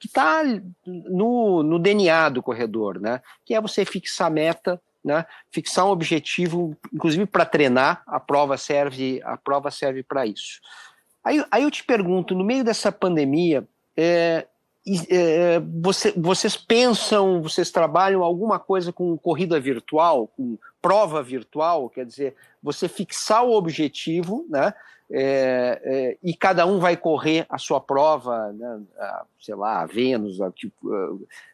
que 0.00 0.08
está 0.08 0.42
no, 0.84 1.62
no 1.62 1.78
DNA 1.78 2.28
do 2.30 2.42
corredor, 2.42 2.98
né, 2.98 3.22
que 3.44 3.54
é 3.54 3.60
você 3.60 3.84
fixar 3.84 4.30
meta 4.30 4.80
né? 5.04 5.24
Fixar 5.50 5.86
um 5.86 5.90
objetivo, 5.90 6.76
inclusive 6.92 7.26
para 7.26 7.44
treinar, 7.44 8.02
a 8.06 8.20
prova 8.20 8.56
serve, 8.56 9.20
a 9.24 9.36
prova 9.36 9.70
serve 9.70 10.02
para 10.02 10.26
isso. 10.26 10.60
Aí, 11.24 11.44
aí 11.50 11.62
eu 11.62 11.70
te 11.70 11.84
pergunto, 11.84 12.34
no 12.34 12.44
meio 12.44 12.64
dessa 12.64 12.90
pandemia, 12.90 13.66
é, 13.96 14.46
é, 15.08 15.60
você, 15.82 16.12
vocês 16.16 16.56
pensam, 16.56 17.42
vocês 17.42 17.70
trabalham 17.70 18.22
alguma 18.22 18.58
coisa 18.58 18.92
com 18.92 19.16
corrida 19.18 19.60
virtual, 19.60 20.26
com 20.28 20.58
prova 20.80 21.22
virtual, 21.22 21.90
quer 21.90 22.06
dizer, 22.06 22.34
você 22.62 22.88
fixar 22.88 23.44
o 23.44 23.52
objetivo, 23.52 24.46
né? 24.48 24.72
É, 25.12 25.80
é, 25.82 26.18
e 26.22 26.32
cada 26.32 26.64
um 26.64 26.78
vai 26.78 26.96
correr 26.96 27.44
a 27.48 27.58
sua 27.58 27.80
prova, 27.80 28.52
né, 28.52 28.80
a, 28.96 29.24
sei 29.40 29.56
lá, 29.56 29.84
Vênus, 29.84 30.40
a, 30.40 30.52
tipo, 30.52 30.88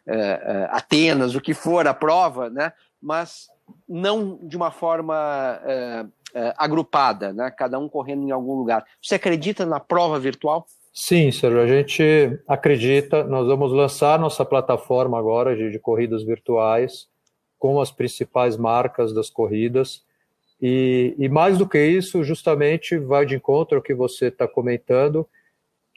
a, 0.06 0.76
Atenas, 0.76 1.34
o 1.34 1.40
que 1.40 1.54
for 1.54 1.88
a 1.88 1.94
prova, 1.94 2.50
né, 2.50 2.70
mas 3.06 3.46
não 3.88 4.36
de 4.42 4.56
uma 4.56 4.72
forma 4.72 5.60
é, 5.64 6.06
é, 6.34 6.54
agrupada, 6.58 7.32
né? 7.32 7.52
cada 7.56 7.78
um 7.78 7.88
correndo 7.88 8.26
em 8.26 8.32
algum 8.32 8.54
lugar. 8.54 8.84
Você 9.00 9.14
acredita 9.14 9.64
na 9.64 9.78
prova 9.78 10.18
virtual? 10.18 10.66
Sim, 10.92 11.30
Sérgio, 11.30 11.60
a 11.60 11.66
gente 11.68 12.02
acredita. 12.48 13.22
Nós 13.22 13.46
vamos 13.46 13.72
lançar 13.72 14.18
nossa 14.18 14.44
plataforma 14.44 15.16
agora 15.16 15.56
de, 15.56 15.70
de 15.70 15.78
corridas 15.78 16.24
virtuais 16.24 17.06
com 17.58 17.80
as 17.80 17.92
principais 17.92 18.56
marcas 18.56 19.14
das 19.14 19.30
corridas. 19.30 20.04
E, 20.60 21.14
e, 21.16 21.28
mais 21.28 21.58
do 21.58 21.68
que 21.68 21.78
isso, 21.78 22.24
justamente 22.24 22.98
vai 22.98 23.24
de 23.24 23.36
encontro 23.36 23.76
ao 23.76 23.82
que 23.82 23.94
você 23.94 24.26
está 24.26 24.48
comentando, 24.48 25.28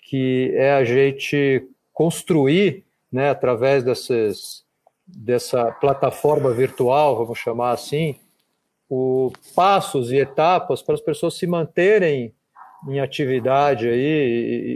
que 0.03 0.53
é 0.53 0.74
a 0.74 0.84
gente 0.84 1.66
construir, 1.91 2.86
né, 3.12 3.30
através 3.30 3.84
desses, 3.84 4.64
dessa 5.16 5.72
plataforma 5.72 6.51
virtual, 6.51 7.16
vamos 7.18 7.39
chamar 7.39 7.72
assim, 7.72 8.16
o 8.89 9.32
passos 9.55 10.12
e 10.12 10.18
etapas 10.18 10.82
para 10.82 10.95
as 10.95 11.01
pessoas 11.01 11.36
se 11.36 11.45
manterem 11.45 12.34
em 12.88 12.99
atividade 12.99 13.88
aí 13.89 13.99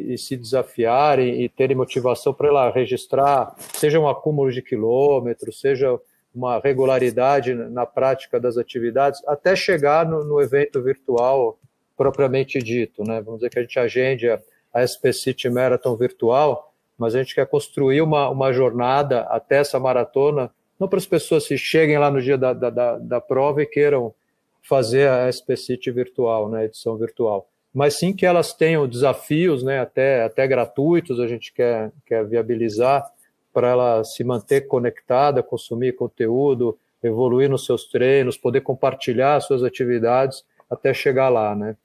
e, 0.09 0.13
e, 0.13 0.17
se 0.17 0.35
desafiarem 0.35 1.41
e 1.41 1.49
terem 1.49 1.75
motivação 1.75 2.33
para 2.33 2.49
ela 2.49 2.69
registrar, 2.69 3.55
seja 3.73 3.99
um 3.99 4.07
acúmulo 4.07 4.51
de 4.51 4.61
quilômetros, 4.61 5.61
seja 5.61 5.97
uma 6.35 6.59
regularidade 6.59 7.53
na 7.53 7.85
prática 7.85 8.39
das 8.39 8.57
atividades, 8.57 9.21
até 9.27 9.55
chegar 9.55 10.05
no, 10.05 10.23
no 10.23 10.41
evento 10.41 10.81
virtual 10.81 11.57
propriamente 11.95 12.59
dito, 12.59 13.03
né? 13.03 13.21
Vamos 13.21 13.39
dizer 13.39 13.51
que 13.51 13.59
a 13.59 13.61
gente 13.61 13.79
agende 13.79 14.29
a, 14.29 14.39
a 14.73 14.85
SP 14.85 15.13
City 15.13 15.49
Marathon 15.49 15.95
virtual, 15.95 16.72
mas 16.97 17.15
a 17.15 17.19
gente 17.19 17.35
quer 17.35 17.47
construir 17.47 18.01
uma, 18.01 18.29
uma 18.29 18.51
jornada 18.53 19.21
até 19.21 19.57
essa 19.57 19.79
maratona, 19.79 20.51
não 20.79 20.87
para 20.87 20.99
as 20.99 21.05
pessoas 21.05 21.47
que 21.47 21.57
cheguem 21.57 21.97
lá 21.97 22.09
no 22.11 22.21
dia 22.21 22.37
da, 22.37 22.53
da, 22.53 22.97
da 22.97 23.21
prova 23.21 23.61
e 23.61 23.65
queiram 23.65 24.13
fazer 24.61 25.09
a 25.09 25.29
SPCity 25.29 25.91
virtual, 25.91 26.49
né, 26.49 26.65
edição 26.65 26.97
virtual, 26.97 27.47
mas 27.73 27.95
sim 27.95 28.13
que 28.13 28.25
elas 28.25 28.53
tenham 28.53 28.87
desafios, 28.87 29.63
né, 29.63 29.79
até, 29.79 30.23
até 30.23 30.47
gratuitos, 30.47 31.19
a 31.19 31.27
gente 31.27 31.51
quer, 31.51 31.91
quer 32.05 32.25
viabilizar 32.25 33.05
para 33.51 33.69
ela 33.69 34.03
se 34.03 34.23
manter 34.23 34.61
conectada, 34.61 35.43
consumir 35.43 35.93
conteúdo, 35.93 36.77
evoluir 37.03 37.49
nos 37.49 37.65
seus 37.65 37.85
treinos, 37.85 38.37
poder 38.37 38.61
compartilhar 38.61 39.39
suas 39.41 39.63
atividades 39.63 40.43
até 40.69 40.93
chegar 40.93 41.29
lá, 41.29 41.53
né? 41.55 41.75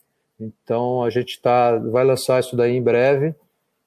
Então 0.40 1.02
a 1.02 1.10
gente 1.10 1.40
tá, 1.42 1.76
vai 1.76 2.04
lançar 2.04 2.40
isso 2.40 2.56
daí 2.56 2.76
em 2.76 2.82
breve 2.82 3.34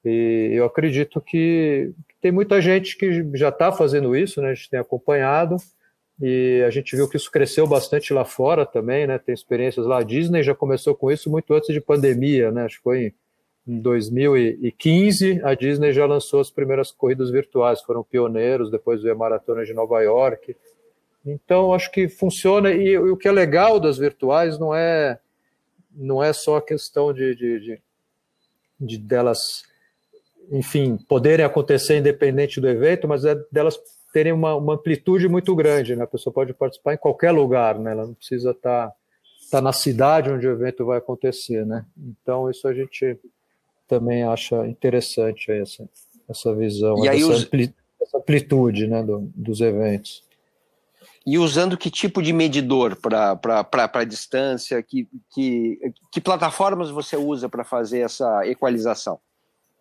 e 0.04 0.50
eu 0.54 0.64
acredito 0.64 1.20
que 1.20 1.92
tem 2.20 2.32
muita 2.32 2.60
gente 2.60 2.96
que 2.96 3.30
já 3.34 3.48
está 3.50 3.70
fazendo 3.70 4.16
isso, 4.16 4.40
né? 4.40 4.50
A 4.50 4.54
gente 4.54 4.70
tem 4.70 4.80
acompanhado 4.80 5.56
e 6.20 6.62
a 6.66 6.70
gente 6.70 6.94
viu 6.94 7.08
que 7.08 7.16
isso 7.16 7.30
cresceu 7.30 7.66
bastante 7.66 8.12
lá 8.12 8.24
fora 8.24 8.66
também, 8.66 9.06
né? 9.06 9.18
Tem 9.18 9.34
experiências 9.34 9.86
lá. 9.86 9.98
A 9.98 10.02
Disney 10.02 10.42
já 10.42 10.54
começou 10.54 10.94
com 10.94 11.10
isso 11.10 11.30
muito 11.30 11.52
antes 11.54 11.72
de 11.72 11.80
pandemia, 11.80 12.50
né? 12.50 12.64
Acho 12.64 12.76
que 12.76 12.82
foi 12.82 13.14
em 13.66 13.80
2015 13.80 15.40
a 15.44 15.54
Disney 15.54 15.92
já 15.92 16.04
lançou 16.04 16.40
as 16.40 16.50
primeiras 16.50 16.90
corridas 16.90 17.30
virtuais, 17.30 17.80
foram 17.80 18.02
pioneiros, 18.02 18.70
depois 18.70 19.02
veio 19.02 19.14
a 19.14 19.18
Maratona 19.18 19.64
de 19.64 19.72
Nova 19.72 20.00
York. 20.02 20.56
Então, 21.24 21.72
acho 21.72 21.90
que 21.92 22.08
funciona. 22.08 22.72
E, 22.72 22.88
e, 22.88 22.98
o 22.98 23.16
que 23.16 23.28
é 23.28 23.32
legal 23.32 23.78
das 23.78 23.98
virtuais 23.98 24.58
não 24.58 24.74
é, 24.74 25.18
não 25.94 26.22
é 26.22 26.32
só 26.32 26.56
a 26.56 26.62
questão 26.62 27.12
de, 27.12 27.34
de, 27.36 27.60
de, 27.60 27.82
de 28.80 28.98
delas, 28.98 29.62
enfim, 30.50 30.98
poderem 31.08 31.44
acontecer 31.44 31.98
independente 31.98 32.60
do 32.60 32.68
evento, 32.68 33.08
mas 33.08 33.24
é 33.24 33.34
delas 33.50 33.78
terem 34.12 34.32
uma, 34.32 34.54
uma, 34.54 34.74
amplitude 34.74 35.28
muito 35.28 35.54
grande. 35.56 35.96
Né? 35.96 36.04
A 36.04 36.06
pessoa 36.06 36.32
pode 36.32 36.52
participar 36.52 36.94
em 36.94 36.98
qualquer 36.98 37.30
lugar, 37.30 37.78
né? 37.78 37.92
ela 37.92 38.06
não 38.06 38.14
precisa 38.14 38.50
estar, 38.50 38.88
tá, 38.88 38.94
tá 39.50 39.60
na 39.60 39.72
cidade 39.72 40.30
onde 40.30 40.46
o 40.46 40.52
evento 40.52 40.84
vai 40.84 40.98
acontecer. 40.98 41.64
Né? 41.64 41.84
Então, 41.96 42.50
isso 42.50 42.68
a 42.68 42.74
gente 42.74 43.18
também 43.88 44.22
acha 44.22 44.66
interessante 44.66 45.50
essa, 45.50 45.88
essa 46.28 46.54
visão, 46.54 47.04
e 47.04 47.08
essa, 47.08 47.26
os... 47.26 47.44
ampli, 47.44 47.74
essa 48.00 48.18
amplitude 48.18 48.86
né, 48.86 49.02
do, 49.02 49.30
dos 49.34 49.60
eventos. 49.60 50.22
E 51.24 51.38
usando 51.38 51.78
que 51.78 51.90
tipo 51.90 52.20
de 52.20 52.32
medidor 52.32 52.96
para 52.96 53.38
a 53.92 54.04
distância? 54.04 54.82
Que, 54.82 55.08
que, 55.32 55.78
que 56.10 56.20
plataformas 56.20 56.90
você 56.90 57.16
usa 57.16 57.48
para 57.48 57.64
fazer 57.64 58.00
essa 58.00 58.46
equalização? 58.46 59.20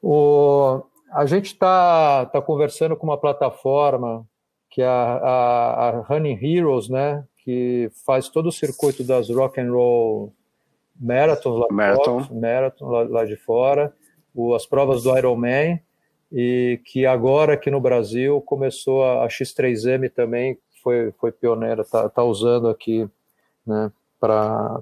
O, 0.01 0.83
a 1.11 1.25
gente 1.25 1.47
está 1.47 2.25
tá 2.25 2.41
conversando 2.41 2.95
com 2.95 3.05
uma 3.05 3.17
plataforma 3.17 4.25
que 4.69 4.81
é 4.81 4.87
a, 4.87 4.89
a, 4.89 5.89
a, 5.89 5.99
Running 6.01 6.39
Heroes, 6.41 6.87
né, 6.87 7.25
que 7.43 7.91
faz 8.05 8.29
todo 8.29 8.47
o 8.47 8.51
circuito 8.51 9.03
das 9.03 9.29
Rock 9.29 9.59
and 9.59 9.69
Roll 9.69 10.33
Marathons 10.99 11.59
lá, 11.59 11.67
Marathon. 11.69 12.23
Fora, 12.23 12.39
Marathon, 12.39 12.89
lá, 12.89 13.03
lá 13.03 13.25
de 13.25 13.35
fora, 13.35 13.93
o, 14.33 14.55
as 14.55 14.65
provas 14.65 15.03
do 15.03 15.17
Ironman, 15.17 15.81
e 16.31 16.79
que 16.85 17.05
agora 17.05 17.53
aqui 17.53 17.69
no 17.69 17.81
Brasil 17.81 18.39
começou 18.41 19.03
a, 19.03 19.25
a 19.25 19.27
X3M 19.27 20.09
também, 20.09 20.57
foi, 20.81 21.11
foi 21.19 21.31
pioneira, 21.31 21.81
está 21.81 22.07
tá 22.07 22.23
usando 22.23 22.69
aqui 22.69 23.09
né, 23.67 23.91
pra, 24.19 24.81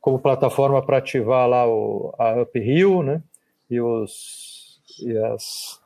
como 0.00 0.18
plataforma 0.18 0.80
para 0.80 0.98
ativar 0.98 1.48
lá 1.48 1.66
o, 1.66 2.14
a 2.18 2.42
Uphill 2.42 3.02
né, 3.02 3.22
e, 3.72 3.80
os, 3.80 4.80
e 5.00 5.16
as, 5.16 5.80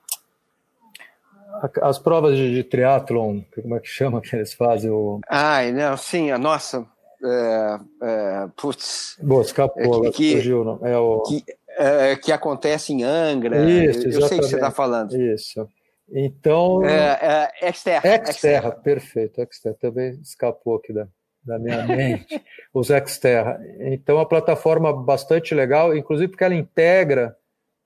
as 1.82 1.98
provas 2.00 2.36
de, 2.36 2.52
de 2.52 2.64
triatlon, 2.64 3.42
como 3.54 3.76
é 3.76 3.80
que 3.80 3.88
chama 3.88 4.20
que 4.20 4.34
eles 4.34 4.52
fazem? 4.52 4.90
O... 4.90 5.20
Ai, 5.28 5.70
não, 5.70 5.96
sim, 5.96 6.32
a 6.32 6.38
nossa. 6.38 6.84
É, 7.24 7.80
é, 8.02 8.48
putz. 8.56 9.16
Boa, 9.22 9.42
escapou, 9.42 10.06
é, 10.06 10.10
que, 10.10 10.34
fugiu, 10.34 10.64
não. 10.64 10.84
É 10.84 10.98
o... 10.98 11.22
que, 11.22 11.44
é, 11.78 12.16
que 12.16 12.32
acontece 12.32 12.92
em 12.92 13.04
Angra. 13.04 13.56
Isso, 13.70 14.08
eu 14.08 14.26
sei 14.26 14.38
que 14.40 14.46
você 14.46 14.56
está 14.56 14.72
falando. 14.72 15.16
Isso. 15.16 15.68
Então. 16.12 16.84
É, 16.84 17.50
é, 17.62 17.72
Xterra. 17.72 18.32
Xterra, 18.32 18.70
perfeito. 18.72 19.40
Xterra 19.52 19.76
também 19.80 20.10
escapou 20.22 20.76
aqui 20.76 20.92
da, 20.92 21.06
da 21.44 21.58
minha 21.58 21.86
mente. 21.86 22.42
Os 22.74 22.88
Xterra. 22.88 23.60
Então, 23.78 24.18
a 24.18 24.26
plataforma 24.26 24.92
bastante 24.92 25.54
legal, 25.54 25.96
inclusive 25.96 26.28
porque 26.28 26.44
ela 26.44 26.54
integra 26.54 27.36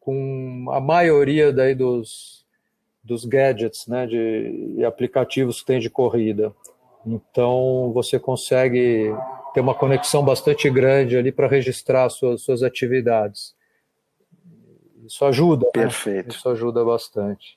com 0.01 0.67
a 0.71 0.81
maioria 0.81 1.53
daí 1.53 1.75
dos, 1.75 2.45
dos 3.05 3.25
gadgets 3.25 3.87
né, 3.87 4.07
de, 4.07 4.75
e 4.79 4.85
aplicativos 4.85 5.61
que 5.61 5.67
tem 5.67 5.79
de 5.79 5.91
corrida. 5.91 6.53
Então, 7.07 7.93
você 7.95 8.19
consegue 8.19 9.15
ter 9.55 9.61
uma 9.61 9.75
conexão 9.75 10.25
bastante 10.25 10.69
grande 10.71 11.17
ali 11.17 11.31
para 11.31 11.47
registrar 11.47 12.09
suas, 12.09 12.43
suas 12.43 12.63
atividades. 12.63 13.55
Isso 15.07 15.25
ajuda. 15.25 15.67
Né? 15.67 15.83
Perfeito. 15.83 16.29
Né? 16.29 16.35
Isso 16.35 16.49
ajuda 16.49 16.85
bastante. 16.85 17.57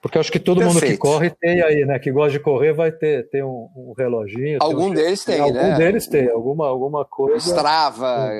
Porque 0.00 0.18
acho 0.18 0.32
que 0.32 0.40
todo 0.40 0.60
Perfeito. 0.60 0.82
mundo 0.82 0.92
que 0.92 0.96
corre 0.96 1.28
tem 1.28 1.62
aí, 1.62 1.84
né? 1.84 1.98
Que 1.98 2.10
gosta 2.10 2.32
de 2.32 2.40
correr 2.40 2.72
vai 2.72 2.90
ter, 2.90 3.28
ter 3.28 3.44
um, 3.44 3.68
um 3.76 3.92
reloginho. 3.96 4.58
Algum 4.60 4.86
um... 4.86 4.94
deles 4.94 5.22
tem, 5.24 5.38
algum 5.38 5.52
né? 5.52 5.64
Algum 5.64 5.78
deles 5.78 6.06
tem, 6.06 6.30
alguma, 6.30 6.66
alguma 6.68 7.04
coisa. 7.04 7.36
Strava, 7.36 8.30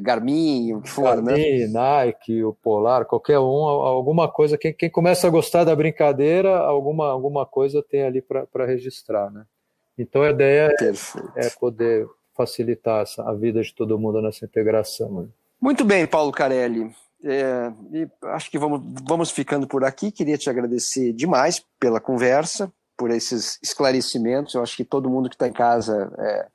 Garmin, 0.00 0.74
o 0.74 0.82
que 0.82 0.90
for, 0.90 1.04
Garmin, 1.04 1.68
né? 1.68 2.04
Nike, 2.04 2.42
o 2.42 2.52
Polar, 2.52 3.04
qualquer 3.04 3.38
um, 3.38 3.44
alguma 3.44 4.28
coisa. 4.28 4.58
Quem, 4.58 4.72
quem 4.72 4.90
começa 4.90 5.28
a 5.28 5.30
gostar 5.30 5.62
da 5.62 5.76
brincadeira, 5.76 6.58
alguma, 6.58 7.10
alguma 7.10 7.46
coisa 7.46 7.80
tem 7.80 8.02
ali 8.02 8.20
para 8.20 8.66
registrar, 8.66 9.30
né? 9.30 9.44
Então 9.96 10.22
a 10.22 10.30
ideia 10.30 10.74
é, 10.80 11.46
é, 11.46 11.50
poder 11.60 12.08
facilitar 12.34 13.02
essa, 13.02 13.22
a 13.22 13.32
vida 13.32 13.62
de 13.62 13.72
todo 13.72 13.98
mundo 13.98 14.20
nessa 14.20 14.44
integração. 14.44 15.22
Né? 15.22 15.28
Muito 15.60 15.84
bem, 15.84 16.06
Paulo 16.06 16.32
Carelli. 16.32 16.90
É, 17.24 17.72
acho 18.34 18.50
que 18.50 18.58
vamos, 18.58 18.82
vamos 19.06 19.30
ficando 19.30 19.66
por 19.66 19.84
aqui. 19.84 20.10
Queria 20.10 20.36
te 20.36 20.50
agradecer 20.50 21.12
demais 21.12 21.64
pela 21.78 22.00
conversa, 22.00 22.72
por 22.96 23.10
esses 23.10 23.58
esclarecimentos. 23.62 24.54
Eu 24.54 24.62
acho 24.62 24.76
que 24.76 24.84
todo 24.84 25.10
mundo 25.10 25.28
que 25.28 25.36
está 25.36 25.46
em 25.46 25.52
casa 25.52 26.12
é, 26.18 26.46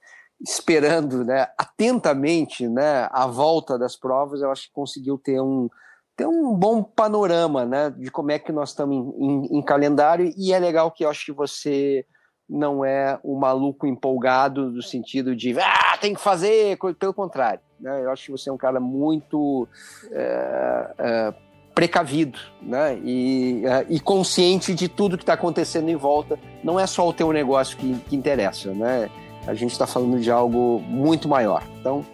esperando 0.41 1.23
né, 1.23 1.47
atentamente 1.57 2.67
né, 2.67 3.07
a 3.11 3.25
volta 3.25 3.77
das 3.77 3.95
provas, 3.95 4.41
eu 4.41 4.51
acho 4.51 4.67
que 4.67 4.73
conseguiu 4.73 5.17
ter 5.17 5.41
um, 5.41 5.69
ter 6.15 6.27
um 6.27 6.53
bom 6.53 6.83
panorama 6.83 7.65
né, 7.65 7.89
de 7.89 8.11
como 8.11 8.31
é 8.31 8.39
que 8.39 8.51
nós 8.51 8.69
estamos 8.69 9.15
em, 9.17 9.25
em, 9.25 9.57
em 9.59 9.61
calendário. 9.61 10.33
E 10.37 10.51
é 10.51 10.59
legal 10.59 10.91
que 10.91 11.05
eu 11.05 11.09
acho 11.09 11.25
que 11.25 11.31
você 11.31 12.05
não 12.49 12.85
é 12.85 13.19
o 13.23 13.37
maluco 13.37 13.85
empolgado 13.85 14.71
no 14.71 14.81
sentido 14.81 15.35
de 15.35 15.57
ah, 15.59 15.97
tem 15.99 16.13
que 16.13 16.21
fazer, 16.21 16.77
pelo 16.97 17.13
contrário. 17.13 17.59
Né? 17.79 18.03
Eu 18.03 18.11
acho 18.11 18.25
que 18.25 18.31
você 18.31 18.49
é 18.49 18.53
um 18.53 18.57
cara 18.57 18.79
muito 18.79 19.67
é, 20.11 20.87
é, 20.97 21.33
precavido 21.75 22.39
né? 22.61 22.97
e, 23.03 23.63
é, 23.65 23.85
e 23.89 23.99
consciente 23.99 24.73
de 24.73 24.87
tudo 24.87 25.17
que 25.17 25.23
está 25.23 25.33
acontecendo 25.33 25.89
em 25.89 25.95
volta. 25.95 26.39
Não 26.63 26.79
é 26.79 26.87
só 26.87 27.07
o 27.07 27.13
teu 27.13 27.31
negócio 27.31 27.77
que, 27.77 27.93
que 28.07 28.15
interessa, 28.15 28.71
né? 28.73 29.09
A 29.45 29.53
gente 29.53 29.71
está 29.71 29.87
falando 29.87 30.19
de 30.19 30.29
algo 30.29 30.79
muito 30.81 31.27
maior. 31.27 31.63
Então, 31.79 32.05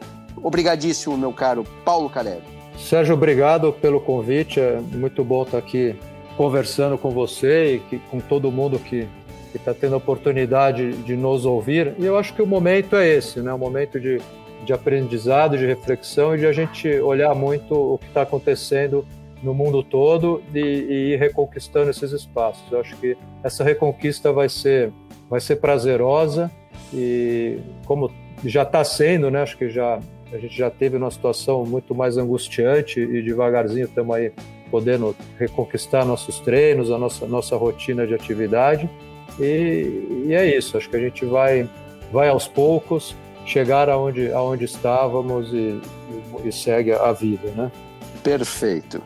obrigadíssimo, 0.43 1.17
meu 1.17 1.34
caro 1.34 1.63
Paulo 1.84 2.09
Carelli. 2.09 2.43
Sérgio, 2.77 3.15
obrigado 3.15 3.71
pelo 3.73 3.99
convite. 4.01 4.59
É 4.59 4.79
muito 4.79 5.23
bom 5.23 5.43
estar 5.43 5.57
aqui 5.57 5.95
conversando 6.38 6.97
com 6.97 7.11
você 7.11 7.75
e 7.75 7.79
que, 7.79 7.99
com 7.99 8.19
todo 8.19 8.51
mundo 8.51 8.79
que 8.79 9.07
que 9.54 9.58
está 9.58 9.72
tendo 9.72 9.93
a 9.93 9.97
oportunidade 9.97 10.93
de 11.04 11.16
nos 11.16 11.45
ouvir. 11.45 11.93
E 11.99 12.06
eu 12.06 12.18
acho 12.18 12.34
que 12.34 12.41
o 12.41 12.47
momento 12.47 12.95
é 12.95 13.08
esse, 13.08 13.39
né? 13.39 13.54
O 13.54 13.58
momento 13.58 13.99
de, 13.99 14.20
de 14.66 14.74
aprendizado, 14.74 15.56
de 15.56 15.66
reflexão 15.66 16.36
e 16.36 16.39
de 16.39 16.47
a 16.47 16.51
gente 16.51 16.89
olhar 16.99 17.36
muito 17.36 17.76
o 17.76 17.99
que 17.99 18.08
está 18.08 18.24
acontecendo 18.24 19.06
no 19.43 19.54
mundo 19.54 19.84
todo 19.84 20.41
e, 20.56 20.60
e, 20.60 21.14
ir 21.14 21.20
reconquistando 21.20 21.91
esses 21.91 22.12
espaços. 22.12 22.64
Eu 22.72 22.80
acho 22.80 22.95
que 22.97 23.16
essa 23.43 23.64
reconquista 23.64 24.34
vai 24.34 24.49
ser, 24.49 24.91
vai 25.30 25.39
ser 25.39 25.58
prazerosa 25.58 26.49
e 26.91 27.60
como 27.86 28.12
já 28.43 28.64
está 28.64 28.84
sendo, 28.84 29.30
né? 29.30 29.43
Acho 29.43 29.56
que 29.56 29.70
já 29.70 29.99
a 30.32 30.38
gente 30.39 30.58
já 30.58 30.72
teve 30.72 30.97
uma 30.97 31.12
situação 31.12 31.64
muito 31.64 31.93
mais 31.93 32.18
angustiante 32.18 32.99
e 32.99 33.22
devagarzinho 33.22 33.86
estamos 33.86 34.16
aí 34.16 34.32
podendo 34.72 35.16
reconquistar 35.38 36.04
nossos 36.04 36.39
treinos, 36.39 36.89
a 36.89 36.97
nossa 36.97 37.28
nossa 37.28 37.56
rotina 37.56 38.08
de 38.08 38.16
atividade. 38.16 38.89
E, 39.39 40.25
e, 40.27 40.34
é 40.34 40.57
isso, 40.57 40.77
acho 40.77 40.89
que 40.89 40.95
a 40.95 40.99
gente 40.99 41.25
vai, 41.25 41.69
vai 42.11 42.29
aos 42.29 42.47
poucos 42.47 43.15
chegar 43.45 43.89
aonde, 43.89 44.31
aonde 44.31 44.65
estávamos 44.65 45.51
e, 45.53 45.81
e, 46.43 46.51
segue 46.51 46.93
a 46.93 47.11
vida, 47.11 47.49
né? 47.55 47.71
Perfeito. 48.23 49.01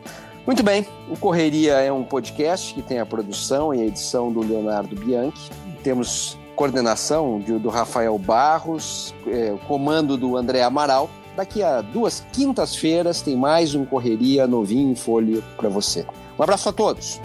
Muito 0.46 0.62
bem, 0.62 0.86
o 1.10 1.16
Correria 1.16 1.74
é 1.74 1.92
um 1.92 2.04
podcast 2.04 2.72
que 2.72 2.80
tem 2.80 2.98
a 2.98 3.06
produção 3.06 3.74
e 3.74 3.82
a 3.82 3.84
edição 3.84 4.32
do 4.32 4.40
Leonardo 4.40 4.94
Bianchi. 4.96 5.50
Temos 5.82 6.38
coordenação 6.56 7.38
de, 7.38 7.58
do 7.58 7.68
Rafael 7.68 8.18
Barros, 8.18 9.14
é, 9.26 9.54
comando 9.66 10.16
do 10.16 10.36
André 10.36 10.62
Amaral. 10.62 11.10
Daqui 11.36 11.62
a 11.62 11.80
duas 11.80 12.24
quintas-feiras 12.32 13.22
tem 13.22 13.36
mais 13.36 13.74
um 13.74 13.84
Correria 13.84 14.46
novinho 14.46 14.90
em 14.90 14.96
folha 14.96 15.40
para 15.56 15.68
você. 15.68 16.04
Um 16.36 16.42
abraço 16.42 16.68
a 16.68 16.72
todos. 16.72 17.20